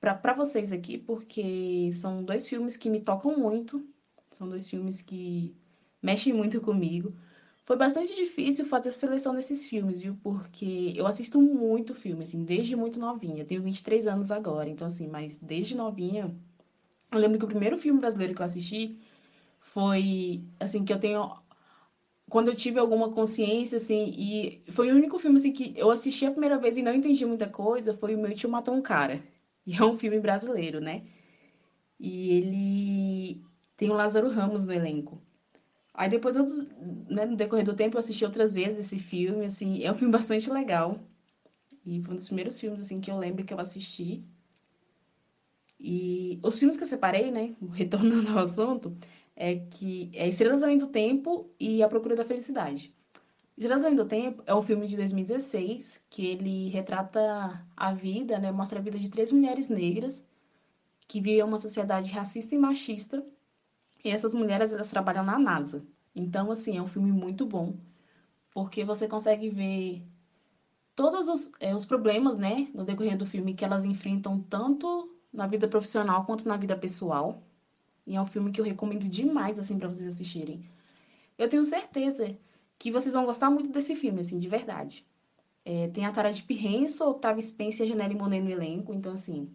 para 0.00 0.32
vocês 0.32 0.72
aqui, 0.72 0.96
porque 0.96 1.90
são 1.92 2.24
dois 2.24 2.48
filmes 2.48 2.76
que 2.76 2.88
me 2.88 3.00
tocam 3.00 3.36
muito, 3.36 3.84
são 4.30 4.48
dois 4.48 4.68
filmes 4.68 5.02
que 5.02 5.54
mexem 6.02 6.32
muito 6.32 6.60
comigo. 6.60 7.12
Foi 7.64 7.76
bastante 7.76 8.14
difícil 8.14 8.64
fazer 8.64 8.88
a 8.88 8.92
seleção 8.92 9.34
desses 9.34 9.66
filmes, 9.66 10.00
viu? 10.00 10.16
Porque 10.22 10.94
eu 10.96 11.06
assisto 11.06 11.40
muito 11.40 11.94
filme, 11.94 12.22
assim, 12.22 12.42
desde 12.44 12.74
muito 12.74 12.98
novinha. 12.98 13.44
tenho 13.44 13.62
23 13.62 14.06
anos 14.06 14.30
agora, 14.30 14.70
então, 14.70 14.86
assim, 14.86 15.06
mas 15.06 15.38
desde 15.38 15.76
novinha. 15.76 16.34
Eu 17.12 17.18
lembro 17.18 17.38
que 17.38 17.44
o 17.44 17.48
primeiro 17.48 17.76
filme 17.76 18.00
brasileiro 18.00 18.34
que 18.34 18.40
eu 18.40 18.46
assisti 18.46 18.98
foi, 19.60 20.42
assim, 20.58 20.84
que 20.84 20.92
eu 20.92 20.98
tenho 20.98 21.30
quando 22.28 22.48
eu 22.48 22.56
tive 22.56 22.78
alguma 22.78 23.10
consciência, 23.10 23.76
assim, 23.76 24.14
e 24.16 24.62
foi 24.72 24.92
o 24.92 24.96
único 24.96 25.18
filme, 25.18 25.38
assim, 25.38 25.52
que 25.52 25.72
eu 25.76 25.90
assisti 25.90 26.26
a 26.26 26.30
primeira 26.30 26.58
vez 26.58 26.76
e 26.76 26.82
não 26.82 26.92
entendi 26.94 27.24
muita 27.24 27.48
coisa, 27.48 27.94
foi 27.94 28.14
o 28.14 28.18
Meu 28.18 28.34
Tio 28.34 28.50
Matou 28.50 28.74
um 28.74 28.82
Cara. 28.82 29.22
E 29.66 29.76
é 29.76 29.84
um 29.84 29.98
filme 29.98 30.18
brasileiro, 30.20 30.80
né? 30.80 31.02
E 32.00 32.30
ele 32.32 33.42
tem 33.78 33.88
o 33.90 33.94
Lázaro 33.94 34.28
Ramos 34.28 34.66
no 34.66 34.72
elenco. 34.74 35.22
Aí 35.94 36.10
depois, 36.10 36.36
eu, 36.36 36.44
né, 37.08 37.24
no 37.24 37.36
decorrer 37.36 37.64
do 37.64 37.74
tempo, 37.74 37.96
eu 37.96 38.00
assisti 38.00 38.24
outras 38.24 38.52
vezes 38.52 38.86
esse 38.86 38.98
filme, 38.98 39.46
assim, 39.46 39.82
é 39.82 39.90
um 39.90 39.94
filme 39.94 40.12
bastante 40.12 40.50
legal. 40.50 41.00
E 41.86 42.02
foi 42.02 42.12
um 42.12 42.16
dos 42.16 42.26
primeiros 42.26 42.58
filmes, 42.58 42.80
assim, 42.80 43.00
que 43.00 43.10
eu 43.10 43.16
lembro 43.16 43.44
que 43.44 43.54
eu 43.54 43.60
assisti. 43.60 44.22
E 45.80 46.40
os 46.42 46.58
filmes 46.58 46.76
que 46.76 46.82
eu 46.82 46.88
separei, 46.88 47.30
né, 47.30 47.52
retornando 47.72 48.28
ao 48.30 48.40
assunto, 48.40 48.94
é 49.36 49.54
que 49.54 50.10
é 50.12 50.28
Estrelas 50.28 50.62
Além 50.62 50.76
do 50.76 50.88
Tempo 50.88 51.48
e 51.58 51.80
A 51.80 51.88
Procura 51.88 52.16
da 52.16 52.24
Felicidade. 52.24 52.92
Estrelas 53.56 53.84
Além 53.84 53.96
do 53.96 54.06
Tempo 54.06 54.42
é 54.44 54.54
um 54.54 54.62
filme 54.62 54.88
de 54.88 54.96
2016 54.96 56.00
que 56.10 56.26
ele 56.26 56.68
retrata 56.68 57.64
a 57.76 57.92
vida, 57.94 58.40
né, 58.40 58.50
mostra 58.50 58.80
a 58.80 58.82
vida 58.82 58.98
de 58.98 59.08
três 59.08 59.30
mulheres 59.30 59.68
negras 59.68 60.26
que 61.06 61.20
vive 61.20 61.42
uma 61.42 61.58
sociedade 61.58 62.10
racista 62.12 62.54
e 62.54 62.58
machista. 62.58 63.24
E 64.08 64.10
essas 64.10 64.34
mulheres, 64.34 64.72
elas 64.72 64.88
trabalham 64.88 65.22
na 65.22 65.38
NASA. 65.38 65.84
Então, 66.16 66.50
assim, 66.50 66.78
é 66.78 66.82
um 66.82 66.86
filme 66.86 67.12
muito 67.12 67.44
bom, 67.44 67.76
porque 68.54 68.82
você 68.82 69.06
consegue 69.06 69.50
ver 69.50 70.02
todos 70.96 71.28
os, 71.28 71.52
é, 71.60 71.74
os 71.74 71.84
problemas, 71.84 72.38
né, 72.38 72.68
no 72.72 72.86
decorrer 72.86 73.18
do 73.18 73.26
filme 73.26 73.52
que 73.52 73.66
elas 73.66 73.84
enfrentam 73.84 74.40
tanto 74.40 75.14
na 75.30 75.46
vida 75.46 75.68
profissional 75.68 76.24
quanto 76.24 76.48
na 76.48 76.56
vida 76.56 76.74
pessoal. 76.74 77.42
E 78.06 78.16
é 78.16 78.20
um 78.20 78.24
filme 78.24 78.50
que 78.50 78.58
eu 78.58 78.64
recomendo 78.64 79.06
demais, 79.06 79.58
assim, 79.58 79.78
para 79.78 79.88
vocês 79.88 80.06
assistirem. 80.06 80.64
Eu 81.36 81.46
tenho 81.46 81.64
certeza 81.66 82.34
que 82.78 82.90
vocês 82.90 83.14
vão 83.14 83.26
gostar 83.26 83.50
muito 83.50 83.70
desse 83.70 83.94
filme, 83.94 84.20
assim, 84.20 84.38
de 84.38 84.48
verdade. 84.48 85.06
É, 85.66 85.88
tem 85.88 86.06
a 86.06 86.12
Tara 86.12 86.32
de 86.32 86.42
Pirrenso, 86.42 87.04
Octavia 87.04 87.42
Spencer 87.42 87.80
e 87.80 87.90
a 87.90 87.92
Janelle 87.92 88.14
Monet 88.14 88.40
no 88.40 88.48
elenco, 88.48 88.94
então, 88.94 89.12
assim, 89.12 89.54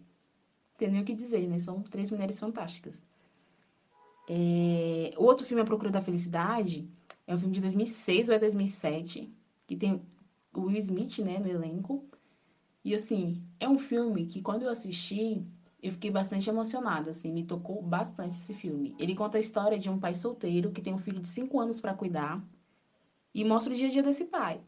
tem 0.78 0.92
nem 0.92 1.02
o 1.02 1.06
que 1.06 1.16
dizer, 1.16 1.48
né? 1.48 1.58
São 1.58 1.82
três 1.82 2.12
mulheres 2.12 2.40
fantásticas. 2.40 3.04
É... 4.30 5.14
O 5.18 5.24
outro 5.24 5.46
filme, 5.46 5.62
A 5.62 5.66
Procura 5.66 5.92
da 5.92 6.02
Felicidade, 6.02 6.90
é 7.28 7.34
um 7.34 7.38
filme 7.38 7.54
de 7.54 7.62
2006 7.62 8.30
ou 8.30 8.36
é 8.36 8.40
2007, 8.40 9.32
que 9.68 9.76
tem 9.76 10.02
o 10.54 10.62
Will 10.62 10.78
Smith, 10.78 11.20
né, 11.20 11.40
no 11.40 11.48
elenco. 11.48 12.06
E, 12.84 12.94
assim, 12.94 13.42
é 13.60 13.68
um 13.68 13.78
filme 13.78 14.28
que, 14.28 14.42
quando 14.42 14.64
eu 14.64 14.70
assisti, 14.70 15.46
eu 15.82 15.92
fiquei 15.92 16.12
bastante 16.12 16.50
emocionada, 16.50 17.12
assim, 17.12 17.32
me 17.32 17.44
tocou 17.44 17.82
bastante 17.82 18.38
esse 18.38 18.54
filme. 18.54 18.96
Ele 18.98 19.16
conta 19.16 19.38
a 19.38 19.40
história 19.40 19.78
de 19.78 19.90
um 19.90 20.00
pai 20.00 20.14
solteiro 20.14 20.72
que 20.72 20.82
tem 20.82 20.94
um 20.94 20.98
filho 20.98 21.20
de 21.20 21.28
5 21.28 21.60
anos 21.60 21.82
para 21.82 21.94
cuidar 21.94 22.42
e 23.34 23.44
mostra 23.44 23.74
o 23.74 23.76
dia 23.76 23.88
a 23.88 23.92
dia 23.92 24.04
desse 24.04 24.26
pai. 24.26 24.62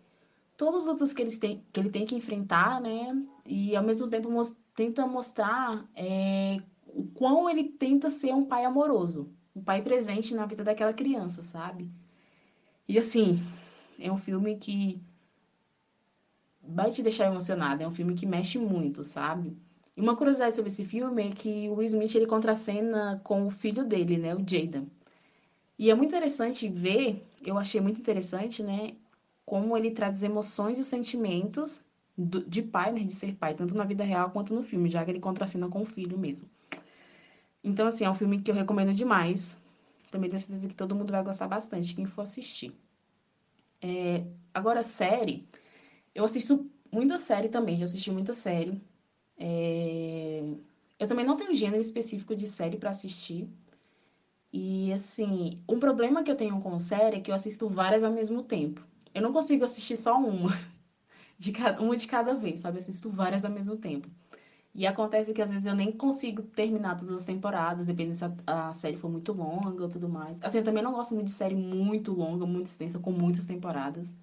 Todas 0.57 0.83
as 0.83 0.93
lutas 0.93 1.13
que, 1.13 1.21
eles 1.21 1.37
têm, 1.37 1.63
que 1.71 1.79
ele 1.79 1.89
tem 1.89 2.05
que 2.05 2.15
enfrentar, 2.15 2.81
né, 2.81 3.13
e 3.45 3.75
ao 3.75 3.83
mesmo 3.83 4.07
tempo 4.07 4.29
tenta 4.73 5.05
mostrar 5.05 5.89
é, 5.95 6.57
o 6.87 7.05
quão 7.13 7.49
ele 7.49 7.63
tenta 7.63 8.09
ser 8.09 8.33
um 8.33 8.45
pai 8.45 8.65
amoroso, 8.65 9.29
um 9.55 9.61
pai 9.61 9.81
presente 9.81 10.33
na 10.35 10.45
vida 10.45 10.63
daquela 10.63 10.93
criança, 10.93 11.41
sabe? 11.41 11.89
E 12.87 12.97
assim, 12.97 13.41
é 13.97 14.11
um 14.11 14.17
filme 14.17 14.57
que 14.57 15.01
vai 16.61 16.91
te 16.91 17.01
deixar 17.01 17.27
emocionado, 17.27 17.83
é 17.83 17.87
um 17.87 17.93
filme 17.93 18.15
que 18.15 18.25
mexe 18.25 18.57
muito, 18.57 19.03
sabe? 19.03 19.55
E 19.95 20.01
uma 20.01 20.15
curiosidade 20.15 20.55
sobre 20.55 20.69
esse 20.69 20.83
filme 20.83 21.29
é 21.29 21.31
que 21.31 21.69
o 21.69 21.75
Will 21.75 21.87
Smith 21.87 22.13
ele 22.15 22.27
contracena 22.27 23.21
com 23.23 23.45
o 23.45 23.49
filho 23.49 23.83
dele, 23.83 24.17
né, 24.17 24.35
o 24.35 24.39
Jaden. 24.39 24.89
E 25.79 25.89
é 25.89 25.95
muito 25.95 26.09
interessante 26.09 26.67
ver, 26.67 27.25
eu 27.45 27.57
achei 27.57 27.79
muito 27.79 27.99
interessante, 27.99 28.61
né, 28.61 28.91
como 29.45 29.77
ele 29.77 29.91
traz 29.91 30.21
emoções 30.21 30.77
e 30.77 30.81
os 30.81 30.87
sentimentos 30.87 31.81
do, 32.17 32.43
de 32.43 32.61
pai, 32.61 32.91
né, 32.91 33.03
de 33.03 33.13
ser 33.13 33.35
pai, 33.35 33.53
tanto 33.53 33.73
na 33.73 33.85
vida 33.85 34.03
real 34.03 34.31
quanto 34.31 34.53
no 34.53 34.63
filme, 34.63 34.89
já 34.89 35.05
que 35.05 35.11
ele 35.11 35.19
contracena 35.19 35.69
com 35.69 35.81
o 35.81 35.85
filho 35.85 36.17
mesmo. 36.17 36.47
Então, 37.65 37.87
assim, 37.87 38.05
é 38.05 38.09
um 38.09 38.13
filme 38.13 38.39
que 38.39 38.51
eu 38.51 38.55
recomendo 38.55 38.93
demais. 38.93 39.57
Também 40.11 40.29
tenho 40.29 40.39
certeza 40.39 40.67
que 40.67 40.75
todo 40.75 40.95
mundo 40.95 41.11
vai 41.11 41.23
gostar 41.23 41.47
bastante, 41.47 41.95
quem 41.95 42.05
for 42.05 42.21
assistir. 42.21 42.71
É, 43.81 44.23
agora, 44.53 44.83
série. 44.83 45.43
Eu 46.13 46.23
assisto 46.23 46.69
muita 46.91 47.17
série 47.17 47.49
também, 47.49 47.77
já 47.79 47.85
assisti 47.85 48.11
muita 48.11 48.33
série. 48.33 48.79
É, 49.35 50.43
eu 50.99 51.07
também 51.07 51.25
não 51.25 51.35
tenho 51.35 51.51
um 51.51 51.55
gênero 51.55 51.81
específico 51.81 52.35
de 52.35 52.47
série 52.47 52.77
para 52.77 52.91
assistir. 52.91 53.49
E, 54.53 54.93
assim, 54.93 55.59
um 55.67 55.79
problema 55.79 56.23
que 56.23 56.29
eu 56.29 56.35
tenho 56.35 56.59
com 56.59 56.77
série 56.77 57.17
é 57.17 57.19
que 57.19 57.31
eu 57.31 57.35
assisto 57.35 57.67
várias 57.67 58.03
ao 58.03 58.11
mesmo 58.11 58.43
tempo. 58.43 58.85
Eu 59.13 59.23
não 59.23 59.31
consigo 59.31 59.65
assistir 59.65 59.97
só 59.97 60.15
uma 60.19 60.51
de 61.37 61.51
cada, 61.51 61.81
uma 61.81 61.97
de 61.97 62.05
cada 62.05 62.35
vez, 62.35 62.59
sabe? 62.59 62.77
Eu 62.77 62.81
assisto 62.81 63.09
várias 63.09 63.43
ao 63.43 63.51
mesmo 63.51 63.75
tempo. 63.75 64.07
E 64.75 64.85
acontece 64.85 65.33
que 65.33 65.41
às 65.41 65.49
vezes 65.49 65.65
eu 65.65 65.73
nem 65.73 65.89
consigo 65.89 66.41
terminar 66.43 66.97
todas 66.97 67.15
as 67.15 67.25
temporadas, 67.25 67.85
dependendo 67.85 68.17
se 68.17 68.25
a, 68.25 68.69
a, 68.69 68.73
série 68.73 68.97
for 68.97 69.09
muito 69.09 69.31
longa 69.31 69.83
ou 69.83 69.89
tudo 69.89 70.09
mais. 70.09 70.37
Assim, 70.43 70.57
eu 70.57 70.65
também 70.65 70.83
não 70.83 70.91
gosto 70.91 71.15
muito 71.15 71.27
de 71.27 71.33
série 71.33 71.55
muito 71.55 72.11
longa, 72.11 72.45
muito 72.45 72.67
extensa, 72.67 72.99
com 72.99 73.09
muitas 73.09 73.45
temporadas. 73.45 74.13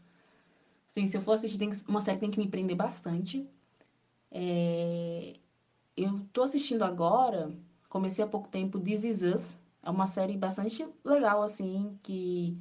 Assim, 0.86 1.06
se 1.08 1.16
eu 1.16 1.22
for 1.22 1.32
assistir, 1.32 1.58
que, 1.58 1.88
uma 1.88 2.02
série 2.02 2.18
tem 2.18 2.30
que 2.30 2.38
me 2.38 2.46
prender 2.46 2.76
bastante. 2.76 3.48
É, 4.30 5.36
eu 5.96 6.20
tô 6.34 6.42
assistindo 6.42 6.82
agora, 6.82 7.50
comecei 7.88 8.22
há 8.22 8.28
pouco 8.28 8.48
tempo, 8.48 8.78
This 8.78 9.04
Is 9.04 9.22
Us. 9.22 9.58
É 9.82 9.90
uma 9.90 10.04
série 10.04 10.36
bastante 10.36 10.86
legal, 11.02 11.42
assim, 11.42 11.98
que... 12.02 12.58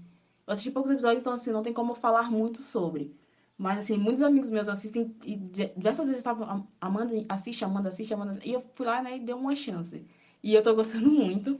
Eu 0.47 0.53
assisti 0.53 0.71
poucos 0.71 0.91
episódios, 0.91 1.21
então, 1.21 1.33
assim, 1.33 1.51
não 1.51 1.61
tem 1.61 1.73
como 1.73 1.93
falar 1.93 2.31
muito 2.31 2.61
sobre. 2.61 3.13
Mas, 3.61 3.77
assim, 3.77 3.95
muitos 3.95 4.23
amigos 4.23 4.49
meus 4.49 4.67
assistem 4.67 5.15
e 5.23 5.35
diversas 5.35 6.07
vezes 6.07 6.17
estavam, 6.17 6.67
Amanda 6.81 7.13
assiste, 7.29 7.63
Amanda 7.63 7.89
assiste, 7.89 8.11
Amanda 8.11 8.39
E 8.43 8.53
eu 8.53 8.63
fui 8.73 8.87
lá, 8.87 9.03
né, 9.03 9.17
e 9.17 9.19
dei 9.19 9.35
uma 9.35 9.55
chance. 9.55 10.03
E 10.41 10.55
eu 10.55 10.63
tô 10.63 10.73
gostando 10.73 11.05
muito. 11.13 11.59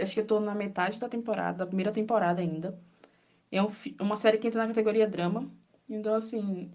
Acho 0.00 0.14
que 0.14 0.20
eu 0.20 0.26
tô 0.26 0.38
na 0.38 0.54
metade 0.54 1.00
da 1.00 1.08
temporada, 1.08 1.58
da 1.58 1.66
primeira 1.66 1.90
temporada 1.90 2.40
ainda. 2.40 2.78
É 3.50 3.60
um, 3.60 3.72
uma 4.00 4.14
série 4.14 4.38
que 4.38 4.46
entra 4.46 4.60
na 4.60 4.68
categoria 4.68 5.04
drama. 5.04 5.50
Então, 5.88 6.14
assim, 6.14 6.70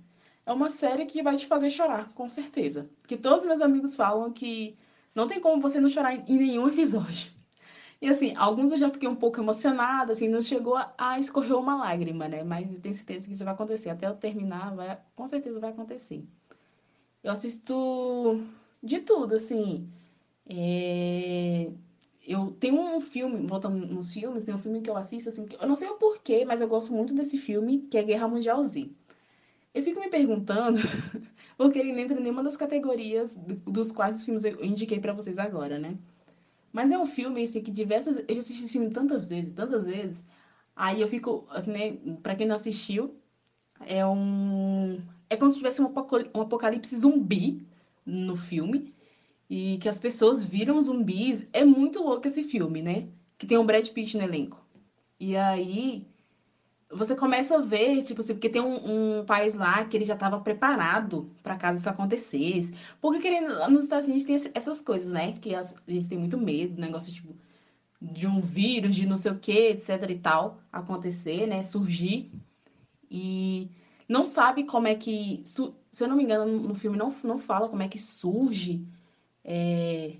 é 0.45 0.51
uma 0.51 0.69
série 0.69 1.05
que 1.05 1.23
vai 1.23 1.37
te 1.37 1.47
fazer 1.47 1.69
chorar, 1.69 2.11
com 2.13 2.27
certeza. 2.27 2.89
Que 3.07 3.15
todos 3.15 3.39
os 3.39 3.47
meus 3.47 3.61
amigos 3.61 3.95
falam 3.95 4.33
que 4.33 4.77
não 5.15 5.27
tem 5.27 5.39
como 5.39 5.61
você 5.61 5.79
não 5.79 5.87
chorar 5.87 6.13
em 6.13 6.37
nenhum 6.37 6.67
episódio. 6.67 7.31
E 8.01 8.07
assim, 8.07 8.33
alguns 8.35 8.71
eu 8.71 8.77
já 8.77 8.89
fiquei 8.89 9.09
um 9.09 9.15
pouco 9.15 9.39
emocionada, 9.41 10.13
assim, 10.13 10.29
não 10.29 10.41
chegou 10.41 10.75
a, 10.97 11.19
escorrer 11.19 11.55
uma 11.57 11.75
lágrima, 11.75 12.27
né? 12.29 12.43
Mas 12.43 12.73
eu 12.73 12.81
tenho 12.81 12.95
certeza 12.95 13.27
que 13.27 13.33
isso 13.33 13.43
vai 13.43 13.53
acontecer. 13.53 13.89
Até 13.89 14.07
eu 14.07 14.15
terminar, 14.15 14.73
vai, 14.75 14.97
com 15.15 15.27
certeza 15.27 15.59
vai 15.59 15.71
acontecer. 15.71 16.23
Eu 17.23 17.31
assisto 17.31 18.41
de 18.81 18.99
tudo, 19.01 19.35
assim. 19.35 19.89
É... 20.49 21.71
Eu 22.25 22.51
tenho 22.59 22.75
um 22.79 22.99
filme, 23.01 23.45
voltando 23.47 23.77
nos 23.87 24.13
filmes, 24.13 24.43
tem 24.43 24.53
um 24.55 24.59
filme 24.59 24.81
que 24.81 24.89
eu 24.89 24.97
assisto, 24.97 25.29
assim, 25.29 25.47
eu 25.59 25.67
não 25.67 25.75
sei 25.75 25.89
o 25.89 25.95
porquê, 25.97 26.45
mas 26.45 26.61
eu 26.61 26.67
gosto 26.67 26.93
muito 26.93 27.13
desse 27.13 27.37
filme, 27.37 27.79
que 27.89 27.97
é 27.97 28.03
Guerra 28.03 28.27
Mundial 28.27 28.61
Z. 28.61 28.89
Eu 29.73 29.83
fico 29.83 29.99
me 29.99 30.09
perguntando, 30.09 30.77
porque 31.57 31.79
ele 31.79 31.91
não 31.91 31.99
entra 31.99 32.19
em 32.19 32.23
nenhuma 32.23 32.43
das 32.43 32.57
categorias 32.57 33.35
dos 33.65 33.91
quais 33.91 34.17
os 34.17 34.23
filmes 34.25 34.43
eu 34.43 34.63
indiquei 34.63 34.99
para 34.99 35.13
vocês 35.13 35.37
agora, 35.39 35.79
né? 35.79 35.97
Mas 36.71 36.91
é 36.91 36.97
um 36.97 37.05
filme, 37.05 37.43
assim, 37.43 37.61
que 37.61 37.71
diversas... 37.71 38.17
Eu 38.17 38.35
já 38.35 38.39
assisti 38.39 38.63
esse 38.63 38.73
filme 38.73 38.89
tantas 38.89 39.29
vezes, 39.29 39.53
tantas 39.53 39.85
vezes. 39.85 40.23
Aí 40.75 41.01
eu 41.01 41.07
fico, 41.07 41.45
assim, 41.49 41.71
né? 41.71 41.97
Pra 42.21 42.35
quem 42.35 42.47
não 42.47 42.55
assistiu, 42.55 43.15
é 43.81 44.05
um... 44.05 45.01
É 45.29 45.35
como 45.35 45.49
se 45.49 45.57
tivesse 45.57 45.81
um, 45.81 45.91
apocalipse 46.41 46.97
zumbi 46.97 47.67
no 48.05 48.35
filme. 48.35 48.93
E 49.49 49.77
que 49.79 49.89
as 49.89 49.99
pessoas 49.99 50.43
viram 50.43 50.81
zumbis. 50.81 51.47
É 51.51 51.63
muito 51.63 52.01
louco 52.01 52.27
esse 52.27 52.43
filme, 52.43 52.81
né? 52.81 53.07
Que 53.37 53.47
tem 53.47 53.57
um 53.57 53.65
Brad 53.65 53.87
Pitt 53.89 54.15
no 54.15 54.23
elenco. 54.23 54.63
E 55.19 55.35
aí 55.35 56.05
você 56.91 57.15
começa 57.15 57.55
a 57.55 57.61
ver, 57.61 58.03
tipo 58.03 58.21
assim, 58.21 58.33
porque 58.33 58.49
tem 58.49 58.61
um, 58.61 59.19
um 59.19 59.25
país 59.25 59.53
lá 59.53 59.85
que 59.85 59.95
ele 59.95 60.05
já 60.05 60.15
estava 60.15 60.39
preparado 60.39 61.29
para 61.43 61.55
caso 61.55 61.77
isso 61.79 61.89
acontecesse. 61.89 62.73
Porque 62.99 63.19
querendo, 63.19 63.69
nos 63.69 63.83
Estados 63.83 64.07
Unidos 64.07 64.23
tem 64.23 64.35
essas 64.53 64.81
coisas, 64.81 65.11
né? 65.11 65.33
Que 65.33 65.53
as, 65.53 65.75
eles 65.87 66.07
têm 66.07 66.17
muito 66.17 66.37
medo, 66.37 66.81
negócio 66.81 67.13
tipo 67.13 67.35
de 68.01 68.25
um 68.25 68.39
vírus, 68.41 68.95
de 68.95 69.05
não 69.05 69.17
sei 69.17 69.31
o 69.31 69.39
que, 69.39 69.69
etc 69.69 70.09
e 70.09 70.17
tal, 70.17 70.59
acontecer, 70.71 71.45
né? 71.45 71.63
Surgir. 71.63 72.31
E 73.11 73.69
não 74.07 74.25
sabe 74.25 74.63
como 74.63 74.87
é 74.87 74.95
que. 74.95 75.41
Se 75.43 76.03
eu 76.03 76.07
não 76.07 76.15
me 76.15 76.23
engano, 76.23 76.45
no 76.59 76.73
filme 76.73 76.97
não, 76.97 77.13
não 77.23 77.37
fala 77.37 77.69
como 77.69 77.83
é 77.83 77.87
que 77.87 77.99
surge 77.99 78.87
é, 79.43 80.15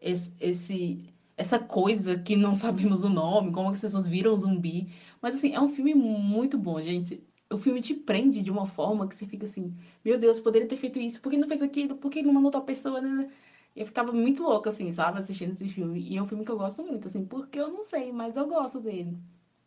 esse, 0.00 0.34
esse 0.40 1.11
essa 1.36 1.58
coisa 1.58 2.18
que 2.18 2.36
não 2.36 2.54
sabemos 2.54 3.04
o 3.04 3.08
nome, 3.08 3.52
como 3.52 3.70
as 3.70 3.80
pessoas 3.80 4.08
viram 4.08 4.34
o 4.34 4.38
zumbi. 4.38 4.92
Mas 5.20 5.36
assim, 5.36 5.54
é 5.54 5.60
um 5.60 5.68
filme 5.68 5.94
muito 5.94 6.58
bom, 6.58 6.80
gente. 6.80 7.22
O 7.50 7.58
filme 7.58 7.80
te 7.82 7.94
prende 7.94 8.42
de 8.42 8.50
uma 8.50 8.66
forma 8.66 9.06
que 9.06 9.14
você 9.14 9.26
fica 9.26 9.44
assim, 9.46 9.74
meu 10.04 10.18
Deus, 10.18 10.40
poderia 10.40 10.66
ter 10.68 10.76
feito 10.76 10.98
isso, 10.98 11.20
por 11.20 11.30
que 11.30 11.36
não 11.36 11.48
fez 11.48 11.62
aquilo? 11.62 11.96
Por 11.96 12.10
que 12.10 12.22
não 12.22 12.32
mandou 12.32 12.50
tal 12.50 12.62
pessoa? 12.64 13.00
Né? 13.00 13.30
Eu 13.76 13.86
ficava 13.86 14.12
muito 14.12 14.42
louca, 14.42 14.70
assim, 14.70 14.90
sabe, 14.92 15.18
assistindo 15.18 15.50
esse 15.52 15.68
filme. 15.68 16.00
E 16.00 16.16
é 16.16 16.22
um 16.22 16.26
filme 16.26 16.44
que 16.44 16.50
eu 16.50 16.58
gosto 16.58 16.82
muito, 16.84 17.08
assim, 17.08 17.24
porque 17.26 17.58
eu 17.60 17.68
não 17.70 17.82
sei, 17.84 18.12
mas 18.12 18.36
eu 18.36 18.46
gosto 18.48 18.80
dele. 18.80 19.18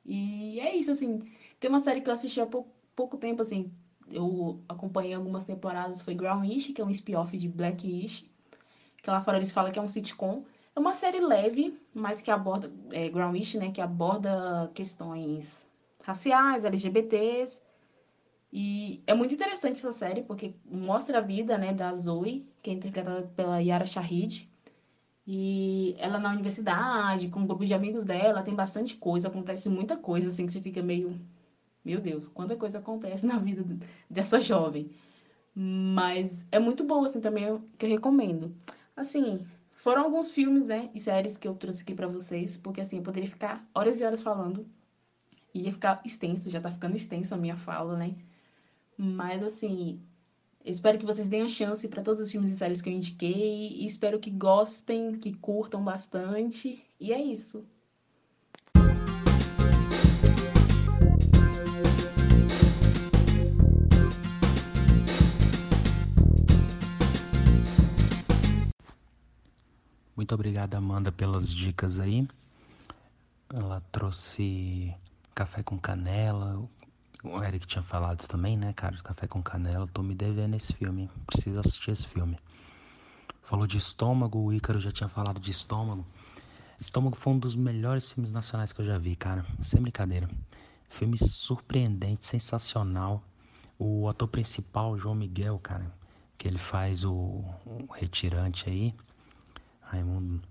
E 0.05 0.59
é 0.59 0.75
isso, 0.75 0.91
assim. 0.91 1.19
Tem 1.59 1.69
uma 1.69 1.79
série 1.79 2.01
que 2.01 2.09
eu 2.09 2.13
assisti 2.13 2.39
há 2.41 2.45
pouco, 2.45 2.71
pouco 2.95 3.17
tempo, 3.17 3.41
assim, 3.41 3.71
eu 4.09 4.63
acompanhei 4.69 5.13
algumas 5.13 5.45
temporadas, 5.45 6.01
foi 6.01 6.15
Grownish, 6.15 6.73
que 6.73 6.81
é 6.81 6.85
um 6.85 6.89
spin-off 6.89 7.35
de 7.37 7.47
Blackish, 7.47 8.29
que 9.01 9.09
lá 9.09 9.21
fora 9.21 9.37
eles 9.37 9.51
falam 9.51 9.71
que 9.71 9.79
é 9.79 9.81
um 9.81 9.87
sitcom. 9.87 10.45
É 10.75 10.79
uma 10.79 10.91
série 10.91 11.21
leve, 11.21 11.79
mas 11.93 12.19
que 12.19 12.29
aborda, 12.29 12.71
é, 12.91 13.07
Grownish, 13.07 13.57
né, 13.57 13.71
que 13.71 13.79
aborda 13.79 14.69
questões 14.73 15.65
raciais, 16.03 16.65
LGBTs. 16.65 17.61
E 18.51 19.01
é 19.07 19.13
muito 19.13 19.33
interessante 19.33 19.77
essa 19.77 19.93
série, 19.93 20.21
porque 20.21 20.53
mostra 20.65 21.19
a 21.19 21.21
vida, 21.21 21.57
né, 21.57 21.73
da 21.73 21.93
Zoe, 21.95 22.45
que 22.61 22.69
é 22.69 22.73
interpretada 22.73 23.23
pela 23.35 23.59
Yara 23.59 23.85
Shahid. 23.85 24.49
E 25.25 25.95
ela 25.97 26.19
na 26.19 26.31
universidade, 26.31 27.29
com 27.29 27.39
um 27.39 27.47
grupo 27.47 27.65
de 27.65 27.73
amigos 27.73 28.03
dela, 28.03 28.43
tem 28.43 28.53
bastante 28.53 28.95
coisa, 28.97 29.29
acontece 29.29 29.69
muita 29.69 29.95
coisa, 29.97 30.29
assim, 30.29 30.45
que 30.45 30.51
você 30.51 30.61
fica 30.61 30.83
meio... 30.83 31.19
Meu 31.83 32.01
Deus, 32.01 32.27
quanta 32.27 32.55
coisa 32.55 32.79
acontece 32.79 33.25
na 33.25 33.37
vida 33.37 33.63
dessa 34.09 34.41
jovem. 34.41 34.89
Mas 35.55 36.45
é 36.51 36.59
muito 36.59 36.83
boa, 36.83 37.05
assim, 37.05 37.21
também, 37.21 37.61
que 37.77 37.85
eu 37.85 37.89
recomendo. 37.89 38.53
Assim, 38.95 39.45
foram 39.85 40.01
alguns 40.01 40.31
filmes, 40.31 40.69
né, 40.69 40.89
e 40.95 40.99
séries 40.99 41.37
que 41.37 41.47
eu 41.47 41.53
trouxe 41.53 41.83
aqui 41.83 41.93
para 41.93 42.07
vocês, 42.07 42.57
porque 42.57 42.81
assim, 42.81 42.97
eu 42.97 43.03
poderia 43.03 43.29
ficar 43.29 43.63
horas 43.71 44.01
e 44.01 44.03
horas 44.03 44.19
falando. 44.19 44.67
Ia 45.53 45.71
ficar 45.71 46.01
extenso, 46.03 46.49
já 46.49 46.59
tá 46.59 46.71
ficando 46.71 46.95
extenso 46.95 47.35
a 47.35 47.37
minha 47.37 47.55
fala, 47.55 47.95
né? 47.95 48.15
Mas 48.97 49.43
assim, 49.43 50.01
espero 50.65 50.97
que 50.97 51.05
vocês 51.05 51.27
deem 51.27 51.43
a 51.43 51.47
chance 51.47 51.87
para 51.87 52.01
todos 52.01 52.19
os 52.19 52.31
filmes 52.31 52.51
e 52.51 52.57
séries 52.57 52.81
que 52.81 52.89
eu 52.89 52.93
indiquei 52.93 53.73
e 53.73 53.85
espero 53.85 54.19
que 54.19 54.31
gostem, 54.31 55.19
que 55.19 55.31
curtam 55.33 55.83
bastante. 55.83 56.83
E 56.99 57.13
é 57.13 57.21
isso. 57.21 57.63
Muito 70.15 70.33
obrigado, 70.33 70.75
Amanda, 70.75 71.11
pelas 71.11 71.53
dicas 71.53 71.99
aí. 71.99 72.25
Ela 73.53 73.81
trouxe 73.91 74.95
café 75.33 75.61
com 75.61 75.77
canela. 75.77 76.63
O 77.21 77.43
Eric 77.43 77.67
tinha 77.67 77.83
falado 77.83 78.25
também, 78.25 78.55
né, 78.55 78.71
cara? 78.71 78.95
Café 79.03 79.27
com 79.27 79.43
canela. 79.43 79.85
Tô 79.87 80.01
me 80.01 80.15
devendo 80.15 80.55
esse 80.55 80.71
filme. 80.73 81.09
Preciso 81.27 81.59
assistir 81.59 81.91
esse 81.91 82.07
filme. 82.07 82.39
Falou 83.41 83.67
de 83.67 83.77
estômago. 83.77 84.39
O 84.39 84.53
Ícaro 84.53 84.79
já 84.79 84.89
tinha 84.89 85.09
falado 85.09 85.37
de 85.37 85.51
estômago. 85.51 86.05
Estômago 86.79 87.17
foi 87.17 87.33
um 87.33 87.39
dos 87.39 87.53
melhores 87.53 88.09
filmes 88.09 88.31
nacionais 88.31 88.71
que 88.71 88.79
eu 88.79 88.85
já 88.85 88.97
vi, 88.97 89.17
cara. 89.17 89.45
Sem 89.61 89.81
brincadeira. 89.81 90.29
Filme 90.89 91.17
surpreendente, 91.17 92.25
sensacional. 92.25 93.21
O 93.77 94.07
ator 94.07 94.29
principal, 94.29 94.97
João 94.97 95.13
Miguel, 95.13 95.59
cara, 95.59 95.91
que 96.37 96.47
ele 96.47 96.57
faz 96.57 97.03
o, 97.03 97.43
o 97.65 97.85
retirante 97.93 98.69
aí. 98.69 98.95
Raimundo, 99.85 100.41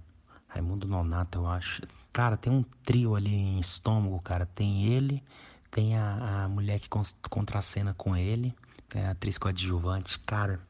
Raimundo 0.48 0.86
Nonato, 0.88 1.38
eu 1.38 1.46
acho. 1.46 1.82
Cara, 2.12 2.36
tem 2.36 2.52
um 2.52 2.62
trio 2.84 3.16
ali 3.16 3.34
em 3.34 3.60
estômago, 3.60 4.20
cara. 4.20 4.46
Tem 4.46 4.86
ele, 4.86 5.22
tem 5.70 5.96
a, 5.96 6.44
a 6.44 6.48
mulher 6.48 6.78
que 6.78 6.88
contracena 7.28 7.92
com 7.94 8.16
ele, 8.16 8.54
tem 8.88 9.04
a 9.04 9.10
atriz 9.10 9.36
coadjuvante. 9.38 10.18
Cara, 10.20 10.60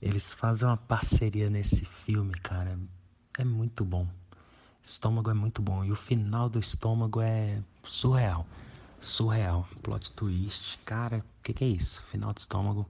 eles 0.00 0.34
fazem 0.34 0.68
uma 0.68 0.76
parceria 0.76 1.46
nesse 1.48 1.84
filme, 1.84 2.34
cara. 2.34 2.78
É 3.38 3.44
muito 3.44 3.84
bom. 3.84 4.06
Estômago 4.84 5.30
é 5.30 5.34
muito 5.34 5.62
bom. 5.62 5.84
E 5.84 5.92
o 5.92 5.96
final 5.96 6.48
do 6.48 6.58
estômago 6.58 7.20
é 7.20 7.62
surreal. 7.84 8.46
Surreal. 9.00 9.66
Plot 9.82 10.12
twist. 10.12 10.78
Cara, 10.84 11.18
o 11.18 11.42
que, 11.42 11.54
que 11.54 11.64
é 11.64 11.68
isso? 11.68 12.02
Final 12.10 12.32
do 12.32 12.38
estômago. 12.38 12.86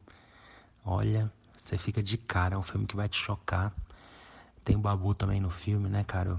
Olha, 0.85 1.31
você 1.61 1.79
fica 1.79 2.03
de 2.03 2.17
cara. 2.17 2.55
É 2.55 2.59
um 2.59 2.63
filme 2.63 2.87
que 2.87 2.97
vai 2.97 3.09
te 3.09 3.19
chocar. 3.19 3.73
Tem 4.65 4.77
o 4.77 4.79
Babu 4.79 5.15
também 5.15 5.41
no 5.41 5.51
filme, 5.51 5.89
né, 5.89 6.05
cara? 6.05 6.39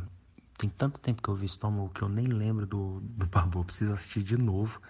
Tem 0.58 0.70
tanto 0.70 1.00
tempo 1.00 1.22
que 1.22 1.30
eu 1.30 1.36
vi 1.36 1.46
Estômago 1.46 1.90
que 1.90 2.02
eu 2.02 2.10
nem 2.10 2.26
lembro 2.26 2.66
do, 2.66 3.02
do 3.02 3.26
Babu. 3.26 3.60
Eu 3.60 3.66
preciso 3.66 3.94
assistir 3.94 4.24
de 4.24 4.38
novo 4.38 4.82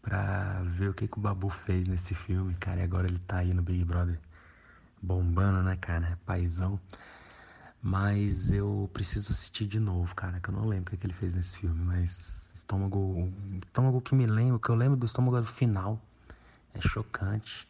pra 0.00 0.62
ver 0.64 0.90
o 0.90 0.94
que, 0.94 1.06
que 1.08 1.18
o 1.18 1.20
Babu 1.20 1.50
fez 1.50 1.86
nesse 1.86 2.14
filme, 2.14 2.54
cara. 2.54 2.80
E 2.80 2.82
agora 2.82 3.06
ele 3.06 3.18
tá 3.20 3.38
aí 3.38 3.52
no 3.52 3.62
Big 3.62 3.84
Brother 3.84 4.18
bombando, 5.02 5.62
né, 5.62 5.76
cara? 5.76 6.18
Paizão. 6.24 6.80
Mas 7.82 8.52
eu 8.52 8.90
preciso 8.92 9.32
assistir 9.32 9.66
de 9.66 9.78
novo, 9.78 10.14
cara, 10.14 10.40
que 10.40 10.48
eu 10.48 10.54
não 10.54 10.66
lembro 10.66 10.88
o 10.88 10.90
que, 10.90 10.96
que 10.96 11.06
ele 11.06 11.12
fez 11.12 11.34
nesse 11.34 11.58
filme. 11.58 11.78
Mas 11.84 12.50
estômago. 12.54 13.32
Estômago 13.66 14.00
que 14.00 14.14
me 14.14 14.26
lembro, 14.26 14.58
que 14.58 14.70
eu 14.70 14.74
lembro 14.74 14.96
do 14.96 15.06
estômago 15.06 15.38
do 15.38 15.46
final. 15.46 16.00
É 16.74 16.80
chocante. 16.80 17.68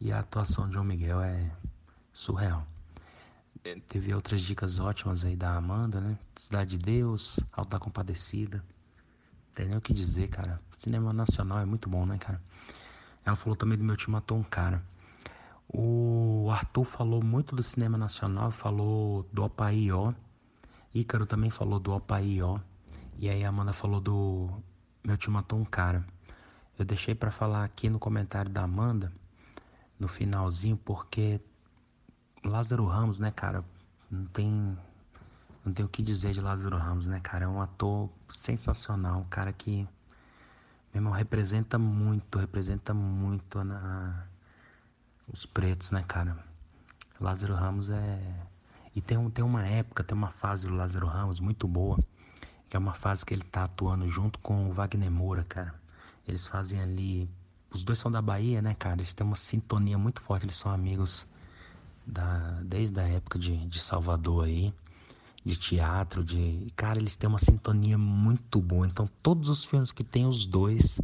E 0.00 0.12
a 0.12 0.20
atuação 0.20 0.68
de 0.68 0.74
João 0.74 0.84
Miguel 0.84 1.20
é 1.22 1.50
surreal. 2.12 2.66
Teve 3.88 4.14
outras 4.14 4.40
dicas 4.40 4.78
ótimas 4.78 5.24
aí 5.24 5.34
da 5.34 5.56
Amanda, 5.56 6.00
né? 6.00 6.16
Cidade 6.36 6.76
de 6.76 6.78
Deus, 6.78 7.40
Alta 7.52 7.70
da 7.70 7.78
Compadecida. 7.80 8.64
Tem 9.54 9.66
nem 9.66 9.76
o 9.76 9.80
que 9.80 9.92
dizer, 9.92 10.28
cara. 10.28 10.60
Cinema 10.78 11.12
nacional 11.12 11.58
é 11.58 11.64
muito 11.64 11.88
bom, 11.88 12.06
né, 12.06 12.16
cara? 12.18 12.40
Ela 13.24 13.34
falou 13.34 13.56
também 13.56 13.76
do 13.76 13.82
meu 13.82 13.96
time 13.96 14.12
matou 14.12 14.38
um 14.38 14.44
cara. 14.44 14.84
O 15.68 16.48
Arthur 16.52 16.84
falou 16.84 17.24
muito 17.24 17.56
do 17.56 17.62
cinema 17.62 17.98
nacional, 17.98 18.52
falou 18.52 19.28
do 19.32 19.42
Opaió. 19.42 20.14
Ícaro 20.94 21.26
também 21.26 21.50
falou 21.50 21.80
do 21.80 21.92
Opaió. 21.92 22.60
E 23.18 23.28
aí 23.28 23.44
a 23.44 23.48
Amanda 23.48 23.72
falou 23.72 24.00
do 24.00 24.48
meu 25.02 25.16
time 25.16 25.34
matou 25.34 25.58
um 25.58 25.64
cara. 25.64 26.06
Eu 26.78 26.84
deixei 26.84 27.14
para 27.14 27.32
falar 27.32 27.64
aqui 27.64 27.90
no 27.90 27.98
comentário 27.98 28.50
da 28.50 28.62
Amanda, 28.62 29.10
no 29.98 30.06
finalzinho, 30.06 30.76
porque 30.76 31.40
Lázaro 32.44 32.86
Ramos, 32.86 33.18
né, 33.18 33.30
cara? 33.30 33.64
Não 34.10 34.24
tem. 34.26 34.76
Não 35.64 35.72
tem 35.72 35.84
o 35.84 35.88
que 35.88 36.02
dizer 36.02 36.32
de 36.32 36.40
Lázaro 36.40 36.76
Ramos, 36.76 37.06
né, 37.06 37.18
cara? 37.20 37.44
É 37.44 37.48
um 37.48 37.60
ator 37.60 38.08
sensacional, 38.28 39.20
um 39.20 39.24
cara 39.24 39.52
que, 39.52 39.82
meu 40.92 41.00
irmão, 41.00 41.12
representa 41.12 41.76
muito, 41.76 42.38
representa 42.38 42.94
muito 42.94 43.64
na, 43.64 44.26
os 45.26 45.44
pretos, 45.44 45.90
né, 45.90 46.04
cara? 46.06 46.38
Lázaro 47.20 47.54
Ramos 47.54 47.90
é. 47.90 48.46
E 48.94 49.00
tem, 49.00 49.18
um, 49.18 49.28
tem 49.28 49.44
uma 49.44 49.66
época, 49.66 50.04
tem 50.04 50.16
uma 50.16 50.30
fase 50.30 50.68
do 50.68 50.74
Lázaro 50.74 51.06
Ramos 51.06 51.40
muito 51.40 51.66
boa, 51.66 51.98
que 52.68 52.76
é 52.76 52.78
uma 52.78 52.94
fase 52.94 53.26
que 53.26 53.34
ele 53.34 53.42
tá 53.42 53.64
atuando 53.64 54.08
junto 54.08 54.38
com 54.38 54.68
o 54.68 54.72
Wagner 54.72 55.10
Moura, 55.10 55.44
cara. 55.44 55.74
Eles 56.26 56.46
fazem 56.46 56.80
ali. 56.80 57.28
Os 57.70 57.82
dois 57.82 57.98
são 57.98 58.10
da 58.10 58.22
Bahia, 58.22 58.62
né, 58.62 58.74
cara? 58.74 58.96
Eles 58.96 59.12
têm 59.12 59.26
uma 59.26 59.36
sintonia 59.36 59.98
muito 59.98 60.20
forte, 60.20 60.44
eles 60.44 60.54
são 60.54 60.72
amigos 60.72 61.26
da, 62.06 62.60
desde 62.62 63.00
a 63.00 63.08
época 63.08 63.38
de, 63.38 63.56
de 63.66 63.80
Salvador 63.80 64.44
aí, 64.44 64.72
de 65.44 65.56
teatro, 65.56 66.22
de. 66.22 66.72
Cara, 66.76 66.98
eles 66.98 67.16
têm 67.16 67.28
uma 67.28 67.38
sintonia 67.38 67.98
muito 67.98 68.60
boa. 68.60 68.86
Então, 68.86 69.08
todos 69.22 69.48
os 69.48 69.64
filmes 69.64 69.90
que 69.90 70.04
tem 70.04 70.26
os 70.26 70.46
dois, 70.46 71.00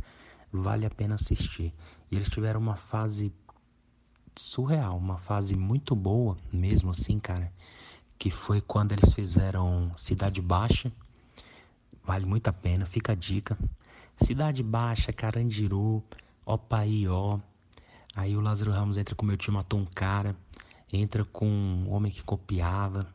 vale 0.53 0.86
a 0.86 0.90
pena 0.90 1.16
assistir. 1.16 1.74
E 2.11 2.16
eles 2.16 2.28
tiveram 2.28 2.61
uma 2.61 2.76
fase 2.76 3.32
surreal, 4.36 4.96
uma 4.96 5.18
fase 5.18 5.57
muito 5.57 5.94
boa, 5.94 6.36
mesmo 6.53 6.90
assim, 6.90 7.18
cara, 7.18 7.53
que 8.18 8.30
foi 8.30 8.61
quando 8.61 8.92
eles 8.92 9.12
fizeram 9.12 9.92
Cidade 9.96 10.40
Baixa. 10.40 10.92
Vale 12.05 12.26
muito 12.26 12.48
a 12.48 12.53
pena, 12.53 12.84
fica 12.84 13.12
a 13.12 13.14
dica. 13.14 13.57
Cidade 14.16 14.62
Baixa, 14.62 15.12
Carandiru, 15.12 16.03
Opaió. 16.44 17.38
Aí 18.14 18.36
o 18.36 18.40
Lázaro 18.40 18.72
Ramos 18.72 18.98
entra 18.98 19.14
com 19.14 19.24
o 19.24 19.28
meu 19.28 19.36
time, 19.36 19.57
matou 19.57 19.80
um 19.80 19.84
cara 19.84 20.36
entra 20.93 21.24
com 21.24 21.47
um 21.47 21.90
homem 21.90 22.12
que 22.12 22.22
copiava. 22.22 23.07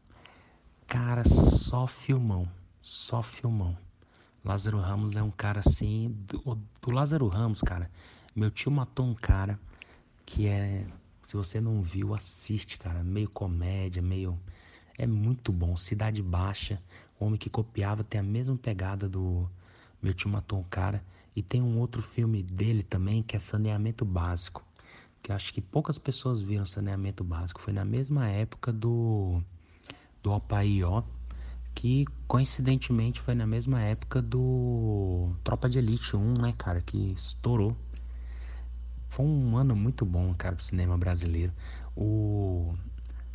Cara, 0.88 1.24
só 1.26 1.86
filmão, 1.86 2.50
só 2.82 3.22
filmão. 3.22 3.78
Lázaro 4.44 4.80
Ramos 4.80 5.16
é 5.16 5.22
um 5.22 5.30
cara 5.30 5.60
assim. 5.60 6.16
Do, 6.28 6.56
do 6.82 6.92
Lázaro 6.92 7.28
Ramos, 7.28 7.62
cara, 7.62 7.92
meu 8.36 8.50
tio 8.50 8.72
matou 8.72 9.06
um 9.06 9.14
cara 9.14 9.60
que 10.26 10.48
é. 10.48 10.86
Se 11.22 11.36
você 11.36 11.60
não 11.60 11.82
viu, 11.82 12.16
assiste, 12.16 12.78
cara. 12.78 13.04
Meio 13.04 13.30
comédia, 13.30 14.02
meio. 14.02 14.40
É 14.98 15.06
muito 15.06 15.52
bom. 15.52 15.76
Cidade 15.76 16.24
Baixa. 16.24 16.82
O 17.20 17.26
homem 17.26 17.38
que 17.38 17.50
copiava 17.50 18.04
tem 18.04 18.20
a 18.20 18.24
mesma 18.24 18.58
pegada 18.58 19.10
do 19.10 19.48
Meu 20.02 20.14
tio 20.14 20.30
matou 20.30 20.60
um 20.60 20.64
cara. 20.64 21.04
E 21.36 21.44
tem 21.44 21.62
um 21.62 21.80
outro 21.80 22.02
filme 22.02 22.42
dele 22.42 22.82
também 22.82 23.22
que 23.22 23.36
é 23.36 23.40
Saneamento 23.40 24.06
Básico 24.06 24.67
que 25.28 25.34
acho 25.34 25.54
que 25.54 25.60
poucas 25.60 25.98
pessoas 25.98 26.42
viram 26.42 26.66
saneamento 26.66 27.22
básico. 27.22 27.60
Foi 27.60 27.74
na 27.74 27.84
mesma 27.84 28.30
época 28.30 28.72
do, 28.72 29.44
do 30.24 30.32
Opaió, 30.32 31.04
que 31.76 32.06
coincidentemente 32.30 33.20
foi 33.20 33.36
na 33.36 33.46
mesma 33.46 33.82
época 33.82 34.22
do 34.22 35.30
Tropa 35.44 35.68
de 35.68 35.80
Elite 35.80 36.16
1, 36.16 36.34
né, 36.42 36.54
cara, 36.58 36.80
que 36.80 37.12
estourou. 37.12 37.76
Foi 39.10 39.26
um 39.26 39.58
ano 39.58 39.76
muito 39.76 40.06
bom, 40.06 40.34
cara, 40.34 40.56
pro 40.56 40.64
cinema 40.64 40.98
brasileiro. 40.98 41.52
O 41.94 42.74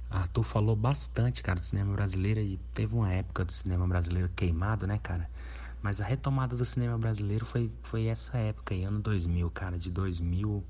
Arthur 0.09 0.45
falou 0.45 0.75
bastante, 0.75 1.43
cara, 1.43 1.61
do 1.61 1.67
cinema 1.67 1.93
brasileiro 1.93 2.41
e 2.41 2.59
teve 2.73 2.95
uma 2.95 3.13
época 3.13 3.45
do 3.45 3.53
cinema 3.53 3.87
brasileiro 3.87 4.31
queimado, 4.35 4.87
né, 4.87 4.99
cara? 5.03 5.29
Mas 5.83 6.01
a 6.01 6.07
retomada 6.07 6.57
do 6.57 6.65
cinema 6.65 6.97
brasileiro 6.97 7.45
foi, 7.45 7.71
foi 7.83 8.07
essa 8.07 8.39
época 8.39 8.73
aí, 8.73 8.83
ano 8.83 8.99
2000, 8.99 9.51
cara, 9.51 9.79
de 9.79 9.91
2000 9.91 10.65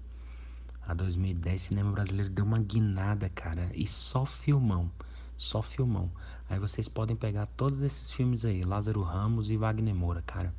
a 0.87 0.95
2010, 0.95 1.63
cinema 1.63 1.93
brasileiro 1.93 2.31
deu 2.31 2.45
uma 2.45 2.59
guinada, 2.59 3.29
cara. 3.29 3.71
E 3.75 3.87
só 3.87 4.27
filmão. 4.27 4.91
Só 5.37 5.63
filmão. 5.63 6.11
Aí 6.49 6.59
vocês 6.59 6.89
podem 6.89 7.17
pegar 7.17 7.47
todos 7.47 7.81
esses 7.83 8.11
filmes 8.11 8.45
aí, 8.45 8.63
Lázaro 8.63 9.03
Ramos 9.03 9.51
e 9.51 9.57
Wagner 9.57 9.95
Moura, 9.95 10.23
cara. 10.23 10.53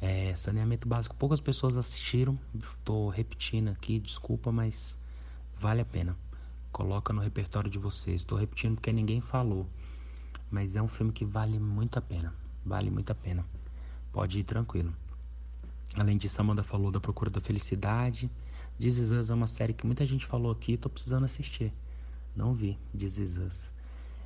É, 0.00 0.34
saneamento 0.34 0.88
básico, 0.88 1.14
poucas 1.16 1.40
pessoas 1.40 1.76
assistiram. 1.76 2.38
Tô 2.84 3.08
repetindo 3.08 3.68
aqui, 3.68 3.98
desculpa, 3.98 4.50
mas 4.50 4.98
vale 5.58 5.82
a 5.82 5.84
pena. 5.84 6.16
Coloca 6.72 7.12
no 7.12 7.20
repertório 7.20 7.70
de 7.70 7.78
vocês. 7.78 8.22
Tô 8.22 8.36
repetindo 8.36 8.76
porque 8.76 8.92
ninguém 8.92 9.20
falou. 9.20 9.66
Mas 10.50 10.74
é 10.74 10.82
um 10.82 10.88
filme 10.88 11.12
que 11.12 11.24
vale 11.24 11.58
muito 11.58 11.98
a 11.98 12.02
pena. 12.02 12.32
Vale 12.64 12.90
muito 12.90 13.10
a 13.10 13.14
pena. 13.14 13.44
Pode 14.12 14.38
ir 14.38 14.44
tranquilo. 14.44 14.92
Além 15.98 16.16
disso, 16.16 16.40
Amanda 16.40 16.62
falou 16.62 16.90
da 16.90 17.00
Procura 17.00 17.30
da 17.30 17.40
Felicidade. 17.40 18.30
This 18.80 19.12
é 19.12 19.34
uma 19.34 19.46
série 19.46 19.74
que 19.74 19.84
muita 19.84 20.06
gente 20.06 20.24
falou 20.24 20.50
aqui, 20.50 20.74
tô 20.74 20.88
precisando 20.88 21.24
assistir. 21.24 21.70
Não 22.34 22.54
vi 22.54 22.78
This 22.96 23.70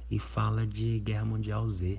e 0.09 0.19
fala 0.21 0.65
de 0.65 1.01
Guerra 1.01 1.25
Mundial 1.25 1.69
Z. 1.69 1.99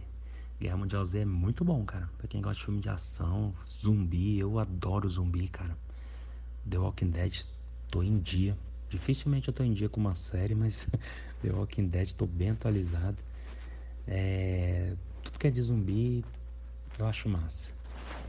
Guerra 0.58 0.78
Mundial 0.78 1.06
Z 1.06 1.20
é 1.20 1.26
muito 1.26 1.66
bom, 1.66 1.84
cara. 1.84 2.10
Pra 2.18 2.30
quem 2.30 2.42
gosta 2.42 2.58
de 2.60 2.64
filme 2.64 2.80
de 2.80 2.88
ação, 2.88 3.54
zumbi, 3.68 4.40
eu 4.40 4.58
adoro 4.58 5.10
zumbi, 5.10 5.50
cara. 5.50 5.78
The 6.70 6.78
Walking 6.78 7.10
Dead, 7.10 7.44
tô 7.92 8.02
em 8.02 8.20
dia. 8.20 8.58
Dificilmente 8.90 9.50
eu 9.50 9.54
tô 9.54 9.62
em 9.62 9.74
dia 9.74 9.90
com 9.90 10.00
uma 10.00 10.16
série, 10.16 10.56
mas 10.56 10.88
The 11.44 11.52
Walking 11.52 11.88
Dead 11.88 12.14
tô 12.14 12.26
bem 12.26 12.52
atualizado. 12.52 13.18
É... 14.08 14.96
Tudo 15.22 15.38
que 15.38 15.48
é 15.48 15.52
de 15.52 15.62
zumbi, 15.62 16.24
eu 16.98 17.06
acho 17.06 17.28
massa. 17.28 17.74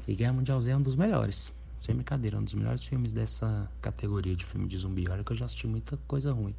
E 0.09 0.17
Guerra 0.17 0.33
Mundial 0.33 0.61
Z 0.61 0.73
é 0.73 0.77
um 0.77 0.83
dos 0.83 0.97
melhores. 0.97 1.55
Sem 1.87 1.95
brincadeira, 1.95 2.37
é 2.37 2.41
um 2.41 2.43
dos 2.43 2.55
melhores 2.55 2.83
filmes 2.83 3.13
dessa 3.13 3.71
categoria 3.81 4.35
de 4.35 4.45
filme 4.45 4.67
de 4.67 4.77
zumbi. 4.77 5.09
Olha 5.09 5.23
que 5.23 5.31
eu 5.31 5.37
já 5.37 5.45
assisti 5.45 5.69
muita 5.69 5.97
coisa 6.09 6.33
ruim. 6.33 6.53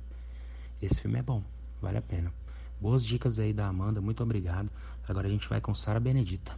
Esse 0.82 1.02
filme 1.02 1.20
é 1.20 1.22
bom, 1.22 1.44
vale 1.82 1.98
a 1.98 2.02
pena. 2.02 2.34
Boas 2.80 3.06
dicas 3.06 3.38
aí 3.38 3.52
da 3.52 3.68
Amanda, 3.68 4.00
muito 4.00 4.24
obrigado. 4.24 4.72
Agora 5.06 5.28
a 5.28 5.30
gente 5.30 5.50
vai 5.50 5.60
com 5.60 5.74
Sara 5.74 6.00
Benedita. 6.00 6.58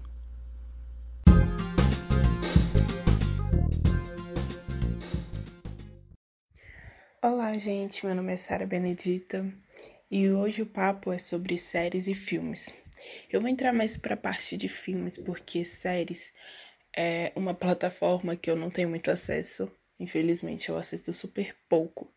Olá, 7.24 7.58
gente. 7.58 8.06
Meu 8.06 8.14
nome 8.14 8.34
é 8.34 8.38
Sara 8.38 8.68
Benedita 8.68 9.52
e 10.12 10.30
hoje 10.30 10.62
o 10.62 10.68
papo 10.68 11.12
é 11.12 11.18
sobre 11.18 11.58
séries 11.58 12.06
e 12.06 12.14
filmes. 12.14 12.72
Eu 13.32 13.42
vou 13.42 13.50
entrar 13.50 13.74
mais 13.74 13.98
para 13.98 14.14
a 14.14 14.18
parte 14.18 14.56
de 14.56 14.70
filmes 14.70 15.18
porque 15.18 15.66
séries 15.66 16.32
é 16.96 17.32
uma 17.36 17.54
plataforma 17.54 18.36
que 18.36 18.50
eu 18.50 18.56
não 18.56 18.70
tenho 18.70 18.90
muito 18.90 19.10
acesso. 19.12 19.72
Infelizmente, 20.00 20.70
eu 20.70 20.78
assisto 20.78 21.14
super 21.14 21.56
pouco 21.68 22.14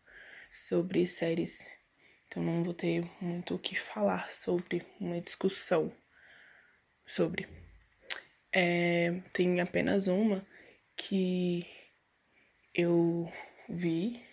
sobre 0.51 1.05
séries, 1.07 1.67
então 2.27 2.41
não 2.41 2.63
vou 2.63 2.73
ter 2.73 3.03
muito 3.21 3.55
o 3.55 3.59
que 3.59 3.75
falar 3.75 4.31
sobre 4.31 4.85
uma 4.99 5.19
discussão 5.19 5.91
sobre. 7.05 7.47
É, 8.51 9.11
tem 9.33 9.59
apenas 9.59 10.07
uma 10.07 10.45
que 10.95 11.65
eu 12.73 13.31
vi 13.67 14.23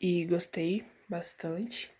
e 0.00 0.24
gostei 0.26 0.84
bastante, 1.08 1.90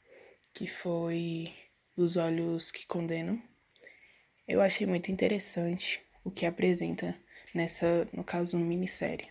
que 0.55 0.66
foi 0.66 1.55
Os 1.97 2.16
Olhos 2.16 2.70
que 2.70 2.86
Condenam. 2.86 3.43
Eu 4.47 4.61
achei 4.61 4.86
muito 4.86 5.11
interessante 5.11 6.07
o 6.29 6.31
que 6.31 6.47
apresenta 6.47 7.16
nessa, 7.55 8.07
no 8.12 8.22
caso, 8.22 8.59
minissérie. 8.59 9.29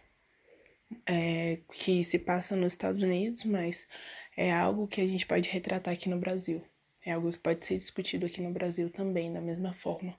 É, 1.06 1.60
que 1.72 2.04
se 2.04 2.18
passa 2.18 2.56
nos 2.56 2.74
Estados 2.74 3.02
Unidos, 3.04 3.44
mas 3.44 3.88
é 4.36 4.52
algo 4.52 4.88
que 4.88 5.02
a 5.02 5.06
gente 5.06 5.26
pode 5.26 5.50
retratar 5.50 5.94
aqui 5.94 6.10
no 6.10 6.20
Brasil. 6.20 6.62
É 7.06 7.12
algo 7.12 7.32
que 7.32 7.40
pode 7.40 7.66
ser 7.66 7.78
discutido 7.78 8.26
aqui 8.26 8.42
no 8.42 8.52
Brasil 8.52 8.90
também, 8.90 9.32
da 9.32 9.42
mesma 9.42 9.74
forma. 9.74 10.18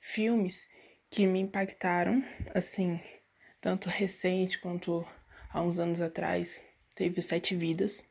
Filmes 0.00 0.68
que 1.10 1.26
me 1.26 1.40
impactaram, 1.40 2.22
assim, 2.54 3.00
tanto 3.60 3.88
recente 3.88 4.58
quanto 4.58 5.04
há 5.50 5.62
uns 5.62 5.78
anos 5.78 6.00
atrás, 6.00 6.62
teve 6.94 7.20
o 7.20 7.22
Sete 7.22 7.54
Vidas, 7.54 8.06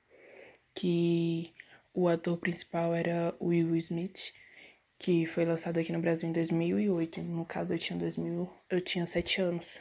que 0.73 1.53
o 1.93 2.07
ator 2.07 2.37
principal 2.37 2.95
era 2.95 3.35
Will 3.41 3.75
Smith, 3.75 4.33
que 5.03 5.25
foi 5.25 5.43
lançado 5.43 5.81
aqui 5.81 5.91
no 5.91 5.99
Brasil 5.99 6.29
em 6.29 6.31
2008. 6.31 7.21
No 7.21 7.45
caso, 7.45 7.73
eu 7.73 7.77
tinha 7.77 7.99
2000, 7.99 8.49
eu 8.69 8.79
tinha 8.79 9.05
sete 9.05 9.41
anos. 9.41 9.77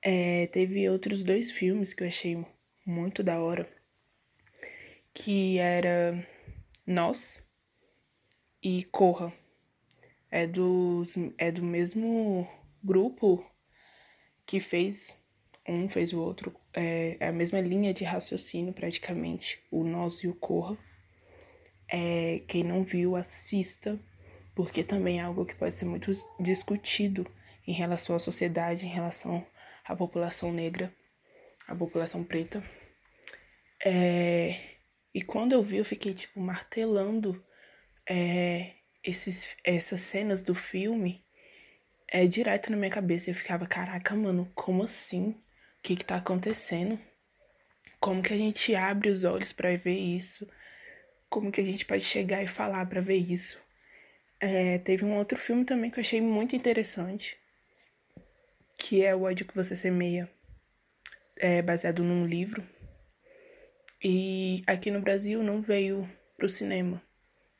É, 0.00 0.46
teve 0.46 0.88
outros 0.88 1.22
dois 1.22 1.52
filmes 1.52 1.92
que 1.92 2.02
eu 2.02 2.08
achei 2.08 2.42
muito 2.86 3.22
da 3.22 3.38
hora, 3.38 3.68
que 5.12 5.58
era 5.58 6.26
Nós 6.86 7.46
e 8.62 8.82
Corra. 8.84 9.30
É, 10.30 10.46
dos, 10.46 11.14
é 11.36 11.52
do 11.52 11.62
mesmo 11.62 12.48
grupo 12.82 13.46
que 14.46 14.58
fez 14.58 15.14
um 15.68 15.86
fez 15.86 16.14
o 16.14 16.20
outro, 16.20 16.58
é, 16.72 17.18
é 17.20 17.28
a 17.28 17.32
mesma 17.32 17.60
linha 17.60 17.92
de 17.92 18.04
raciocínio 18.04 18.72
praticamente, 18.72 19.62
o 19.70 19.84
nós 19.84 20.24
e 20.24 20.28
o 20.28 20.34
corra. 20.34 20.78
É, 21.92 22.40
quem 22.48 22.64
não 22.64 22.84
viu, 22.84 23.16
assista, 23.16 24.00
porque 24.54 24.82
também 24.82 25.18
é 25.20 25.22
algo 25.22 25.44
que 25.44 25.54
pode 25.54 25.74
ser 25.74 25.84
muito 25.84 26.10
discutido 26.40 27.26
em 27.66 27.72
relação 27.72 28.16
à 28.16 28.18
sociedade, 28.18 28.86
em 28.86 28.88
relação 28.88 29.46
à 29.84 29.94
população 29.94 30.52
negra, 30.52 30.94
à 31.68 31.74
população 31.74 32.24
preta. 32.24 32.64
É, 33.84 34.58
e 35.14 35.20
quando 35.20 35.52
eu 35.52 35.62
vi, 35.62 35.76
eu 35.76 35.84
fiquei 35.84 36.14
tipo 36.14 36.40
martelando 36.40 37.44
é, 38.08 38.72
esses, 39.04 39.54
essas 39.62 40.00
cenas 40.00 40.40
do 40.40 40.54
filme 40.54 41.24
é 42.08 42.26
direto 42.26 42.70
na 42.70 42.76
minha 42.76 42.90
cabeça. 42.90 43.30
Eu 43.30 43.34
ficava, 43.34 43.66
caraca, 43.66 44.14
mano, 44.14 44.50
como 44.54 44.84
assim? 44.84 45.36
o 45.82 45.82
que 45.82 45.94
está 45.94 46.14
acontecendo, 46.14 46.96
como 47.98 48.22
que 48.22 48.32
a 48.32 48.36
gente 48.36 48.72
abre 48.76 49.10
os 49.10 49.24
olhos 49.24 49.52
para 49.52 49.76
ver 49.76 49.98
isso, 49.98 50.48
como 51.32 51.50
que 51.50 51.62
a 51.62 51.64
gente 51.64 51.86
pode 51.86 52.04
chegar 52.04 52.42
e 52.42 52.46
falar 52.46 52.84
para 52.86 53.00
ver 53.00 53.16
isso. 53.16 53.58
É, 54.38 54.78
teve 54.78 55.02
um 55.04 55.16
outro 55.16 55.38
filme 55.38 55.64
também 55.64 55.90
que 55.90 55.98
eu 55.98 56.02
achei 56.02 56.20
muito 56.20 56.54
interessante, 56.54 57.38
que 58.78 59.02
é 59.02 59.14
O 59.14 59.22
ódio 59.22 59.46
que 59.46 59.54
você 59.54 59.74
semeia, 59.74 60.30
é 61.36 61.62
baseado 61.62 62.04
num 62.04 62.26
livro. 62.26 62.62
E 64.04 64.62
aqui 64.66 64.90
no 64.90 65.00
Brasil 65.00 65.42
não 65.42 65.62
veio 65.62 66.06
pro 66.36 66.50
cinema. 66.50 67.02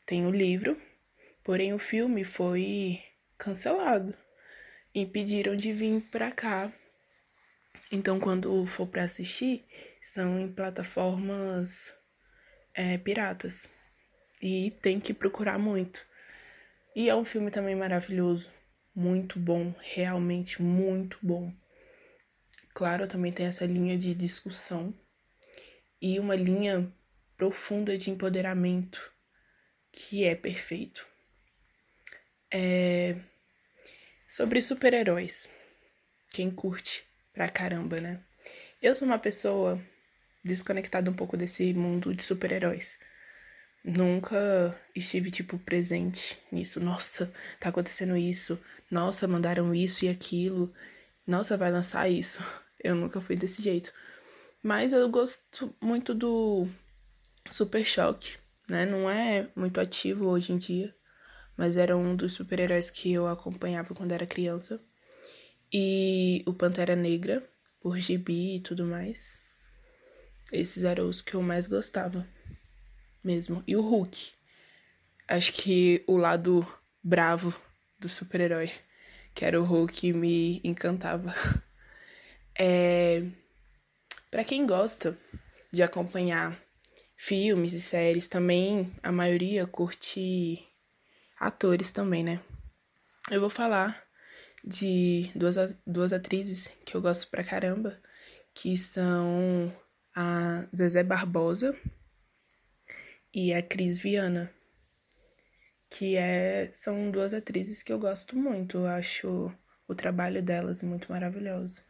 Tem 0.04 0.26
o 0.26 0.30
livro, 0.30 0.78
porém 1.42 1.72
o 1.72 1.78
filme 1.78 2.24
foi 2.24 3.02
cancelado. 3.38 4.14
Impediram 4.94 5.56
de 5.56 5.72
vir 5.72 6.02
para 6.10 6.30
cá 6.30 6.70
então, 7.90 8.18
quando 8.18 8.64
for 8.66 8.86
para 8.86 9.04
assistir, 9.04 9.66
são 10.00 10.40
em 10.40 10.50
plataformas 10.50 11.92
é, 12.74 12.98
piratas. 12.98 13.68
E 14.40 14.70
tem 14.82 14.98
que 14.98 15.14
procurar 15.14 15.58
muito. 15.58 16.04
E 16.94 17.08
é 17.08 17.14
um 17.14 17.24
filme 17.24 17.50
também 17.50 17.74
maravilhoso. 17.74 18.50
Muito 18.94 19.38
bom. 19.38 19.74
Realmente 19.80 20.60
muito 20.60 21.18
bom. 21.22 21.52
Claro, 22.74 23.06
também 23.06 23.32
tem 23.32 23.46
essa 23.46 23.64
linha 23.64 23.96
de 23.96 24.14
discussão. 24.14 24.92
E 26.00 26.18
uma 26.18 26.34
linha 26.34 26.92
profunda 27.36 27.96
de 27.96 28.10
empoderamento. 28.10 29.00
Que 29.92 30.24
é 30.24 30.34
perfeito. 30.34 31.06
É... 32.50 33.16
Sobre 34.28 34.60
super-heróis. 34.60 35.48
Quem 36.30 36.50
curte 36.50 37.04
pra 37.32 37.48
caramba, 37.48 38.00
né? 38.00 38.22
Eu 38.80 38.96
sou 38.96 39.06
uma 39.06 39.18
pessoa 39.18 39.80
desconectada 40.44 41.10
um 41.10 41.14
pouco 41.14 41.36
desse 41.36 41.72
mundo 41.72 42.14
de 42.14 42.22
super-heróis. 42.22 42.98
Nunca 43.84 44.78
estive, 44.94 45.30
tipo, 45.30 45.58
presente 45.58 46.38
nisso. 46.50 46.78
Nossa, 46.80 47.32
tá 47.58 47.68
acontecendo 47.68 48.16
isso. 48.16 48.58
Nossa, 48.90 49.26
mandaram 49.26 49.74
isso 49.74 50.04
e 50.04 50.08
aquilo. 50.08 50.72
Nossa, 51.26 51.56
vai 51.56 51.70
lançar 51.70 52.08
isso. 52.08 52.42
Eu 52.82 52.94
nunca 52.94 53.20
fui 53.20 53.36
desse 53.36 53.62
jeito. 53.62 53.92
Mas 54.62 54.92
eu 54.92 55.08
gosto 55.08 55.74
muito 55.80 56.14
do 56.14 56.68
Super 57.50 57.84
Choque, 57.84 58.36
né? 58.68 58.86
Não 58.86 59.10
é 59.10 59.48
muito 59.56 59.80
ativo 59.80 60.26
hoje 60.26 60.52
em 60.52 60.58
dia, 60.58 60.94
mas 61.56 61.76
era 61.76 61.96
um 61.96 62.14
dos 62.16 62.34
super-heróis 62.34 62.90
que 62.90 63.12
eu 63.12 63.26
acompanhava 63.26 63.94
quando 63.94 64.12
era 64.12 64.26
criança 64.26 64.80
e 65.72 66.44
o 66.46 66.52
Pantera 66.52 66.94
Negra, 66.94 67.42
por 67.80 67.98
gibi 67.98 68.56
e 68.56 68.60
tudo 68.60 68.84
mais. 68.84 69.41
Esses 70.52 70.82
eram 70.82 71.08
os 71.08 71.22
que 71.22 71.34
eu 71.34 71.42
mais 71.42 71.66
gostava 71.66 72.28
mesmo. 73.24 73.64
E 73.66 73.74
o 73.74 73.80
Hulk. 73.80 74.32
Acho 75.26 75.52
que 75.54 76.04
o 76.06 76.16
lado 76.16 76.66
bravo 77.02 77.54
do 77.98 78.08
super-herói, 78.08 78.70
que 79.34 79.44
era 79.44 79.60
o 79.60 79.64
Hulk, 79.64 80.12
me 80.12 80.60
encantava. 80.62 81.34
É... 82.54 83.24
Para 84.30 84.44
quem 84.44 84.66
gosta 84.66 85.18
de 85.72 85.82
acompanhar 85.82 86.54
filmes 87.16 87.72
e 87.72 87.80
séries, 87.80 88.28
também 88.28 88.92
a 89.02 89.10
maioria 89.10 89.66
curte 89.66 90.62
atores 91.40 91.92
também, 91.92 92.22
né? 92.22 92.42
Eu 93.30 93.40
vou 93.40 93.48
falar 93.48 94.04
de 94.62 95.30
duas, 95.34 95.56
duas 95.86 96.12
atrizes 96.12 96.70
que 96.84 96.94
eu 96.94 97.00
gosto 97.00 97.26
pra 97.28 97.42
caramba, 97.42 97.98
que 98.52 98.76
são 98.76 99.74
a 100.14 100.66
Zezé 100.74 101.02
Barbosa 101.02 101.76
e 103.32 103.52
a 103.52 103.62
Cris 103.62 103.98
Viana, 103.98 104.52
que 105.88 106.16
é, 106.16 106.70
são 106.74 107.10
duas 107.10 107.32
atrizes 107.32 107.82
que 107.82 107.92
eu 107.92 107.98
gosto 107.98 108.36
muito, 108.36 108.78
eu 108.78 108.86
acho 108.86 109.52
o 109.88 109.94
trabalho 109.94 110.42
delas 110.42 110.82
muito 110.82 111.10
maravilhoso. 111.10 111.82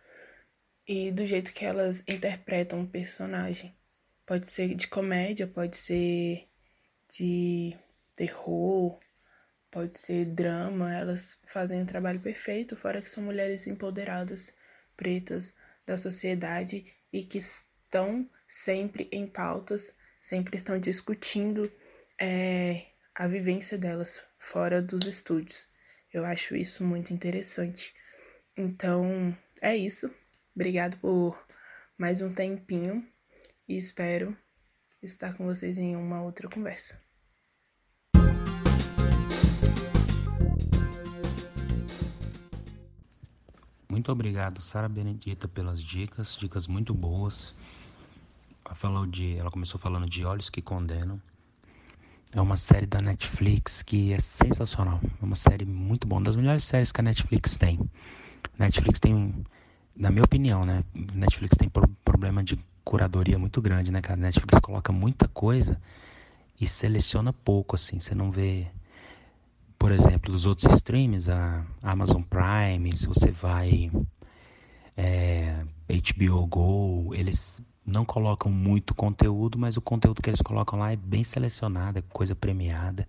E 0.86 1.10
do 1.12 1.26
jeito 1.26 1.52
que 1.52 1.64
elas 1.64 2.02
interpretam 2.08 2.80
um 2.80 2.86
personagem. 2.86 3.74
Pode 4.26 4.48
ser 4.48 4.74
de 4.74 4.88
comédia, 4.88 5.46
pode 5.46 5.76
ser 5.76 6.48
de 7.08 7.76
terror, 8.14 8.98
pode 9.70 9.98
ser 9.98 10.26
drama, 10.26 10.94
elas 10.94 11.38
fazem 11.46 11.80
um 11.80 11.86
trabalho 11.86 12.20
perfeito, 12.20 12.76
fora 12.76 13.00
que 13.00 13.10
são 13.10 13.22
mulheres 13.22 13.66
empoderadas, 13.66 14.52
pretas 14.96 15.54
da 15.86 15.96
sociedade 15.96 16.86
e 17.12 17.22
que 17.22 17.40
estão 17.92 18.26
sempre 18.48 19.06
em 19.12 19.26
pautas, 19.26 19.92
sempre 20.18 20.56
estão 20.56 20.78
discutindo 20.78 21.70
é, 22.18 22.86
a 23.14 23.28
vivência 23.28 23.76
delas 23.76 24.24
fora 24.38 24.80
dos 24.80 25.06
estúdios. 25.06 25.68
Eu 26.10 26.24
acho 26.24 26.56
isso 26.56 26.82
muito 26.82 27.12
interessante. 27.12 27.94
Então, 28.56 29.36
é 29.60 29.76
isso. 29.76 30.10
Obrigado 30.56 30.96
por 31.00 31.46
mais 31.98 32.22
um 32.22 32.32
tempinho 32.32 33.06
e 33.68 33.76
espero 33.76 34.34
estar 35.02 35.36
com 35.36 35.44
vocês 35.44 35.76
em 35.76 35.94
uma 35.94 36.22
outra 36.22 36.48
conversa. 36.48 36.98
Muito 43.86 44.10
obrigado, 44.10 44.62
Sara 44.62 44.88
Benedita, 44.88 45.46
pelas 45.46 45.82
dicas, 45.82 46.34
dicas 46.40 46.66
muito 46.66 46.94
boas. 46.94 47.54
Falou 48.74 49.06
de, 49.06 49.36
ela 49.36 49.50
começou 49.50 49.78
falando 49.78 50.08
de 50.08 50.24
Olhos 50.24 50.50
que 50.50 50.62
Condenam. 50.62 51.20
É 52.34 52.40
uma 52.40 52.56
série 52.56 52.86
da 52.86 53.00
Netflix 53.00 53.82
que 53.82 54.12
é 54.12 54.18
sensacional. 54.18 55.00
É 55.20 55.24
uma 55.24 55.36
série 55.36 55.64
muito 55.66 56.06
boa, 56.06 56.18
uma 56.18 56.24
das 56.24 56.36
melhores 56.36 56.64
séries 56.64 56.90
que 56.90 57.00
a 57.00 57.04
Netflix 57.04 57.56
tem. 57.56 57.78
Netflix 58.58 58.98
tem 58.98 59.44
na 59.96 60.10
minha 60.10 60.24
opinião, 60.24 60.62
né? 60.62 60.82
Netflix 60.94 61.56
tem 61.56 61.68
pro, 61.68 61.86
problema 62.04 62.42
de 62.42 62.58
curadoria 62.84 63.38
muito 63.38 63.60
grande, 63.60 63.90
né, 63.90 64.00
cara? 64.00 64.18
Netflix 64.18 64.58
coloca 64.60 64.92
muita 64.92 65.28
coisa 65.28 65.80
e 66.60 66.66
seleciona 66.66 67.32
pouco, 67.32 67.76
assim. 67.76 68.00
Você 68.00 68.14
não 68.14 68.30
vê, 68.30 68.66
por 69.78 69.92
exemplo, 69.92 70.32
dos 70.32 70.46
outros 70.46 70.72
streams, 70.74 71.30
a 71.30 71.64
Amazon 71.82 72.22
Prime, 72.22 72.96
se 72.96 73.06
você 73.06 73.30
vai 73.30 73.90
é, 74.96 75.64
HBO 75.88 76.46
Go, 76.46 77.14
eles 77.14 77.60
não 77.84 78.04
colocam 78.04 78.50
muito 78.50 78.94
conteúdo, 78.94 79.58
mas 79.58 79.76
o 79.76 79.80
conteúdo 79.80 80.22
que 80.22 80.30
eles 80.30 80.40
colocam 80.40 80.78
lá 80.78 80.92
é 80.92 80.96
bem 80.96 81.24
selecionado, 81.24 81.98
é 81.98 82.02
coisa 82.02 82.34
premiada, 82.34 83.08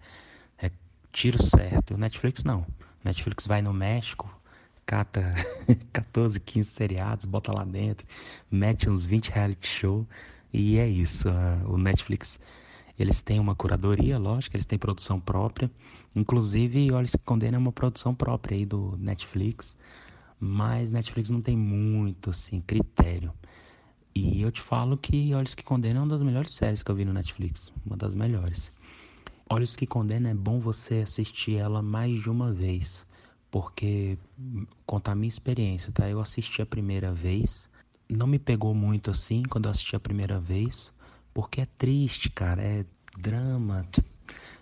é 0.57 0.71
tiro 1.11 1.41
certo. 1.41 1.93
O 1.93 1.97
Netflix 1.97 2.43
não. 2.43 2.65
Netflix 3.03 3.45
vai 3.45 3.61
no 3.61 3.73
México, 3.73 4.29
cata 4.85 5.33
14, 5.93 6.39
15 6.39 6.69
seriados, 6.69 7.25
bota 7.25 7.53
lá 7.53 7.63
dentro, 7.63 8.07
mete 8.49 8.89
uns 8.89 9.05
20 9.05 9.29
reality 9.29 9.67
show 9.67 10.07
e 10.51 10.77
é 10.77 10.87
isso. 10.87 11.27
O 11.67 11.77
Netflix, 11.77 12.39
eles 12.97 13.21
têm 13.21 13.39
uma 13.39 13.55
curadoria, 13.55 14.17
lógico, 14.17 14.55
eles 14.55 14.65
têm 14.65 14.79
produção 14.79 15.19
própria. 15.19 15.69
Inclusive, 16.15 16.91
Olhos 16.91 17.11
que 17.11 17.23
Condena 17.23 17.55
é 17.55 17.59
uma 17.59 17.71
produção 17.71 18.13
própria 18.13 18.55
aí 18.55 18.65
do 18.65 18.95
Netflix, 18.97 19.75
mas 20.39 20.91
Netflix 20.91 21.29
não 21.29 21.41
tem 21.41 21.57
muito, 21.57 22.29
assim, 22.29 22.61
critério. 22.61 23.33
E 24.15 24.41
eu 24.41 24.51
te 24.51 24.61
falo 24.61 24.97
que 24.97 25.33
Olhos 25.33 25.55
que 25.55 25.63
Condena 25.63 25.97
é 25.97 26.01
uma 26.01 26.09
das 26.09 26.23
melhores 26.23 26.51
séries 26.51 26.83
que 26.83 26.91
eu 26.91 26.95
vi 26.95 27.05
no 27.05 27.13
Netflix, 27.13 27.71
uma 27.85 27.97
das 27.97 28.13
melhores. 28.13 28.71
Olhos 29.49 29.75
que 29.75 29.87
Condena 29.87 30.29
é 30.29 30.33
bom 30.33 30.59
você 30.59 30.99
assistir 30.99 31.57
ela 31.57 31.81
mais 31.81 32.21
de 32.21 32.29
uma 32.29 32.51
vez 32.51 33.05
porque 33.53 34.17
contar 34.83 35.11
a 35.11 35.15
minha 35.15 35.29
experiência, 35.29 35.91
tá? 35.93 36.09
Eu 36.09 36.19
assisti 36.19 36.59
a 36.63 36.65
primeira 36.65 37.13
vez, 37.13 37.69
não 38.09 38.25
me 38.25 38.39
pegou 38.39 38.73
muito 38.73 39.11
assim 39.11 39.43
quando 39.43 39.65
eu 39.65 39.71
assisti 39.71 39.95
a 39.95 39.99
primeira 39.99 40.39
vez, 40.39 40.91
porque 41.35 41.61
é 41.61 41.67
triste, 41.77 42.31
cara, 42.31 42.63
é 42.63 42.83
drama. 43.15 43.87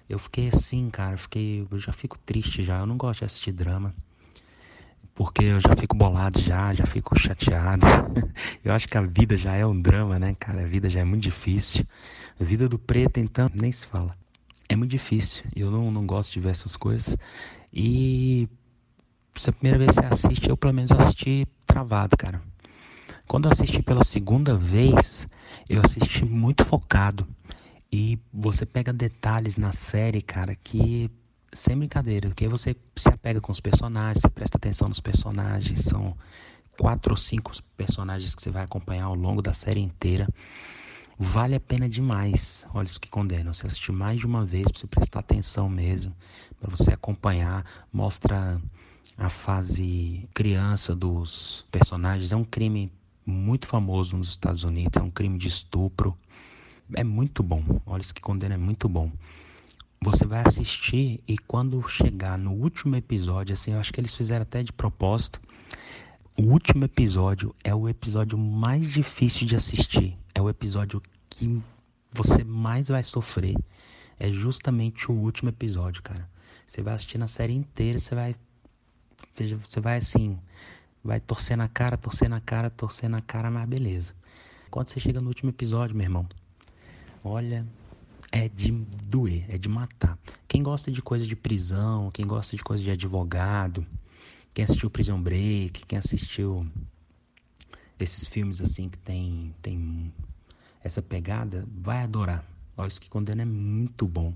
Eu 0.09 0.19
fiquei 0.19 0.49
assim, 0.49 0.89
cara, 0.89 1.15
fiquei, 1.15 1.65
eu 1.71 1.79
já 1.79 1.93
fico 1.93 2.19
triste 2.19 2.65
já, 2.65 2.79
eu 2.79 2.85
não 2.85 2.97
gosto 2.97 3.19
de 3.19 3.25
assistir 3.25 3.53
drama. 3.53 3.95
Porque 5.21 5.43
eu 5.43 5.61
já 5.61 5.75
fico 5.77 5.95
bolado 5.95 6.41
já, 6.41 6.73
já 6.73 6.83
fico 6.83 7.15
chateado. 7.15 7.85
eu 8.65 8.73
acho 8.73 8.87
que 8.87 8.97
a 8.97 9.01
vida 9.03 9.37
já 9.37 9.53
é 9.53 9.63
um 9.63 9.79
drama, 9.79 10.17
né, 10.17 10.35
cara? 10.39 10.63
A 10.63 10.65
vida 10.65 10.89
já 10.89 11.01
é 11.01 11.03
muito 11.03 11.21
difícil. 11.21 11.85
A 12.39 12.43
vida 12.43 12.67
do 12.67 12.79
preto, 12.79 13.19
então, 13.19 13.47
nem 13.53 13.71
se 13.71 13.85
fala. 13.85 14.17
É 14.67 14.75
muito 14.75 14.89
difícil. 14.89 15.43
Eu 15.55 15.69
não, 15.69 15.91
não 15.91 16.07
gosto 16.07 16.33
de 16.33 16.39
ver 16.39 16.49
essas 16.49 16.75
coisas. 16.75 17.15
E 17.71 18.49
se 19.35 19.47
a 19.47 19.53
primeira 19.53 19.77
vez 19.77 19.93
você 19.93 19.99
assiste, 20.07 20.49
eu 20.49 20.57
pelo 20.57 20.73
menos 20.73 20.91
assisti 20.91 21.47
travado, 21.67 22.17
cara. 22.17 22.41
Quando 23.27 23.45
eu 23.45 23.51
assisti 23.51 23.79
pela 23.83 24.03
segunda 24.03 24.57
vez, 24.57 25.27
eu 25.69 25.83
assisti 25.85 26.25
muito 26.25 26.65
focado. 26.65 27.27
E 27.91 28.17
você 28.33 28.65
pega 28.65 28.91
detalhes 28.91 29.55
na 29.55 29.71
série, 29.71 30.23
cara, 30.23 30.55
que 30.55 31.11
sem 31.53 31.77
brincadeira, 31.77 32.29
que 32.31 32.45
aí 32.45 32.49
você 32.49 32.75
se 32.95 33.09
apega 33.09 33.41
com 33.41 33.51
os 33.51 33.59
personagens, 33.59 34.21
você 34.21 34.29
presta 34.29 34.57
atenção 34.57 34.87
nos 34.87 34.99
personagens, 34.99 35.81
são 35.81 36.15
quatro 36.77 37.13
ou 37.13 37.17
cinco 37.17 37.51
personagens 37.75 38.33
que 38.33 38.41
você 38.41 38.49
vai 38.49 38.63
acompanhar 38.63 39.05
ao 39.05 39.15
longo 39.15 39.41
da 39.41 39.53
série 39.53 39.79
inteira. 39.79 40.27
Vale 41.17 41.53
a 41.53 41.59
pena 41.59 41.87
demais. 41.87 42.65
Olha 42.73 42.85
isso 42.85 42.99
que 42.99 43.07
condenam. 43.07 43.53
Você 43.53 43.67
assistir 43.67 43.91
mais 43.91 44.19
de 44.19 44.25
uma 44.25 44.43
vez 44.43 44.63
para 44.63 44.79
você 44.79 44.87
prestar 44.87 45.19
atenção 45.19 45.69
mesmo, 45.69 46.15
para 46.59 46.75
você 46.75 46.93
acompanhar, 46.93 47.63
mostra 47.93 48.59
a 49.17 49.29
fase 49.29 50.27
criança 50.33 50.95
dos 50.95 51.65
personagens. 51.71 52.31
É 52.31 52.35
um 52.35 52.43
crime 52.43 52.91
muito 53.23 53.67
famoso 53.67 54.17
nos 54.17 54.29
Estados 54.29 54.63
Unidos, 54.63 54.99
é 54.99 55.03
um 55.03 55.11
crime 55.11 55.37
de 55.37 55.47
estupro. 55.47 56.17
É 56.93 57.03
muito 57.03 57.43
bom. 57.43 57.63
Olha 57.85 58.01
isso 58.01 58.15
que 58.15 58.21
condena 58.21 58.55
é 58.55 58.57
muito 58.57 58.89
bom. 58.89 59.11
Você 60.03 60.25
vai 60.25 60.41
assistir 60.43 61.23
e 61.27 61.37
quando 61.37 61.87
chegar 61.87 62.35
no 62.35 62.53
último 62.53 62.95
episódio, 62.95 63.53
assim, 63.53 63.73
eu 63.73 63.79
acho 63.79 63.93
que 63.93 64.01
eles 64.01 64.15
fizeram 64.15 64.41
até 64.41 64.63
de 64.63 64.73
propósito. 64.73 65.39
O 66.35 66.41
último 66.41 66.85
episódio 66.85 67.53
é 67.63 67.75
o 67.75 67.87
episódio 67.87 68.35
mais 68.35 68.91
difícil 68.91 69.45
de 69.45 69.55
assistir. 69.55 70.17
É 70.33 70.41
o 70.41 70.49
episódio 70.49 71.03
que 71.29 71.61
você 72.11 72.43
mais 72.43 72.87
vai 72.87 73.03
sofrer. 73.03 73.55
É 74.19 74.31
justamente 74.31 75.11
o 75.11 75.13
último 75.13 75.49
episódio, 75.49 76.01
cara. 76.01 76.27
Você 76.65 76.81
vai 76.81 76.95
assistir 76.95 77.19
na 77.19 77.27
série 77.27 77.53
inteira, 77.53 77.99
você 77.99 78.15
vai 78.15 78.35
você, 79.31 79.79
vai 79.79 79.97
assim, 79.97 80.39
vai 81.03 81.19
torcer 81.19 81.55
na 81.55 81.67
cara, 81.67 81.95
torcer 81.95 82.27
na 82.27 82.41
cara, 82.41 82.71
torcer 82.71 83.07
na 83.07 83.21
cara, 83.21 83.51
mas 83.51 83.69
beleza. 83.69 84.15
Quando 84.71 84.87
você 84.87 84.99
chega 84.99 85.21
no 85.21 85.27
último 85.27 85.51
episódio, 85.51 85.95
meu 85.95 86.05
irmão, 86.05 86.27
olha, 87.23 87.67
é 88.31 88.47
de 88.47 88.71
doer, 88.71 89.45
é 89.49 89.57
de 89.57 89.67
matar. 89.67 90.17
Quem 90.47 90.63
gosta 90.63 90.91
de 90.91 91.01
coisa 91.01 91.25
de 91.25 91.35
prisão, 91.35 92.09
quem 92.11 92.25
gosta 92.25 92.55
de 92.55 92.63
coisa 92.63 92.81
de 92.81 92.91
advogado, 92.91 93.85
quem 94.53 94.63
assistiu 94.63 94.89
Prison 94.89 95.21
Break, 95.21 95.85
quem 95.85 95.99
assistiu 95.99 96.65
esses 97.99 98.25
filmes 98.25 98.61
assim 98.61 98.89
que 98.89 98.97
tem, 98.97 99.53
tem 99.61 100.13
essa 100.83 101.01
pegada, 101.01 101.67
vai 101.69 102.03
adorar. 102.03 102.45
Olha, 102.77 102.87
isso 102.87 103.01
que 103.01 103.09
condena 103.09 103.41
é 103.41 103.45
muito 103.45 104.07
bom. 104.07 104.33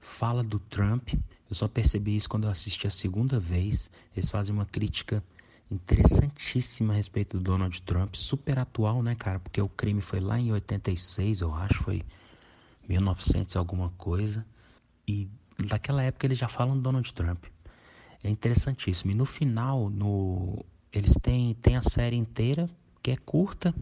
Fala 0.00 0.42
do 0.42 0.58
Trump, 0.58 1.14
eu 1.48 1.54
só 1.54 1.68
percebi 1.68 2.16
isso 2.16 2.28
quando 2.28 2.44
eu 2.44 2.50
assisti 2.50 2.86
a 2.86 2.90
segunda 2.90 3.38
vez. 3.38 3.88
Eles 4.14 4.30
fazem 4.30 4.54
uma 4.54 4.66
crítica 4.66 5.22
interessantíssima 5.70 6.92
a 6.92 6.96
respeito 6.96 7.38
do 7.38 7.42
Donald 7.42 7.80
Trump, 7.82 8.14
super 8.14 8.58
atual, 8.58 9.02
né, 9.02 9.14
cara? 9.14 9.38
Porque 9.40 9.60
o 9.60 9.68
crime 9.68 10.00
foi 10.00 10.20
lá 10.20 10.38
em 10.38 10.52
86, 10.52 11.40
eu 11.40 11.54
acho, 11.54 11.82
foi 11.82 12.04
1900 12.88 13.56
alguma 13.56 13.90
coisa. 13.90 14.44
E 15.06 15.28
daquela 15.58 16.02
época 16.02 16.26
eles 16.26 16.38
já 16.38 16.48
falam 16.48 16.76
do 16.76 16.82
Donald 16.82 17.12
Trump. 17.14 17.44
É 18.22 18.28
interessantíssimo. 18.28 19.12
E 19.12 19.14
no 19.14 19.24
final, 19.24 19.88
no 19.88 20.64
eles 20.92 21.14
têm, 21.20 21.54
têm 21.54 21.76
a 21.76 21.82
série 21.82 22.16
inteira, 22.16 22.68
que 23.02 23.10
é 23.10 23.16
curta, 23.16 23.74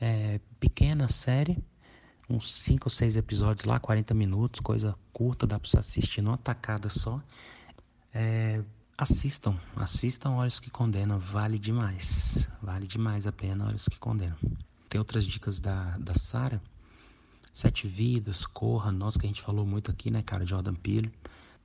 é 0.00 0.40
pequena 0.58 1.08
série, 1.08 1.56
uns 2.28 2.52
5 2.52 2.86
ou 2.86 2.90
6 2.90 3.16
episódios 3.16 3.64
lá, 3.64 3.78
40 3.78 4.14
minutos, 4.14 4.60
coisa 4.60 4.96
curta, 5.12 5.46
dá 5.46 5.58
você 5.58 5.78
assistir 5.78 6.22
numa 6.22 6.38
tacada 6.38 6.88
só. 6.88 7.20
É, 8.12 8.62
assistam, 8.98 9.56
assistam 9.76 10.30
Olhos 10.32 10.58
que 10.58 10.70
Condenam, 10.70 11.18
vale 11.18 11.58
demais, 11.58 12.46
vale 12.60 12.86
demais 12.86 13.26
a 13.26 13.32
pena 13.32 13.66
Olhos 13.66 13.88
que 13.88 13.98
Condenam. 13.98 14.36
Tem 14.88 14.98
outras 14.98 15.24
dicas 15.24 15.60
da, 15.60 15.96
da 15.98 16.14
Sara, 16.14 16.60
Sete 17.52 17.86
Vidas, 17.88 18.46
Corra, 18.46 18.92
nós 18.92 19.16
que 19.16 19.26
a 19.26 19.28
gente 19.28 19.42
falou 19.42 19.66
muito 19.66 19.90
aqui, 19.90 20.10
né, 20.10 20.22
cara, 20.22 20.46
Jordan 20.46 20.74
Peele. 20.74 21.12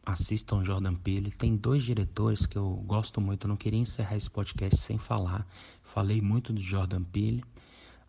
Assistam 0.05 0.63
Jordan 0.63 0.93
Peele. 0.95 1.31
Tem 1.31 1.55
dois 1.55 1.83
diretores 1.83 2.45
que 2.45 2.57
eu 2.57 2.83
gosto 2.85 3.19
muito. 3.19 3.45
Eu 3.45 3.49
não 3.49 3.57
queria 3.57 3.79
encerrar 3.79 4.15
esse 4.15 4.29
podcast 4.29 4.79
sem 4.79 4.97
falar. 4.97 5.47
Falei 5.81 6.21
muito 6.21 6.53
do 6.53 6.61
Jordan 6.61 7.03
Peele. 7.03 7.43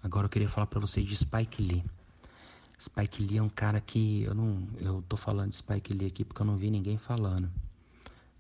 Agora 0.03 0.27
eu 0.27 0.31
queria 0.31 0.49
falar 0.49 0.67
para 0.67 0.79
vocês 0.79 1.07
de 1.07 1.17
Spike 1.17 1.63
Lee. 1.63 1.83
Spike 2.79 3.23
Lee 3.23 3.39
é 3.39 3.43
um 3.43 3.49
cara 3.49 3.81
que 3.81 4.23
eu 4.23 4.35
não. 4.35 4.69
Eu 4.79 5.03
tô 5.09 5.17
falando 5.17 5.51
de 5.51 5.57
Spike 5.57 5.95
Lee 5.95 6.09
aqui 6.09 6.25
porque 6.25 6.43
eu 6.43 6.47
não 6.47 6.57
vi 6.57 6.71
ninguém 6.71 6.99
falando 6.99 7.51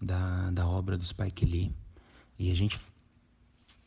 da, 0.00 0.50
da 0.50 0.66
obra 0.66 0.98
do 0.98 1.04
Spike 1.04 1.46
Lee. 1.46 1.74
E 2.38 2.50
a 2.50 2.54
gente 2.54 2.78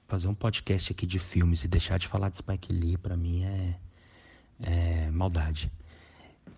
fazer 0.08 0.28
um 0.28 0.34
podcast 0.34 0.92
aqui 0.92 1.06
de 1.06 1.20
filmes 1.20 1.64
e 1.64 1.68
deixar 1.68 2.00
de 2.00 2.08
falar 2.08 2.30
de 2.30 2.38
Spike 2.38 2.74
Lee, 2.74 2.98
para 2.98 3.16
mim 3.16 3.44
é, 3.44 3.80
é 4.62 5.10
maldade. 5.12 5.72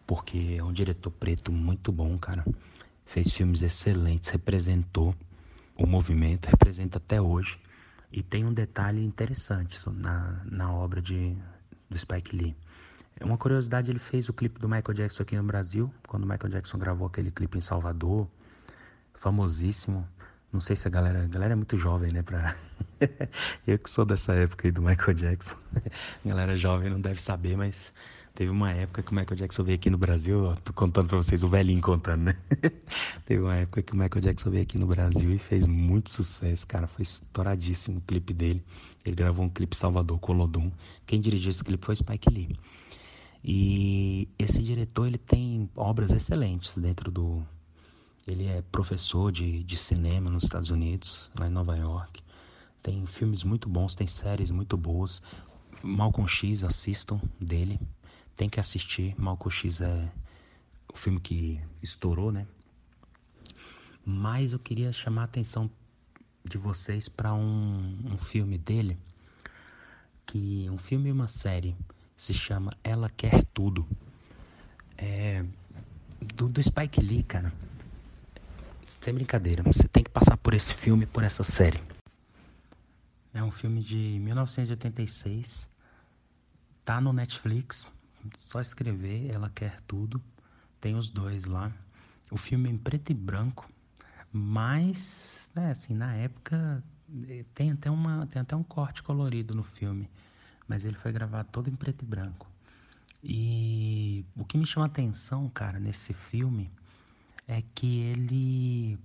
porque 0.05 0.55
é 0.57 0.63
um 0.63 0.73
diretor 0.73 1.09
preto 1.11 1.51
muito 1.53 1.89
bom, 1.89 2.17
cara. 2.17 2.45
Fez 3.05 3.31
filmes 3.31 3.61
excelentes, 3.61 4.29
representou 4.29 5.15
o 5.77 5.87
movimento, 5.87 6.47
representa 6.47 6.97
até 6.97 7.21
hoje. 7.21 7.57
E 8.11 8.21
tem 8.21 8.43
um 8.45 8.53
detalhe 8.53 9.01
interessante 9.03 9.77
na, 9.89 10.41
na 10.45 10.73
obra 10.73 11.01
de, 11.01 11.33
do 11.89 11.97
Spike 11.97 12.35
Lee. 12.35 12.55
É 13.17 13.23
uma 13.23 13.37
curiosidade, 13.37 13.89
ele 13.89 13.99
fez 13.99 14.27
o 14.27 14.33
clipe 14.33 14.59
do 14.59 14.67
Michael 14.67 14.93
Jackson 14.93 15.23
aqui 15.23 15.37
no 15.37 15.43
Brasil, 15.43 15.89
quando 16.07 16.23
o 16.23 16.27
Michael 16.27 16.49
Jackson 16.49 16.77
gravou 16.77 17.07
aquele 17.07 17.31
clipe 17.31 17.57
em 17.57 17.61
Salvador, 17.61 18.27
famosíssimo. 19.13 20.05
Não 20.51 20.59
sei 20.59 20.75
se 20.75 20.87
a 20.87 20.91
galera, 20.91 21.23
a 21.23 21.27
galera 21.27 21.53
é 21.53 21.55
muito 21.55 21.77
jovem, 21.77 22.11
né, 22.11 22.21
pra... 22.21 22.55
Eu 23.65 23.79
que 23.79 23.89
sou 23.89 24.05
dessa 24.05 24.33
época 24.33 24.67
aí 24.67 24.71
do 24.71 24.81
Michael 24.81 25.13
Jackson. 25.13 25.55
a 26.25 26.29
galera 26.29 26.55
jovem 26.55 26.89
não 26.89 26.99
deve 26.99 27.21
saber, 27.21 27.55
mas 27.55 27.93
Teve 28.33 28.49
uma 28.49 28.71
época 28.71 29.03
que 29.03 29.11
o 29.11 29.15
Michael 29.15 29.35
Jackson 29.35 29.63
veio 29.63 29.75
aqui 29.75 29.89
no 29.89 29.97
Brasil, 29.97 30.45
ó, 30.45 30.55
tô 30.55 30.71
contando 30.71 31.09
pra 31.09 31.17
vocês, 31.17 31.43
o 31.43 31.49
velhinho 31.49 31.81
contando, 31.81 32.21
né? 32.21 32.37
Teve 33.25 33.41
uma 33.41 33.55
época 33.55 33.81
que 33.81 33.93
o 33.93 33.95
Michael 33.95 34.21
Jackson 34.21 34.49
veio 34.49 34.63
aqui 34.63 34.77
no 34.77 34.87
Brasil 34.87 35.33
e 35.33 35.37
fez 35.37 35.67
muito 35.67 36.09
sucesso, 36.09 36.65
cara. 36.65 36.87
Foi 36.87 37.03
estouradíssimo 37.03 37.97
o 37.97 38.01
clipe 38.01 38.33
dele. 38.33 38.63
Ele 39.05 39.15
gravou 39.15 39.43
um 39.43 39.49
clipe 39.49 39.75
Salvador 39.75 40.17
Colodum. 40.19 40.71
Quem 41.05 41.19
dirigiu 41.19 41.49
esse 41.49 41.63
clipe 41.63 41.85
foi 41.85 41.95
Spike 41.95 42.29
Lee. 42.29 42.57
E 43.43 44.29
esse 44.39 44.63
diretor, 44.63 45.07
ele 45.07 45.17
tem 45.17 45.69
obras 45.75 46.11
excelentes 46.11 46.73
dentro 46.77 47.11
do... 47.11 47.43
Ele 48.27 48.47
é 48.47 48.61
professor 48.71 49.31
de, 49.31 49.63
de 49.63 49.77
cinema 49.77 50.29
nos 50.29 50.43
Estados 50.43 50.69
Unidos, 50.69 51.31
lá 51.37 51.47
em 51.47 51.51
Nova 51.51 51.75
York. 51.75 52.21
Tem 52.81 53.05
filmes 53.05 53.43
muito 53.43 53.67
bons, 53.67 53.95
tem 53.95 54.07
séries 54.07 54.51
muito 54.51 54.77
boas. 54.77 55.21
Malcolm 55.83 56.27
X, 56.27 56.63
assistam 56.63 57.19
dele 57.39 57.79
tem 58.41 58.49
que 58.49 58.59
assistir. 58.59 59.13
Malcolm 59.19 59.51
X 59.51 59.81
é 59.81 60.11
o 60.91 60.97
filme 60.97 61.19
que 61.19 61.61
estourou, 61.81 62.31
né? 62.31 62.47
Mas 64.03 64.51
eu 64.51 64.57
queria 64.57 64.91
chamar 64.91 65.21
a 65.21 65.25
atenção 65.25 65.69
de 66.43 66.57
vocês 66.57 67.07
para 67.07 67.35
um, 67.35 67.99
um 68.03 68.17
filme 68.17 68.57
dele, 68.57 68.97
que 70.25 70.67
um 70.71 70.77
filme 70.79 71.09
e 71.09 71.11
uma 71.11 71.27
série 71.27 71.75
se 72.17 72.33
chama 72.33 72.75
Ela 72.83 73.09
Quer 73.09 73.43
Tudo. 73.53 73.85
É 74.97 75.45
do, 76.35 76.49
do 76.49 76.61
Spike 76.61 76.99
Lee, 76.99 77.21
cara. 77.21 77.53
Sem 78.99 79.13
brincadeira, 79.13 79.63
você 79.63 79.87
tem 79.87 80.03
que 80.03 80.09
passar 80.09 80.37
por 80.37 80.53
esse 80.53 80.73
filme, 80.73 81.05
por 81.05 81.23
essa 81.23 81.43
série. 81.43 81.81
É 83.33 83.41
um 83.41 83.49
filme 83.49 83.81
de 83.81 84.19
1986. 84.19 85.69
Tá 86.83 86.99
no 86.99 87.13
Netflix, 87.13 87.87
só 88.37 88.59
escrever, 88.59 89.33
ela 89.33 89.49
quer 89.49 89.79
tudo. 89.81 90.21
Tem 90.79 90.95
os 90.95 91.09
dois 91.09 91.45
lá. 91.45 91.71
O 92.29 92.37
filme 92.37 92.69
é 92.69 92.71
em 92.73 92.77
preto 92.77 93.11
e 93.11 93.15
branco, 93.15 93.69
mas, 94.31 95.49
né, 95.55 95.71
assim, 95.71 95.93
na 95.93 96.13
época 96.15 96.83
eh, 97.27 97.45
tem 97.53 97.71
até, 97.71 97.89
uma, 97.89 98.25
tem 98.27 98.41
até 98.41 98.55
um 98.55 98.63
corte 98.63 99.03
colorido 99.03 99.53
no 99.53 99.63
filme, 99.63 100.09
mas 100.67 100.85
ele 100.85 100.95
foi 100.95 101.11
gravado 101.11 101.49
todo 101.51 101.69
em 101.69 101.75
preto 101.75 102.03
e 102.03 102.05
branco. 102.05 102.47
E 103.23 104.25
o 104.35 104.45
que 104.45 104.57
me 104.57 104.65
chama 104.65 104.85
atenção, 104.85 105.49
cara, 105.49 105.79
nesse 105.79 106.13
filme 106.13 106.71
é 107.47 107.61
que 107.75 107.99
ele 108.01 108.97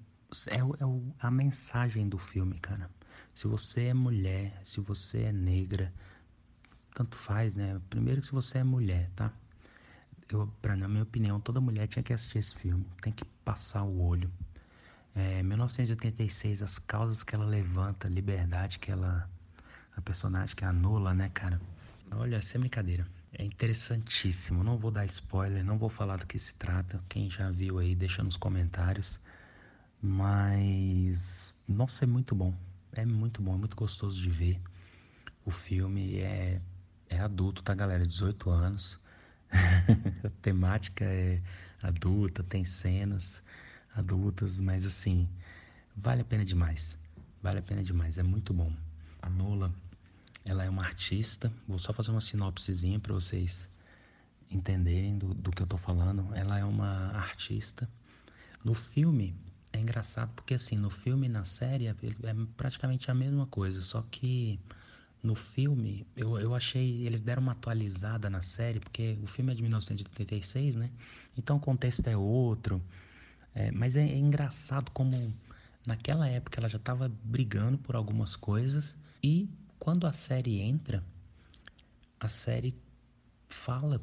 é, 0.48 0.56
é 0.56 1.16
a 1.20 1.30
mensagem 1.30 2.08
do 2.08 2.18
filme, 2.18 2.58
cara. 2.58 2.90
Se 3.34 3.46
você 3.46 3.86
é 3.86 3.94
mulher, 3.94 4.58
se 4.62 4.80
você 4.80 5.24
é 5.24 5.32
negra, 5.32 5.92
tanto 6.94 7.16
faz, 7.16 7.54
né? 7.54 7.80
Primeiro 7.90 8.20
que 8.20 8.26
se 8.26 8.32
você 8.32 8.58
é 8.58 8.64
mulher, 8.64 9.10
tá? 9.14 9.32
Eu, 10.28 10.48
pra, 10.60 10.76
na 10.76 10.88
minha 10.88 11.02
opinião, 11.02 11.40
toda 11.40 11.60
mulher 11.60 11.86
tinha 11.86 12.02
que 12.02 12.12
assistir 12.12 12.38
esse 12.38 12.54
filme. 12.54 12.84
Tem 13.00 13.12
que 13.12 13.24
passar 13.44 13.82
o 13.84 14.00
olho. 14.02 14.30
É, 15.14 15.42
1986, 15.42 16.62
as 16.62 16.78
causas 16.78 17.22
que 17.22 17.34
ela 17.34 17.46
levanta, 17.46 18.08
liberdade 18.08 18.78
que 18.78 18.90
ela... 18.90 19.28
A 19.96 20.00
personagem 20.02 20.54
que 20.54 20.64
anula, 20.64 21.14
né, 21.14 21.30
cara? 21.30 21.60
Olha, 22.10 22.42
sem 22.42 22.60
brincadeira. 22.60 23.06
É 23.38 23.44
interessantíssimo. 23.44 24.64
Não 24.64 24.76
vou 24.78 24.90
dar 24.90 25.04
spoiler, 25.06 25.64
não 25.64 25.78
vou 25.78 25.88
falar 25.88 26.16
do 26.18 26.26
que 26.26 26.38
se 26.38 26.54
trata. 26.54 27.02
Quem 27.08 27.30
já 27.30 27.50
viu 27.50 27.78
aí, 27.78 27.94
deixa 27.94 28.22
nos 28.22 28.36
comentários. 28.36 29.20
Mas... 30.02 31.54
Nossa, 31.68 32.04
é 32.04 32.06
muito 32.06 32.34
bom. 32.34 32.54
É 32.92 33.04
muito 33.04 33.42
bom, 33.42 33.54
é 33.54 33.58
muito 33.58 33.76
gostoso 33.76 34.20
de 34.20 34.30
ver. 34.30 34.60
O 35.44 35.50
filme 35.50 36.18
é 36.20 36.60
é 37.08 37.18
adulto, 37.20 37.62
tá, 37.62 37.74
galera? 37.74 38.06
18 38.06 38.50
anos. 38.50 38.98
a 40.24 40.30
temática 40.42 41.04
é 41.04 41.40
adulta, 41.82 42.42
tem 42.42 42.64
cenas 42.64 43.42
adultas, 43.94 44.60
mas 44.60 44.84
assim, 44.84 45.28
vale 45.96 46.22
a 46.22 46.24
pena 46.24 46.44
demais. 46.44 46.98
Vale 47.42 47.60
a 47.60 47.62
pena 47.62 47.82
demais, 47.82 48.18
é 48.18 48.22
muito 48.22 48.52
bom. 48.52 48.72
A 49.22 49.30
Nola, 49.30 49.72
ela 50.46 50.64
é 50.64 50.70
uma 50.70 50.82
artista. 50.82 51.52
Vou 51.68 51.78
só 51.78 51.92
fazer 51.92 52.10
uma 52.10 52.20
sinopsezinha 52.20 52.98
para 52.98 53.12
vocês 53.12 53.68
entenderem 54.50 55.18
do, 55.18 55.34
do 55.34 55.50
que 55.50 55.62
eu 55.62 55.66
tô 55.66 55.76
falando. 55.76 56.34
Ela 56.34 56.58
é 56.58 56.64
uma 56.64 57.10
artista. 57.12 57.88
No 58.64 58.74
filme, 58.74 59.34
é 59.72 59.78
engraçado 59.78 60.32
porque 60.34 60.54
assim, 60.54 60.76
no 60.76 60.88
filme 60.88 61.26
e 61.26 61.28
na 61.28 61.44
série 61.44 61.88
é, 61.88 61.90
é 61.90 62.34
praticamente 62.56 63.10
a 63.10 63.14
mesma 63.14 63.46
coisa, 63.46 63.82
só 63.82 64.02
que 64.10 64.58
no 65.22 65.34
filme, 65.34 66.06
eu, 66.16 66.38
eu 66.38 66.54
achei. 66.54 67.04
Eles 67.04 67.20
deram 67.20 67.42
uma 67.42 67.52
atualizada 67.52 68.30
na 68.30 68.42
série, 68.42 68.78
porque 68.78 69.18
o 69.22 69.26
filme 69.26 69.52
é 69.52 69.54
de 69.56 69.62
1986, 69.62 70.76
né? 70.76 70.90
Então 71.36 71.56
o 71.56 71.60
contexto 71.60 72.06
é 72.06 72.16
outro. 72.16 72.80
É, 73.54 73.70
mas 73.72 73.96
é, 73.96 74.02
é, 74.02 74.16
engraçado 74.16 74.90
como 74.92 75.34
naquela 75.84 76.28
época 76.28 76.60
ela 76.60 76.68
já 76.68 76.76
estava 76.76 77.10
brigando 77.24 77.76
por 77.78 77.96
algumas 77.96 78.36
coisas. 78.36 78.96
E 79.22 79.48
quando 79.86 80.04
a 80.04 80.12
série 80.12 80.60
entra, 80.60 81.00
a 82.18 82.26
série 82.26 82.76
fala 83.48 84.02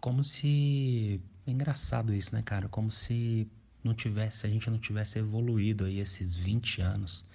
como 0.00 0.24
se. 0.24 1.20
É 1.46 1.50
engraçado 1.50 2.14
isso, 2.14 2.34
né, 2.34 2.40
cara? 2.40 2.66
Como 2.66 2.90
se 2.90 3.46
não 3.84 3.92
tivesse, 3.92 4.46
a 4.46 4.48
gente 4.48 4.70
não 4.70 4.78
tivesse 4.78 5.18
evoluído 5.18 5.84
aí 5.84 5.98
esses 5.98 6.34
20 6.34 6.80
anos 6.80 7.26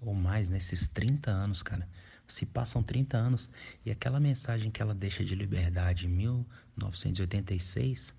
ou 0.00 0.14
mais, 0.14 0.48
nesses 0.48 0.88
né? 0.88 0.94
30 0.94 1.30
anos, 1.30 1.62
cara 1.62 1.86
se 2.26 2.46
passam 2.46 2.82
30 2.82 3.18
anos 3.18 3.50
e 3.84 3.90
aquela 3.90 4.18
mensagem 4.18 4.70
que 4.70 4.80
ela 4.80 4.94
deixa 4.94 5.22
de 5.22 5.34
liberdade 5.34 6.06
em 6.06 6.08
1986, 6.08 8.14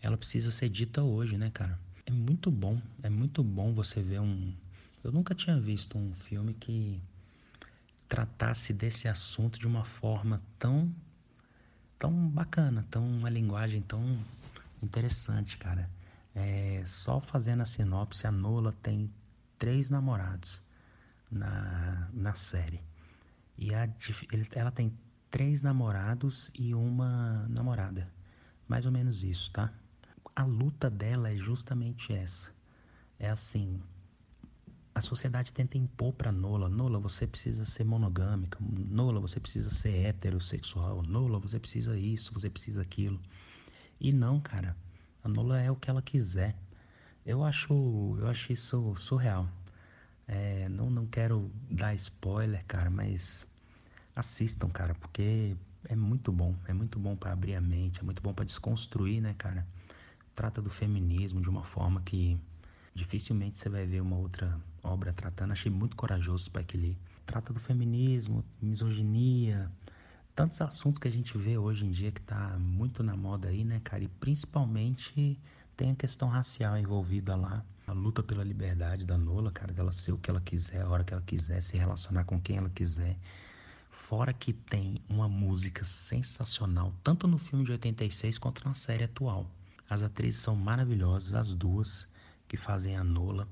ela 0.00 0.16
precisa 0.16 0.52
ser 0.52 0.68
dita 0.68 1.02
hoje, 1.02 1.36
né, 1.36 1.50
cara? 1.50 1.76
É 2.06 2.12
muito 2.12 2.52
bom, 2.52 2.80
é 3.02 3.10
muito 3.10 3.42
bom 3.42 3.74
você 3.74 4.00
ver 4.00 4.20
um. 4.20 4.54
Eu 5.02 5.10
nunca 5.10 5.34
tinha 5.34 5.58
visto 5.58 5.98
um 5.98 6.14
filme 6.14 6.54
que 6.54 7.02
tratasse 8.10 8.72
desse 8.72 9.06
assunto 9.06 9.58
de 9.58 9.68
uma 9.68 9.84
forma 9.84 10.42
tão 10.58 10.92
tão 11.96 12.28
bacana, 12.28 12.84
tão 12.90 13.06
uma 13.06 13.30
linguagem 13.30 13.80
tão 13.82 14.18
interessante, 14.82 15.56
cara. 15.56 15.88
É, 16.34 16.82
só 16.86 17.20
fazendo 17.20 17.60
a 17.60 17.64
sinopse, 17.64 18.26
a 18.26 18.32
Nola 18.32 18.74
tem 18.82 19.10
três 19.58 19.88
namorados 19.88 20.60
na, 21.30 22.08
na 22.12 22.34
série. 22.34 22.80
E 23.56 23.72
a, 23.74 23.88
ela 24.52 24.72
tem 24.72 24.92
três 25.30 25.62
namorados 25.62 26.50
e 26.58 26.74
uma 26.74 27.46
namorada. 27.48 28.10
Mais 28.66 28.86
ou 28.86 28.92
menos 28.92 29.22
isso, 29.22 29.52
tá? 29.52 29.70
A 30.34 30.42
luta 30.42 30.90
dela 30.90 31.30
é 31.30 31.36
justamente 31.36 32.12
essa. 32.12 32.50
É 33.18 33.28
assim, 33.28 33.80
a 35.00 35.02
sociedade 35.02 35.50
tenta 35.50 35.78
impor 35.78 36.12
para 36.12 36.30
Nola, 36.30 36.68
Nola, 36.68 36.98
você 36.98 37.26
precisa 37.26 37.64
ser 37.64 37.84
monogâmica, 37.84 38.58
Nola, 38.60 39.18
você 39.18 39.40
precisa 39.40 39.70
ser 39.70 39.94
heterossexual, 40.04 41.02
Nola, 41.02 41.38
você 41.38 41.58
precisa 41.58 41.98
isso, 41.98 42.34
você 42.34 42.50
precisa 42.50 42.82
aquilo. 42.82 43.18
E 43.98 44.12
não, 44.12 44.38
cara. 44.38 44.76
A 45.24 45.28
Nola 45.28 45.58
é 45.58 45.70
o 45.70 45.76
que 45.76 45.88
ela 45.88 46.02
quiser. 46.02 46.54
Eu 47.24 47.42
acho, 47.42 47.72
eu 48.20 48.28
acho 48.28 48.52
isso 48.52 48.94
surreal. 48.94 49.48
É, 50.28 50.68
não, 50.68 50.90
não 50.90 51.06
quero 51.06 51.50
dar 51.70 51.94
spoiler, 51.94 52.62
cara, 52.66 52.90
mas 52.90 53.46
assistam, 54.14 54.68
cara, 54.68 54.94
porque 54.94 55.56
é 55.88 55.96
muito 55.96 56.30
bom, 56.30 56.54
é 56.68 56.74
muito 56.74 56.98
bom 56.98 57.16
para 57.16 57.32
abrir 57.32 57.54
a 57.54 57.60
mente, 57.60 58.00
é 58.00 58.02
muito 58.02 58.20
bom 58.22 58.34
para 58.34 58.44
desconstruir, 58.44 59.22
né, 59.22 59.34
cara? 59.38 59.66
Trata 60.34 60.60
do 60.60 60.68
feminismo 60.68 61.40
de 61.40 61.48
uma 61.48 61.64
forma 61.64 62.02
que 62.02 62.38
dificilmente 62.94 63.58
você 63.58 63.70
vai 63.70 63.86
ver 63.86 64.02
uma 64.02 64.16
outra 64.16 64.60
obra 64.82 65.12
tratando. 65.12 65.52
Achei 65.52 65.70
muito 65.70 65.96
corajoso 65.96 66.44
Spike 66.44 66.76
Lee. 66.76 66.98
Trata 67.26 67.52
do 67.52 67.60
feminismo, 67.60 68.44
misoginia, 68.60 69.70
tantos 70.34 70.60
assuntos 70.60 70.98
que 70.98 71.08
a 71.08 71.10
gente 71.10 71.36
vê 71.36 71.58
hoje 71.58 71.84
em 71.84 71.90
dia 71.90 72.10
que 72.10 72.20
tá 72.20 72.56
muito 72.58 73.02
na 73.02 73.16
moda 73.16 73.48
aí, 73.48 73.64
né, 73.64 73.80
cara? 73.84 74.02
E 74.02 74.08
principalmente 74.08 75.38
tem 75.76 75.92
a 75.92 75.94
questão 75.94 76.28
racial 76.28 76.76
envolvida 76.78 77.36
lá. 77.36 77.64
A 77.86 77.92
luta 77.92 78.22
pela 78.22 78.44
liberdade 78.44 79.04
da 79.04 79.18
Nola, 79.18 79.50
cara, 79.50 79.72
dela 79.72 79.92
ser 79.92 80.12
o 80.12 80.18
que 80.18 80.30
ela 80.30 80.40
quiser, 80.40 80.82
a 80.82 80.88
hora 80.88 81.02
que 81.02 81.12
ela 81.12 81.22
quiser, 81.22 81.60
se 81.60 81.76
relacionar 81.76 82.24
com 82.24 82.40
quem 82.40 82.56
ela 82.56 82.70
quiser. 82.70 83.16
Fora 83.90 84.32
que 84.32 84.52
tem 84.52 85.02
uma 85.08 85.28
música 85.28 85.84
sensacional, 85.84 86.94
tanto 87.02 87.26
no 87.26 87.36
filme 87.36 87.64
de 87.64 87.72
86 87.72 88.38
quanto 88.38 88.64
na 88.64 88.74
série 88.74 89.04
atual. 89.04 89.50
As 89.88 90.02
atrizes 90.02 90.40
são 90.40 90.54
maravilhosas, 90.54 91.34
as 91.34 91.54
duas 91.54 92.08
que 92.46 92.56
fazem 92.56 92.96
a 92.96 93.02
Nola. 93.02 93.48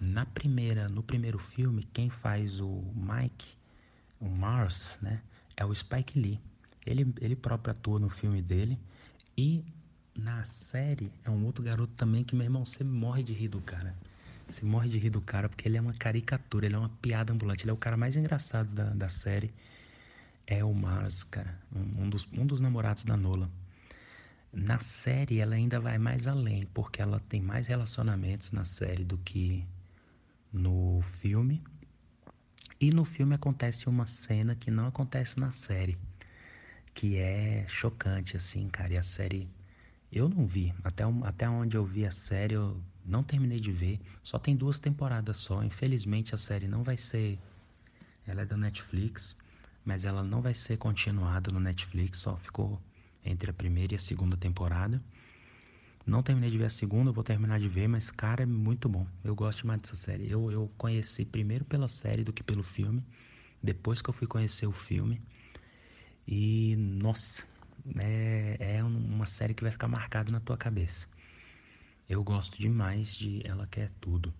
Na 0.00 0.24
primeira, 0.24 0.88
no 0.88 1.02
primeiro 1.02 1.38
filme, 1.38 1.86
quem 1.92 2.08
faz 2.08 2.58
o 2.58 2.82
Mike, 2.94 3.54
o 4.18 4.26
Mars, 4.30 4.98
né, 5.02 5.20
é 5.54 5.62
o 5.62 5.74
Spike 5.74 6.18
Lee. 6.18 6.40
Ele, 6.86 7.12
ele 7.20 7.36
próprio 7.36 7.72
atua 7.72 7.98
no 7.98 8.08
filme 8.08 8.40
dele 8.40 8.78
e 9.36 9.62
na 10.16 10.42
série 10.44 11.12
é 11.22 11.28
um 11.28 11.44
outro 11.44 11.62
garoto 11.62 11.92
também 11.96 12.24
que 12.24 12.34
meu 12.34 12.44
irmão 12.44 12.64
você 12.64 12.82
morre 12.82 13.22
de 13.22 13.34
rir 13.34 13.48
do 13.48 13.60
cara. 13.60 13.94
Você 14.48 14.64
morre 14.64 14.88
de 14.88 14.96
rir 14.98 15.10
do 15.10 15.20
cara 15.20 15.50
porque 15.50 15.68
ele 15.68 15.76
é 15.76 15.80
uma 15.80 15.92
caricatura, 15.92 16.64
ele 16.64 16.74
é 16.74 16.78
uma 16.78 16.88
piada 16.88 17.34
ambulante, 17.34 17.64
ele 17.64 17.70
é 17.70 17.74
o 17.74 17.76
cara 17.76 17.96
mais 17.98 18.16
engraçado 18.16 18.72
da, 18.74 18.84
da 18.84 19.08
série. 19.10 19.52
É 20.46 20.64
o 20.64 20.72
Mars, 20.72 21.24
cara, 21.24 21.58
um, 21.76 22.04
um 22.04 22.10
dos, 22.10 22.26
um 22.32 22.46
dos 22.46 22.58
namorados 22.58 23.04
da 23.04 23.18
Nola. 23.18 23.50
Na 24.50 24.80
série 24.80 25.40
ela 25.40 25.54
ainda 25.54 25.78
vai 25.78 25.98
mais 25.98 26.26
além, 26.26 26.66
porque 26.72 27.02
ela 27.02 27.20
tem 27.28 27.42
mais 27.42 27.66
relacionamentos 27.66 28.50
na 28.50 28.64
série 28.64 29.04
do 29.04 29.18
que 29.18 29.62
no 30.52 31.00
filme. 31.02 31.62
E 32.80 32.90
no 32.90 33.04
filme 33.04 33.34
acontece 33.34 33.88
uma 33.88 34.06
cena 34.06 34.54
que 34.54 34.70
não 34.70 34.86
acontece 34.86 35.38
na 35.38 35.52
série, 35.52 35.98
que 36.94 37.18
é 37.18 37.66
chocante 37.68 38.36
assim, 38.36 38.68
cara. 38.68 38.94
E 38.94 38.98
a 38.98 39.02
série 39.02 39.48
eu 40.10 40.28
não 40.28 40.46
vi, 40.46 40.74
até, 40.82 41.04
até 41.24 41.48
onde 41.48 41.76
eu 41.76 41.84
vi 41.84 42.06
a 42.06 42.10
série 42.10 42.54
eu 42.54 42.82
não 43.04 43.22
terminei 43.22 43.60
de 43.60 43.70
ver. 43.70 44.00
Só 44.22 44.38
tem 44.38 44.56
duas 44.56 44.78
temporadas 44.78 45.36
só. 45.36 45.62
Infelizmente 45.62 46.34
a 46.34 46.38
série 46.38 46.66
não 46.66 46.82
vai 46.82 46.96
ser 46.96 47.38
ela 48.26 48.42
é 48.42 48.44
da 48.44 48.56
Netflix, 48.56 49.36
mas 49.84 50.04
ela 50.04 50.22
não 50.22 50.40
vai 50.40 50.54
ser 50.54 50.76
continuada 50.76 51.50
no 51.50 51.58
Netflix, 51.58 52.18
só 52.18 52.36
ficou 52.36 52.80
entre 53.24 53.50
a 53.50 53.54
primeira 53.54 53.94
e 53.94 53.96
a 53.96 54.00
segunda 54.00 54.36
temporada. 54.36 55.02
Não 56.06 56.22
terminei 56.22 56.50
de 56.50 56.58
ver 56.58 56.64
a 56.64 56.70
segunda, 56.70 57.12
vou 57.12 57.22
terminar 57.22 57.60
de 57.60 57.68
ver, 57.68 57.86
mas 57.86 58.10
cara, 58.10 58.42
é 58.42 58.46
muito 58.46 58.88
bom. 58.88 59.06
Eu 59.22 59.34
gosto 59.34 59.60
demais 59.60 59.80
dessa 59.82 59.96
série. 59.96 60.30
Eu, 60.30 60.50
eu 60.50 60.70
conheci 60.76 61.24
primeiro 61.24 61.64
pela 61.64 61.88
série 61.88 62.24
do 62.24 62.32
que 62.32 62.42
pelo 62.42 62.62
filme. 62.62 63.04
Depois 63.62 64.00
que 64.00 64.08
eu 64.08 64.14
fui 64.14 64.26
conhecer 64.26 64.66
o 64.66 64.72
filme. 64.72 65.20
E, 66.26 66.74
nossa, 66.76 67.46
é, 67.98 68.76
é 68.76 68.84
uma 68.84 69.26
série 69.26 69.54
que 69.54 69.62
vai 69.62 69.70
ficar 69.70 69.88
marcada 69.88 70.32
na 70.32 70.40
tua 70.40 70.56
cabeça. 70.56 71.06
Eu 72.08 72.24
gosto 72.24 72.58
demais 72.58 73.14
de 73.14 73.40
Ela 73.46 73.66
Quer 73.66 73.90
Tudo, 74.00 74.32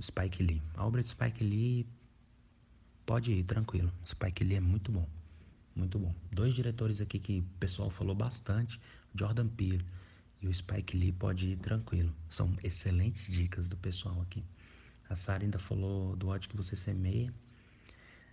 Spike 0.00 0.42
Lee. 0.42 0.60
A 0.74 0.84
obra 0.84 1.02
de 1.02 1.08
Spike 1.08 1.44
Lee 1.44 1.86
pode 3.06 3.32
ir, 3.32 3.44
tranquilo. 3.44 3.92
Spike 4.04 4.44
Lee 4.44 4.56
é 4.56 4.60
muito 4.60 4.90
bom. 4.90 5.08
Muito 5.74 5.98
bom. 5.98 6.14
Dois 6.32 6.54
diretores 6.54 7.00
aqui 7.00 7.18
que 7.18 7.38
o 7.38 7.58
pessoal 7.58 7.90
falou 7.90 8.14
bastante, 8.14 8.78
Jordan 9.14 9.48
Peele 9.48 9.84
e 10.42 10.48
o 10.48 10.54
Spike 10.54 10.96
Lee 10.96 11.12
pode 11.12 11.48
ir 11.48 11.56
tranquilo. 11.56 12.14
São 12.28 12.56
excelentes 12.62 13.26
dicas 13.26 13.68
do 13.68 13.76
pessoal 13.76 14.20
aqui. 14.22 14.42
A 15.08 15.14
Sara 15.16 15.42
ainda 15.42 15.58
falou 15.58 16.16
do 16.16 16.28
ódio 16.28 16.48
que 16.48 16.56
você 16.56 16.74
semeia. 16.74 17.32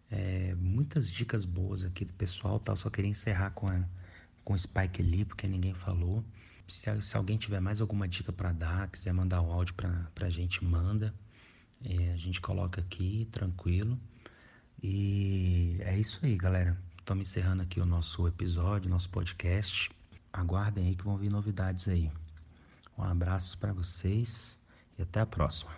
É, 0.09 0.55
muitas 0.55 1.11
dicas 1.11 1.43
boas 1.43 1.83
aqui 1.83 2.05
do 2.05 2.13
pessoal, 2.13 2.59
tá? 2.59 2.75
só 2.75 2.89
queria 2.89 3.09
encerrar 3.09 3.51
com 3.51 3.67
a, 3.67 3.83
com 4.43 4.53
o 4.53 4.57
Spike 4.57 5.01
Lee, 5.01 5.25
porque 5.25 5.47
ninguém 5.47 5.73
falou. 5.73 6.23
Se, 6.67 7.01
se 7.01 7.17
alguém 7.17 7.37
tiver 7.37 7.59
mais 7.59 7.81
alguma 7.81 8.07
dica 8.07 8.31
para 8.31 8.51
dar, 8.51 8.89
quiser 8.89 9.13
mandar 9.13 9.41
um 9.41 9.51
áudio 9.51 9.73
pra, 9.73 9.89
pra 10.15 10.29
gente, 10.29 10.63
manda. 10.63 11.13
É, 11.83 12.13
a 12.13 12.17
gente 12.17 12.39
coloca 12.39 12.79
aqui, 12.79 13.27
tranquilo. 13.31 13.99
E 14.81 15.77
é 15.81 15.97
isso 15.97 16.25
aí, 16.25 16.37
galera. 16.37 16.77
Estamos 16.99 17.27
encerrando 17.27 17.63
aqui 17.63 17.79
o 17.79 17.85
nosso 17.85 18.27
episódio, 18.27 18.89
nosso 18.89 19.09
podcast. 19.09 19.89
Aguardem 20.37 20.85
aí 20.85 20.95
que 20.95 21.03
vão 21.03 21.17
vir 21.17 21.31
novidades 21.31 21.87
aí. 21.87 22.11
Um 22.95 23.01
abraço 23.01 23.57
para 23.57 23.73
vocês 23.73 24.55
e 24.95 25.01
até 25.01 25.19
a 25.19 25.25
próxima. 25.25 25.75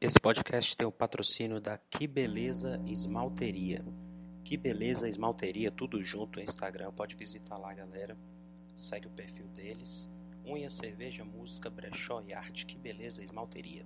Esse 0.00 0.18
podcast 0.18 0.74
tem 0.74 0.86
o 0.88 0.92
patrocínio 0.92 1.60
da 1.60 1.76
Que 1.76 2.06
Beleza 2.06 2.80
Esmalteria. 2.86 3.84
Que 4.42 4.56
Beleza 4.56 5.06
Esmalteria, 5.06 5.70
tudo 5.70 6.02
junto 6.02 6.38
no 6.38 6.42
Instagram. 6.42 6.90
Pode 6.92 7.16
visitar 7.16 7.58
lá, 7.58 7.74
galera. 7.74 8.16
Segue 8.74 9.08
o 9.08 9.10
perfil 9.10 9.46
deles. 9.48 10.08
Unha, 10.46 10.70
cerveja, 10.70 11.22
música, 11.22 11.68
brechó 11.68 12.22
e 12.26 12.32
arte. 12.32 12.64
Que 12.64 12.78
Beleza 12.78 13.22
Esmalteria. 13.22 13.84